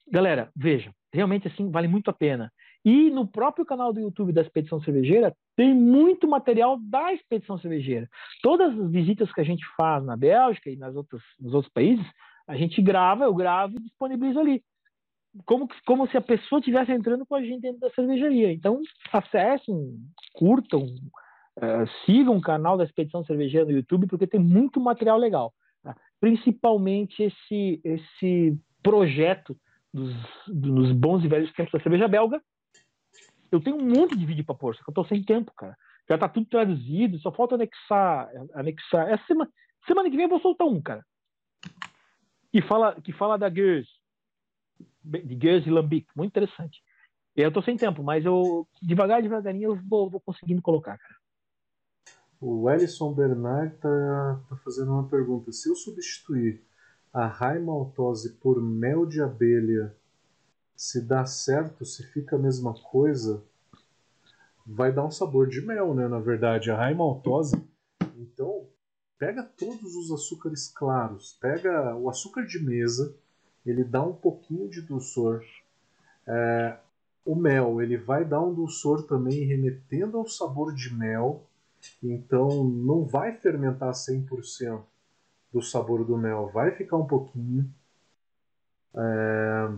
[0.07, 0.93] galera, vejam.
[1.11, 2.53] Realmente assim vale muito a pena.
[2.85, 8.07] E no próprio canal do YouTube da Expedição Cervejeira tem muito material da Expedição Cervejeira.
[8.43, 12.05] Todas as visitas que a gente faz na Bélgica e nas outras, nos outros países,
[12.47, 14.63] a gente grava, eu gravo e disponibilizo ali
[15.45, 18.53] como, como se a pessoa estivesse entrando com a gente dentro da cervejaria.
[18.53, 18.81] Então,
[19.13, 19.99] acessem,
[20.33, 25.53] curtam, uh, sigam o canal da Expedição Cervejeira no YouTube, porque tem muito material legal.
[25.83, 25.97] Tá?
[26.21, 29.57] Principalmente esse, esse projeto
[29.93, 30.15] dos,
[30.47, 32.41] dos bons e velhos tempos da cerveja belga,
[33.51, 35.77] Eu tenho um monte de vídeo para pôr, só que eu tô sem tempo, cara.
[36.09, 38.29] Já tá tudo traduzido, só falta anexar.
[38.55, 39.09] anexar.
[39.09, 39.51] Essa semana,
[39.87, 41.05] semana que vem eu vou soltar um, cara.
[42.53, 43.89] Que fala, que fala da Gears.
[45.05, 46.07] De Gears e Lambic.
[46.17, 46.83] Muito interessante.
[47.35, 51.15] Eu tô sem tempo, mas eu devagar, devagarinho eu vou, vou conseguindo colocar, cara.
[52.41, 55.53] O Ellison Bernard tá, tá fazendo uma pergunta.
[55.53, 56.63] Se eu substituir
[57.13, 59.95] a raimaltose por mel de abelha,
[60.75, 63.43] se dá certo, se fica a mesma coisa,
[64.67, 66.09] vai dar um sabor de mel, né?
[66.09, 67.57] Na verdade, a raimaltose.
[68.17, 68.69] Então,
[69.19, 73.17] pega todos os açúcares claros, pega o açúcar de mesa,
[73.67, 75.43] ele dá um pouquinho de dulçor.
[76.27, 76.77] É,
[77.25, 81.47] o mel, ele vai dar um dulçor também remetendo ao sabor de mel
[82.03, 84.83] então não vai fermentar 100%
[85.53, 87.73] do sabor do mel, vai ficar um pouquinho.
[88.95, 89.71] É...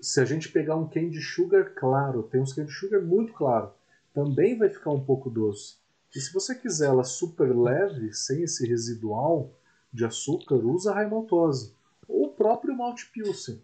[0.00, 3.72] Se a gente pegar um candy sugar claro, tem uns candy sugar muito claro,
[4.12, 5.76] também vai ficar um pouco doce.
[6.14, 9.50] E se você quiser ela super leve, sem esse residual
[9.92, 11.74] de açúcar, usa a raimaltose.
[12.46, 13.60] Próprio malte pilsen.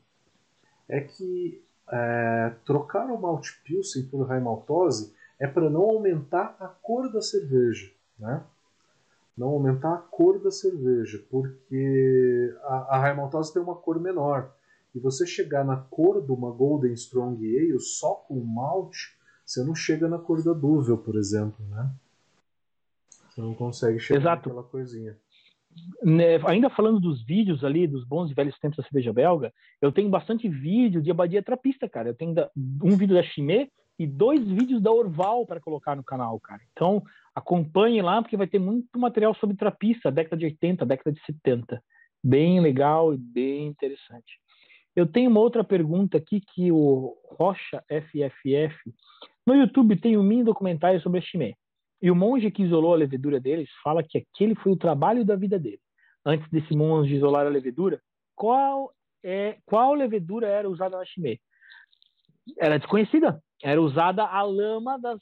[0.88, 7.08] É que é, trocar o malte pilsen por raimaltose é para não aumentar a cor
[7.12, 8.42] da cerveja, né?
[9.38, 14.52] Não aumentar a cor da cerveja, porque a, a High Maltose tem uma cor menor.
[14.92, 19.76] E você chegar na cor de uma Golden Strong Ale só com malte, você não
[19.76, 21.88] chega na cor da Duvel, por exemplo, né?
[23.30, 24.48] Você não consegue chegar Exato.
[24.48, 25.16] naquela coisinha.
[26.02, 29.92] Né, ainda falando dos vídeos ali, dos bons e velhos tempos da cerveja belga, eu
[29.92, 32.08] tenho bastante vídeo de abadia trapista, cara.
[32.08, 32.34] Eu tenho
[32.82, 33.68] um vídeo da Chimay
[33.98, 36.60] e dois vídeos da Orval para colocar no canal, cara.
[36.72, 37.02] Então,
[37.34, 41.82] acompanhe lá, porque vai ter muito material sobre trapista, década de 80, década de 70.
[42.22, 44.40] Bem legal e bem interessante.
[44.94, 48.76] Eu tenho uma outra pergunta aqui que o Rocha FFF
[49.46, 51.54] no YouTube tem um mini documentário sobre a Chimé.
[52.02, 55.36] E o monge que isolou a levedura deles fala que aquele foi o trabalho da
[55.36, 55.80] vida dele.
[56.26, 58.00] Antes desse monge isolar a levedura,
[58.34, 58.92] qual
[59.24, 61.38] é qual levedura era usada na Chimé?
[62.58, 65.20] Era desconhecida era usada a lama das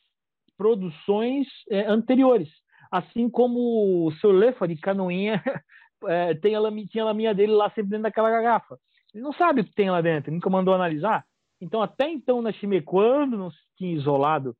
[0.57, 2.48] produções é, anteriores.
[2.90, 5.43] Assim como o seu Lefa de Canoinha
[6.09, 8.78] é, tem a laminha, tinha a laminha dele lá sempre dentro daquela garrafa.
[9.15, 11.24] Ele não sabe o que tem lá dentro, nunca mandou analisar.
[11.61, 14.57] Então, até então, na Chimé, quando não se tinha isolado,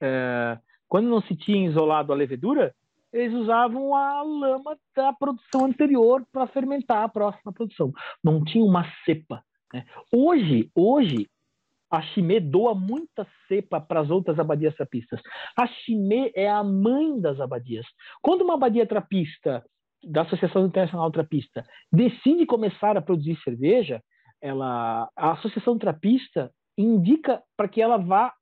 [0.00, 0.58] é,
[0.94, 2.72] quando não se tinha isolado a levedura,
[3.12, 7.92] eles usavam a lama da produção anterior para fermentar a próxima produção.
[8.22, 9.42] Não tinha uma cepa.
[9.72, 9.84] Né?
[10.12, 11.28] Hoje, hoje
[11.90, 15.20] a Chimé doa muita cepa para as outras abadias trapistas.
[15.58, 17.86] A Chimé é a mãe das abadias.
[18.22, 19.64] Quando uma abadia trapista
[20.00, 24.00] da Associação Internacional Trapista decide começar a produzir cerveja,
[24.40, 28.32] ela, a Associação Trapista indica para que ela vá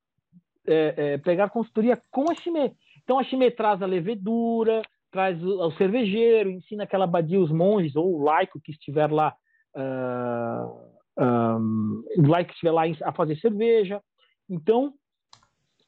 [0.67, 2.73] é, é, pegar consultoria com a Chimé.
[3.03, 4.81] Então a Chimé traz a levedura,
[5.11, 9.35] traz o, o cervejeiro, ensina aquela abadia os monges ou o laico que estiver lá
[9.75, 14.01] uh, um, lá que estiver lá a fazer cerveja.
[14.49, 14.93] Então,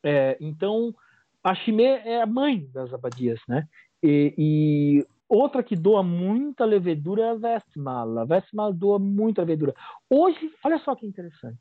[0.04, 0.94] é, então
[1.44, 3.68] a Chimé é a mãe das abadias, né?
[4.02, 8.20] E, e, outra que doa muita levedura é a Vestmal.
[8.20, 9.74] A Vestmal doa muita levedura.
[10.10, 11.58] Hoje, olha só que interessante.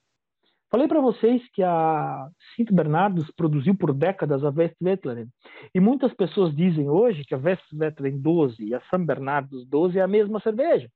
[0.75, 2.27] Falei para vocês que a
[2.57, 5.29] Cinto Bernardos produziu por décadas a Westvetleren.
[5.73, 10.03] E muitas pessoas dizem hoje que a Westvetleren 12 e a São Bernardos 12 é
[10.03, 10.91] a mesma cerveja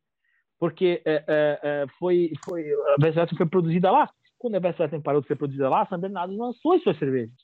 [0.58, 4.10] porque é, é, é, foi, foi, a Vessetten foi produzida lá.
[4.36, 7.36] Quando a Vessetten parou de ser produzida lá, a São Bernardo lançou as suas cervejas.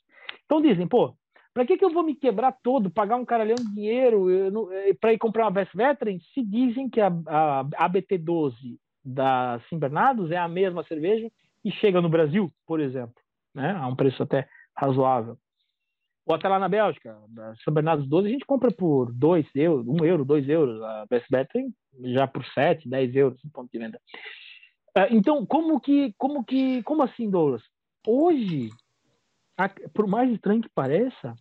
[0.43, 1.15] Então dizem, pô,
[1.53, 4.29] para que, que eu vou me quebrar todo, pagar um caralhão de dinheiro
[4.73, 10.31] é, para ir comprar uma Vesvetteren se dizem que a, a ABT12 da Sim Bernardos
[10.31, 11.31] é a mesma cerveja
[11.65, 13.15] e chega no Brasil, por exemplo,
[13.53, 14.47] né, a um preço até
[14.77, 15.35] razoável.
[16.27, 17.17] Ou até lá na Bélgica,
[17.63, 20.81] São Bernardo 12, a gente compra por 2 euros, 1 um euro, 2 euros.
[20.81, 21.71] A Best Battery
[22.03, 23.99] já por 7, 10 euros no ponto de venda.
[24.97, 27.61] Uh, então, como que, como que, como assim, Douglas?
[28.07, 28.69] Hoje,
[29.93, 31.35] por mais estranho que pareça,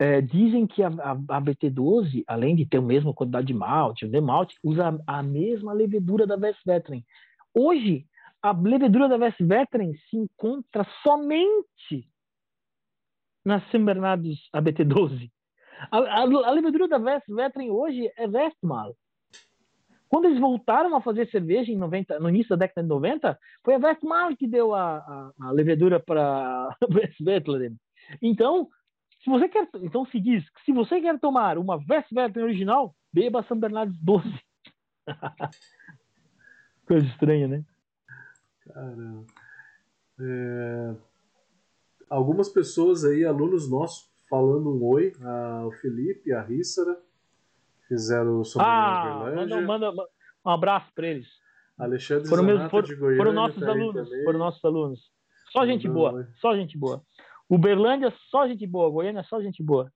[0.00, 4.06] é, dizem que a, a, a, BT12, além de ter a mesma quantidade de malte,
[4.06, 7.02] o malte, usa a, a mesma levedura da Westveteran.
[7.54, 8.06] Hoje,
[8.42, 12.08] a levedura da Westveteran se encontra somente
[13.44, 15.30] na São Bernardos ABT12.
[15.90, 18.94] A, a, a levedura da Westveteran hoje é Westmal.
[20.08, 23.74] Quando eles voltaram a fazer cerveja em 90, no início da década de 90, foi
[23.74, 27.74] a Westmal que deu a, a, a levedura para Westveteran.
[28.22, 28.68] Então,
[29.22, 33.58] se você quer, então se diz, se você quer tomar uma Westveteran original, beba São
[33.58, 34.28] Bernardo 12.
[36.86, 37.64] Coisa estranha, né?
[38.72, 39.24] Caramba.
[40.20, 40.94] É...
[42.10, 47.00] algumas pessoas aí, alunos nossos, falando um oi, ah, o Felipe, a Ríssara,
[47.86, 49.92] fizeram o Ah, manda, manda,
[50.44, 51.28] um abraço para eles.
[51.78, 53.16] Alexandre foram, Zanata foram, de Goiânia.
[53.18, 55.00] foram nossos tá alunos, foram nossos alunos.
[55.52, 57.02] Só gente Mandando boa, só gente boa.
[57.48, 58.90] Uberlândia, só gente boa.
[58.90, 59.90] Goiânia, só gente boa.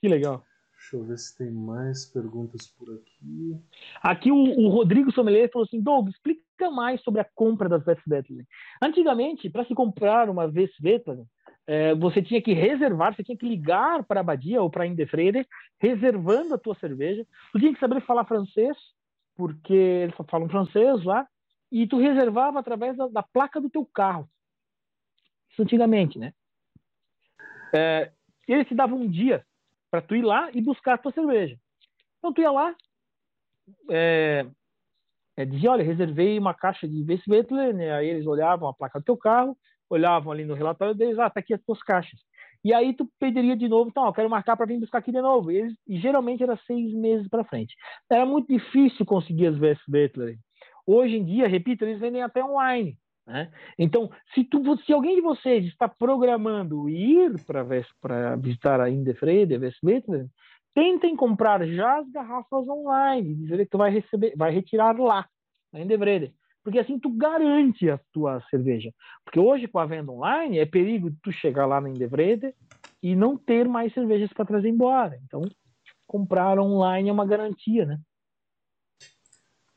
[0.00, 0.44] Que legal.
[0.72, 3.58] Deixa eu ver se tem mais perguntas por aqui.
[4.02, 8.46] Aqui o, o Rodrigo Sommelier falou assim, Doug, explica mais sobre a compra das Westwetlen.
[8.82, 11.24] Antigamente, para se comprar uma Westwetlen,
[11.66, 14.86] é, você tinha que reservar, você tinha que ligar para a Abadia ou para a
[14.86, 15.46] Indefreder,
[15.80, 17.26] reservando a tua cerveja.
[17.52, 18.76] Tu tinha que saber falar francês,
[19.36, 21.26] porque eles só falam francês lá,
[21.70, 24.28] e tu reservava através da, da placa do teu carro.
[25.50, 26.32] Isso antigamente, né?
[27.74, 28.12] É,
[28.46, 29.44] eles te davam um dia
[29.90, 31.58] para tu ir lá e buscar a tua cerveja.
[32.18, 32.74] Então tu ia lá,
[33.90, 34.46] é,
[35.36, 37.92] é, dizia, olha, reservei uma caixa de Westwetler, né?
[37.92, 39.56] aí eles olhavam a placa do teu carro,
[39.88, 42.18] olhavam ali no relatório deles, ah, tá aqui as tuas caixas.
[42.64, 45.20] E aí tu pediria de novo, então, eu quero marcar para vir buscar aqui de
[45.20, 45.52] novo.
[45.52, 47.76] E, eles, e geralmente era seis meses para frente.
[48.10, 50.36] Era muito difícil conseguir as Westwetler.
[50.84, 52.98] Hoje em dia, repito, eles vendem até online.
[53.26, 53.50] Né?
[53.78, 60.26] Então, se, tu, se alguém de vocês está programando ir para visitar a Indefrede, Westwetler,
[60.76, 65.26] tentem comprar já as garrafas online, dizer que tu vai receber, vai retirar lá,
[65.72, 66.34] na Indefrede.
[66.62, 68.92] Porque assim tu garante a tua cerveja.
[69.24, 72.54] Porque hoje com a venda online é perigo tu chegar lá na Indefrede
[73.02, 75.18] e não ter mais cervejas para trazer embora.
[75.24, 75.40] Então,
[76.06, 77.98] comprar online é uma garantia, né?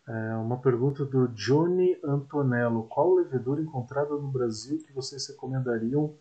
[0.06, 2.90] É uma pergunta do Johnny Antonello.
[2.90, 6.18] Qual levedura encontrada no Brasil que vocês recomendariam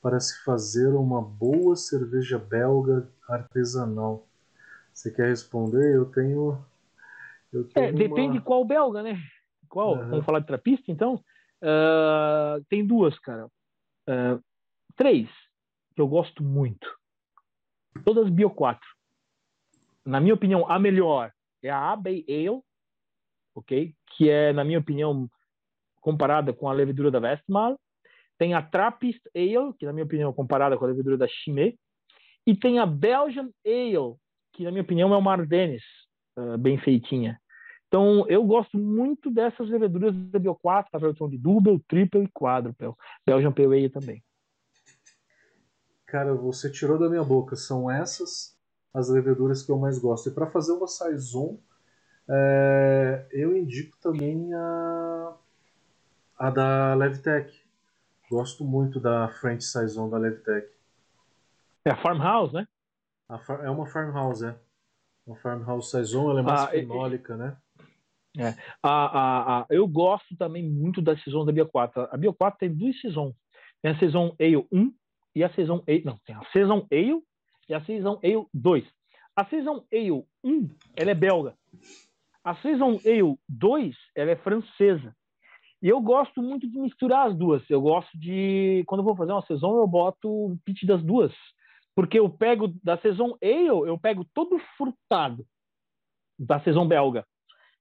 [0.00, 4.26] para se fazer uma boa cerveja belga artesanal?
[4.92, 5.94] Você quer responder?
[5.94, 6.64] Eu tenho.
[7.52, 8.42] Eu tenho É, depende uma...
[8.42, 9.20] qual belga, né?
[9.68, 9.96] Qual?
[9.96, 10.08] Uhum.
[10.10, 11.22] Vamos falar de trapista, então?
[11.62, 13.48] Ah, tem duas, cara.
[14.08, 14.38] Ah,
[14.96, 15.28] três,
[15.94, 16.88] que eu gosto muito.
[18.04, 18.80] Todas Bio 4.
[20.04, 22.62] Na minha opinião, a melhor é a Abbey Ale,
[23.54, 23.94] ok?
[24.16, 25.28] Que é, na minha opinião,
[26.00, 27.76] comparada com a levedura da Westmalle.
[28.38, 31.76] Tem a Trappist Ale, que na minha opinião comparada com a levedura da Chimay.
[32.46, 34.16] E tem a Belgian Ale,
[34.52, 35.82] que na minha opinião é uma Ardennes,
[36.38, 37.38] uh, bem feitinha.
[37.88, 42.28] Então, eu gosto muito dessas leveduras da Bio 4, a versão de Double, Triple e
[42.28, 42.92] Quadruple.
[43.26, 44.22] Belgian Pale Ale também.
[46.06, 47.56] Cara, você tirou da minha boca.
[47.56, 48.56] São essas
[48.92, 50.28] as leveduras que eu mais gosto.
[50.28, 51.58] E para fazer uma Saison,
[52.28, 55.36] é, eu indico também a,
[56.38, 57.67] a da Levtech.
[58.30, 60.68] Gosto muito da French Saison da Levtech.
[61.84, 62.66] É a Farmhouse, né?
[63.28, 64.58] A far- é uma farmhouse, é.
[65.26, 67.56] Uma farmhouse Saison, ela é mais Ah, e- fenólica, né?
[68.82, 72.02] A, a, a, eu gosto também muito da Saison da Bio 4.
[72.10, 73.34] A Bio 4 tem duas Saisons.
[73.82, 74.94] Tem a Saison Ale 1
[75.34, 76.04] e a Saison Ale...
[76.04, 77.22] Não, tem a Saison Ale
[77.68, 78.86] e a Saison Ale 2.
[79.34, 81.54] A Saison Ale 1, ela é belga.
[82.44, 85.16] A Saison Ale 2, ela é francesa.
[85.82, 87.62] E eu gosto muito de misturar as duas.
[87.70, 88.82] Eu gosto de...
[88.86, 91.32] Quando eu vou fazer uma Saison, eu boto o pitch das duas.
[91.94, 92.72] Porque eu pego...
[92.82, 95.44] Da Saison Ale, eu pego todo frutado
[96.38, 97.24] da Saison belga.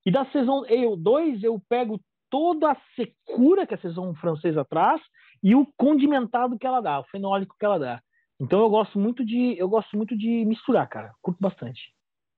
[0.05, 1.99] E da Saison Ale 2 eu pego
[2.29, 5.01] toda a secura que a Saison francesa traz
[5.43, 8.01] e o condimentado que ela dá, o fenólico que ela dá.
[8.39, 11.13] Então eu gosto muito de eu gosto muito de misturar, cara.
[11.21, 11.93] Curto bastante.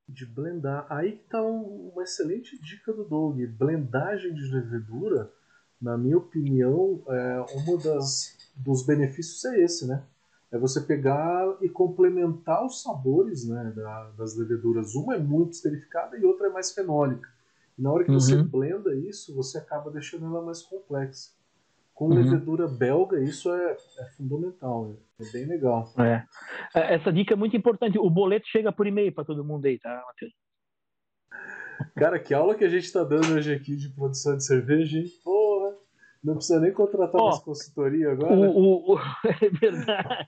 [0.08, 0.88] De blendar.
[0.90, 3.38] Aí que tá um- uma excelente dica do Doug.
[3.58, 5.32] Blendagem de levedura,
[5.82, 10.04] na minha opinião, é uma das dos benefícios é esse, né?
[10.52, 14.96] É você pegar e complementar os sabores né, da- das leveduras.
[14.96, 17.30] Uma é muito esterificada e outra é mais fenólica.
[17.78, 18.48] E na hora que você Uhum.
[18.48, 21.32] blenda isso, você acaba deixando ela mais complexa.
[21.94, 22.16] Com Uhum.
[22.16, 24.98] levedura belga, isso é, é fundamental.
[25.20, 25.94] É, é bem legal.
[25.98, 26.24] É.
[26.76, 27.98] É, Essa dica é muito importante.
[28.00, 30.34] O boleto chega por e-mail para todo mundo aí, tá, Matheus?
[31.96, 35.06] Cara, que aula que a gente tá dando hoje aqui de produção de cerveja, hein?
[36.24, 38.34] Não precisa nem contratar mais consultoria agora.
[38.36, 39.00] O, o- o-
[39.42, 40.28] é verdade.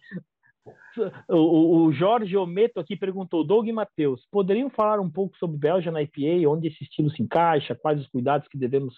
[1.29, 5.57] O, o- o Jorge Ometo aqui perguntou, Doug e Matheus, poderiam falar um pouco sobre
[5.57, 8.95] Belgian IPA, onde esse estilo se encaixa, quais os cuidados que devemos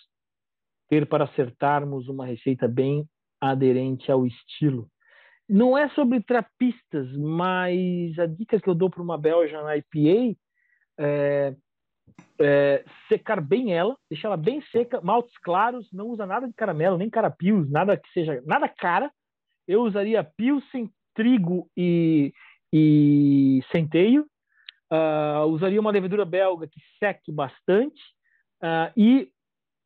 [0.90, 3.08] ter para acertarmos uma receita bem
[3.40, 4.88] aderente ao estilo?
[5.50, 10.38] Não é sobre trapistas, mas a dica que eu dou para uma Belgian IPA
[11.00, 11.56] é,
[12.40, 16.98] é secar bem ela, deixar ela bem seca, maltes claros, não usa nada de caramelo,
[16.98, 19.12] nem carapios, nada que seja, nada cara.
[19.68, 22.34] Eu usaria pilsen, trigo e,
[22.72, 24.26] e centeio.
[24.90, 28.02] Ah, usaria uma levedura belga que seque bastante
[28.62, 29.30] ah, e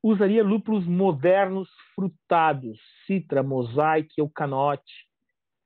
[0.02, 5.06] usaria lúpulos modernos frutados, citra, mosaic ou canote.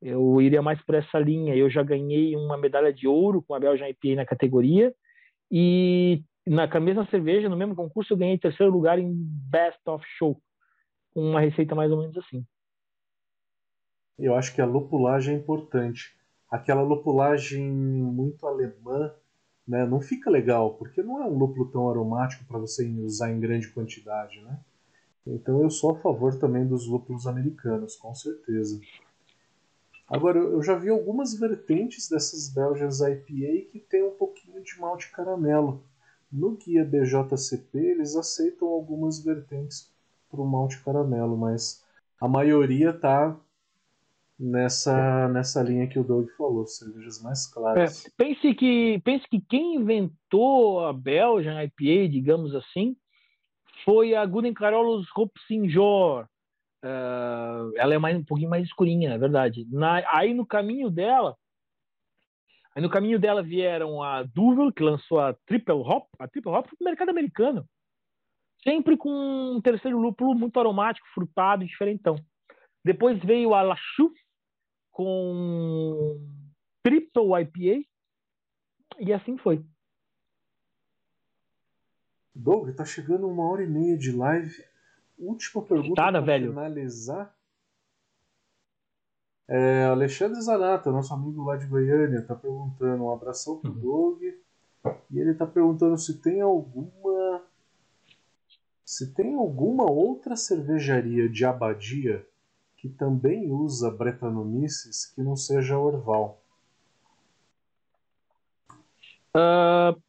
[0.02, 1.56] Eu iria mais por essa linha.
[1.56, 4.94] Eu já ganhei uma medalha de ouro com a Belgian IPA na categoria
[5.52, 10.42] e na mesma cerveja, no mesmo concurso, eu ganhei terceiro lugar em Best of Show,
[11.14, 12.46] com uma receita mais ou menos assim.
[14.18, 16.16] Eu acho que a lupulagem é importante.
[16.50, 19.14] Aquela lupulagem muito alemã,
[19.68, 23.40] né, não fica legal, porque não é um lúpulo tão aromático para você usar em
[23.40, 24.60] grande quantidade, né?
[25.26, 28.82] Então eu sou a favor também dos lúpulos americanos, com certeza.
[30.08, 35.10] Agora, eu já vi algumas vertentes dessas Belgians IPA que tem um pouquinho de malte
[35.12, 35.82] caramelo.
[36.32, 39.92] No guia BJCP, eles aceitam algumas vertentes
[40.30, 41.84] para o malte caramelo, mas
[42.20, 43.38] a maioria tá
[44.40, 48.06] nessa, nessa linha que o Doug falou, cervejas mais claras.
[48.06, 52.96] É, pense, que, pense que quem inventou a Belgian IPA, digamos assim,
[53.86, 56.26] foi a Guden Carolus Hopsinjor.
[56.84, 59.68] Uh, ela é mais, um pouquinho mais escurinha, é verdade.
[59.70, 61.38] Na, aí no caminho dela,
[62.76, 66.08] aí no caminho dela vieram a Duvel, que lançou a Triple Hop.
[66.20, 67.66] A Triple Hop foi o mercado americano.
[68.64, 69.10] Sempre com
[69.56, 72.16] um terceiro lúpulo muito aromático, frutado, diferentão.
[72.84, 74.14] Depois veio a Lachuf,
[74.92, 76.20] com
[76.84, 77.88] Triple IPA,
[79.00, 79.64] e assim foi.
[82.34, 84.64] Doug, tá chegando uma hora e meia de live.
[85.18, 86.50] Última pergunta tá, para velho.
[86.50, 87.36] finalizar.
[89.54, 93.80] É, Alexandre Zanata, nosso amigo lá de Goiânia, tá perguntando um abração pro uhum.
[93.80, 94.24] Doug.
[95.12, 97.44] E ele tá perguntando se tem alguma.
[98.86, 102.26] Se tem alguma outra cervejaria de abadia
[102.78, 106.42] que também usa Bretanomices que não seja Orval.
[109.36, 110.02] Uh...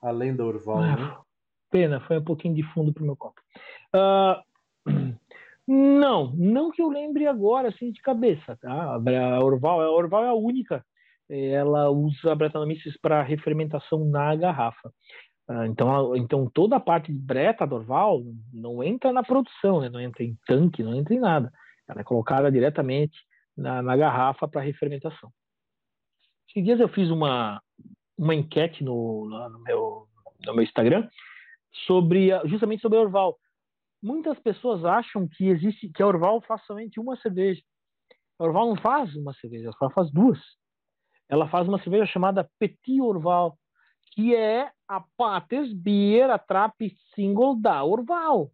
[0.00, 0.80] Além da Orval, uh...
[0.80, 1.16] né?
[1.70, 3.38] Pena, foi um pouquinho de fundo pro meu copo.
[3.94, 4.42] Uh,
[5.70, 8.94] não, não que eu lembre agora, assim, de cabeça, tá?
[8.94, 10.82] A Orval, a Orval é a única.
[11.28, 14.88] Ela usa Brettanomyces para refermentação na garrafa.
[15.46, 19.90] Uh, então, então, toda a parte de breta do Orval não entra na produção, né?
[19.90, 21.52] não entra em tanque, não entra em nada.
[21.86, 23.18] Ela é colocada diretamente
[23.54, 25.30] na, na garrafa para refermentação.
[26.48, 27.62] Esses dias eu fiz uma,
[28.16, 30.08] uma enquete no, no, meu,
[30.46, 31.06] no meu Instagram
[31.86, 33.38] sobre justamente sobre a Orval.
[34.02, 37.60] Muitas pessoas acham que existe que a Orval faz somente uma cerveja.
[38.38, 40.38] A Orval não faz uma cerveja, ela faz duas.
[41.28, 43.58] Ela faz uma cerveja chamada Petit Orval,
[44.12, 46.74] que é a Pates Beer, trap
[47.14, 48.50] single da Orval,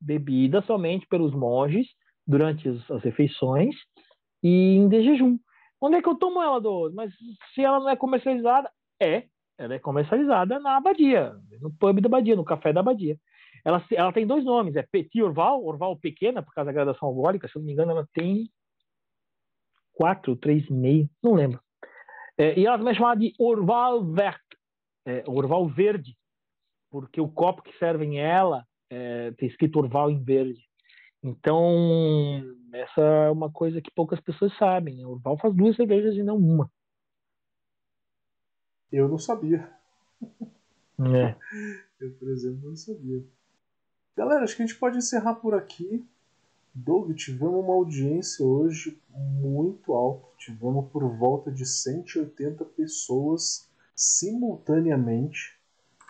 [0.00, 1.86] bebida somente pelos monges
[2.26, 3.74] durante as, refeições
[4.42, 5.38] e em de jejum.
[5.80, 6.90] Onde é que eu tomo ela, do?
[6.94, 7.12] Mas
[7.52, 9.24] se ela não é comercializada, é
[9.58, 13.16] ela é comercializada na abadia, no pub da abadia, no café da abadia.
[13.64, 17.48] Ela, ela tem dois nomes, é Petit Orval, Orval pequena, por causa da gradação alcoólica,
[17.48, 18.50] se eu não me engano, ela tem
[19.94, 21.60] quatro, três e meio, não lembro.
[22.36, 24.42] É, e ela também é chamada de Orval Vert,
[25.06, 26.16] é, Orval Verde,
[26.90, 30.62] porque o copo que serve em ela é, tem escrito Orval em verde.
[31.22, 34.96] Então, essa é uma coisa que poucas pessoas sabem.
[34.96, 35.06] Né?
[35.06, 36.70] O Orval faz duas cervejas e não uma.
[38.92, 39.72] Eu não sabia.
[41.00, 41.34] É.
[41.98, 43.24] Eu, por exemplo, não sabia.
[44.16, 46.04] Galera, acho que a gente pode encerrar por aqui.
[46.74, 50.26] Doug, tivemos uma audiência hoje muito alta.
[50.38, 55.56] Tivemos por volta de 180 pessoas simultaneamente,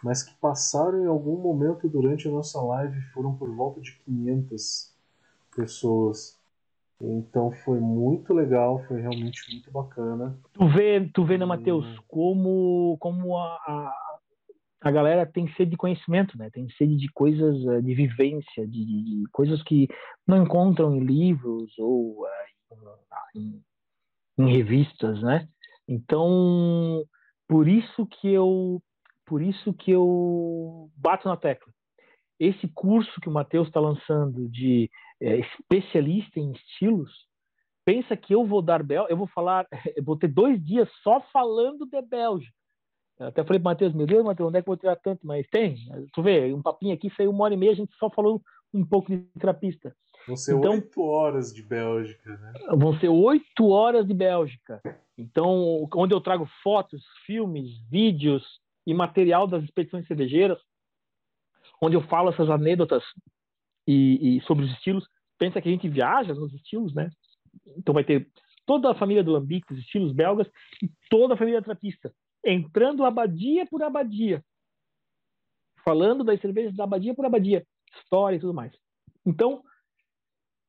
[0.02, 4.92] mas que passaram em algum momento durante a nossa live foram por volta de 500
[5.54, 6.38] pessoas.
[7.00, 10.38] Então foi muito legal, foi realmente muito bacana.
[10.52, 14.03] Tu vê, tu vê, né, Matheus, como, como a, a,
[14.84, 16.50] a, galera tem sede de conhecimento, né?
[16.50, 19.88] Tem sede de coisas, eh, de vivência, de, de coisas que
[20.26, 22.26] não encontram em livros ou uh,
[23.34, 23.62] em,
[24.38, 25.48] em revistas, né?
[25.88, 27.04] Então,
[27.48, 28.82] por isso que eu,
[29.26, 31.72] por isso que eu bato na tecla.
[32.38, 34.90] Esse curso que o Matheus está lançando de
[35.20, 37.10] é, especialista em estilos,
[37.84, 39.66] pensa que eu vou dar Bel, eu vou falar,
[39.96, 42.63] eu vou ter dois dias só falando de Bélgica.
[43.18, 45.26] Eu até falei para Matheus, meu Deus, Matheus, onde é que eu vou tirar tanto?
[45.26, 45.76] Mas tem,
[46.12, 48.42] tu vê, um papinho aqui, saiu uma hora e meia, a gente só falou
[48.72, 49.94] um pouco de trapista.
[50.26, 52.52] Vão ser então, oito horas de Bélgica, né?
[52.76, 54.80] Vão ser oito horas de Bélgica.
[55.16, 58.42] Então, onde eu trago fotos, filmes, vídeos
[58.86, 60.58] e material das expedições cervejeiras,
[61.80, 63.04] onde eu falo essas anedotas
[63.86, 65.06] e, e sobre os estilos,
[65.38, 67.10] pensa que a gente viaja nos estilos, né?
[67.76, 68.28] Então vai ter
[68.66, 70.48] toda a família do Lambic, os estilos belgas,
[70.82, 72.12] e toda a família trapista,
[72.44, 74.44] entrando abadia por abadia,
[75.84, 77.66] falando das cervejas da abadia por abadia,
[77.96, 78.72] história e tudo mais.
[79.24, 79.62] Então,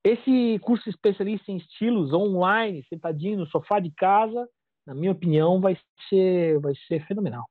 [0.04, 4.48] esse curso especialista em estilos online, sentadinho no sofá de casa,
[4.86, 5.78] na minha opinião, vai
[6.08, 7.50] ser, vai ser fenomenal.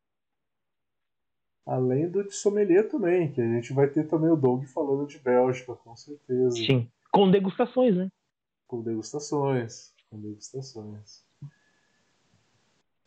[1.66, 5.18] Além do de sommelier também, que a gente vai ter também o Doug falando de
[5.18, 6.56] Bélgica, com certeza.
[6.56, 8.09] Sim, com degustações, né?
[8.66, 11.23] Com degustações, com degustações.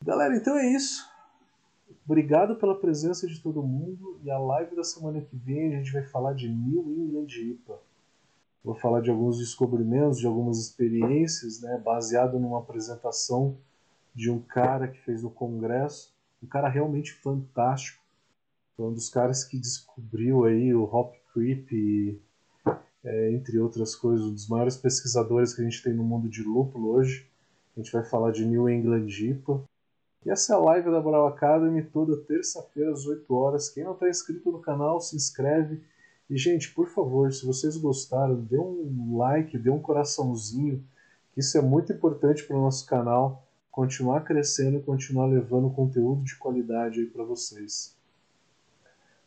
[0.03, 1.09] Galera, então é isso.
[2.05, 5.91] Obrigado pela presença de todo mundo e a live da semana que vem a gente
[5.91, 7.79] vai falar de New England IPA.
[8.63, 13.57] Vou falar de alguns descobrimentos, de algumas experiências, né, baseado numa apresentação
[14.13, 18.01] de um cara que fez no congresso, um cara realmente fantástico
[18.85, 22.19] um dos caras que descobriu aí o Hop Creep, e,
[23.03, 26.43] é, entre outras coisas, um dos maiores pesquisadores que a gente tem no mundo de
[26.43, 27.27] lúpulo hoje.
[27.75, 29.63] A gente vai falar de New England IPA.
[30.27, 33.69] E essa é a live da Brau Academy toda terça-feira às 8 horas.
[33.69, 35.81] Quem não está inscrito no canal, se inscreve.
[36.29, 40.83] E, gente, por favor, se vocês gostaram, dê um like, dê um coraçãozinho,
[41.31, 46.21] que isso é muito importante para o nosso canal continuar crescendo e continuar levando conteúdo
[46.25, 47.95] de qualidade aí para vocês.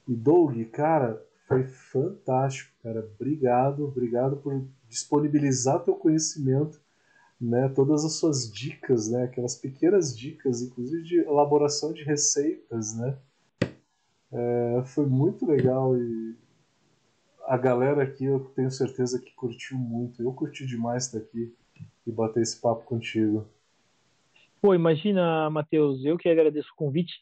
[0.07, 3.09] E Doug, cara, foi fantástico, cara.
[3.15, 6.79] Obrigado, obrigado por disponibilizar teu conhecimento,
[7.41, 7.69] né?
[7.69, 9.25] Todas as suas dicas, né?
[9.25, 13.17] Aquelas pequenas dicas, inclusive de elaboração de receitas, né?
[14.33, 16.37] É, foi muito legal e
[17.47, 20.23] a galera aqui eu tenho certeza que curtiu muito.
[20.23, 21.53] Eu curti demais estar aqui
[22.07, 23.49] e bater esse papo contigo.
[24.61, 27.15] Pô, imagina, Matheus, eu que agradeço o convite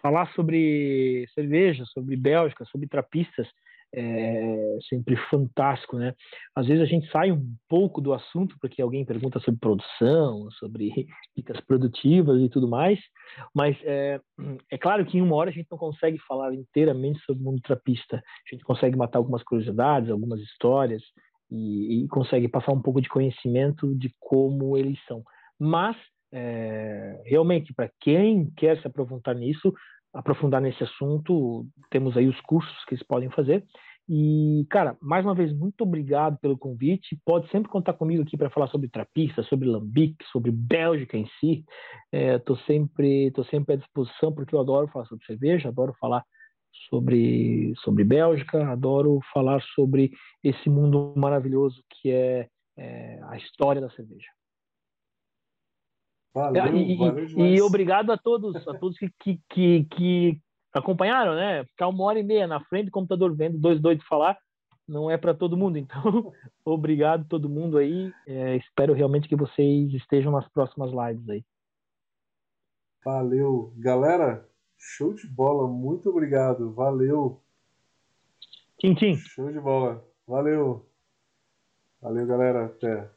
[0.00, 3.48] falar sobre cerveja, sobre Bélgica, sobre trapistas
[3.96, 6.14] é sempre fantástico, né?
[6.54, 10.90] Às vezes a gente sai um pouco do assunto porque alguém pergunta sobre produção, sobre
[11.36, 12.98] dicas produtivas e tudo mais,
[13.54, 14.20] mas é,
[14.70, 17.60] é claro que em uma hora a gente não consegue falar inteiramente sobre o mundo
[17.62, 18.16] trapista.
[18.16, 21.02] A gente consegue matar algumas curiosidades, algumas histórias
[21.50, 25.22] e, e consegue passar um pouco de conhecimento de como eles são.
[25.58, 25.96] Mas
[26.32, 29.72] é, realmente, para quem quer se aprofundar nisso,
[30.14, 33.64] aprofundar nesse assunto, temos aí os cursos que eles podem fazer.
[34.08, 37.18] E, cara, mais uma vez, muito obrigado pelo convite.
[37.24, 41.64] Pode sempre contar comigo aqui para falar sobre trapista, sobre lambique, sobre Bélgica em si.
[42.12, 46.22] Estou é, sempre, tô sempre à disposição, porque eu adoro falar sobre cerveja, adoro falar
[46.90, 50.12] sobre, sobre Bélgica, adoro falar sobre
[50.42, 54.28] esse mundo maravilhoso que é, é a história da cerveja.
[56.34, 60.40] Valeu, e, valeu e, obrigado a todos, a todos que, que, que, que,
[60.72, 61.64] acompanharam, né?
[61.66, 64.36] Ficar uma hora e meia na frente do computador vendo dois doidos falar
[64.86, 65.78] não é para todo mundo.
[65.78, 66.02] Então,
[66.64, 68.12] obrigado todo mundo aí.
[68.26, 71.44] É, espero realmente que vocês estejam nas próximas lives aí.
[73.04, 74.48] Valeu, galera.
[74.76, 76.72] Show de bola, muito obrigado.
[76.72, 77.40] Valeu.
[78.78, 79.14] Tchim, tchim.
[79.16, 80.04] Show de bola.
[80.26, 80.86] Valeu.
[82.00, 82.66] Valeu, galera.
[82.66, 83.13] Até.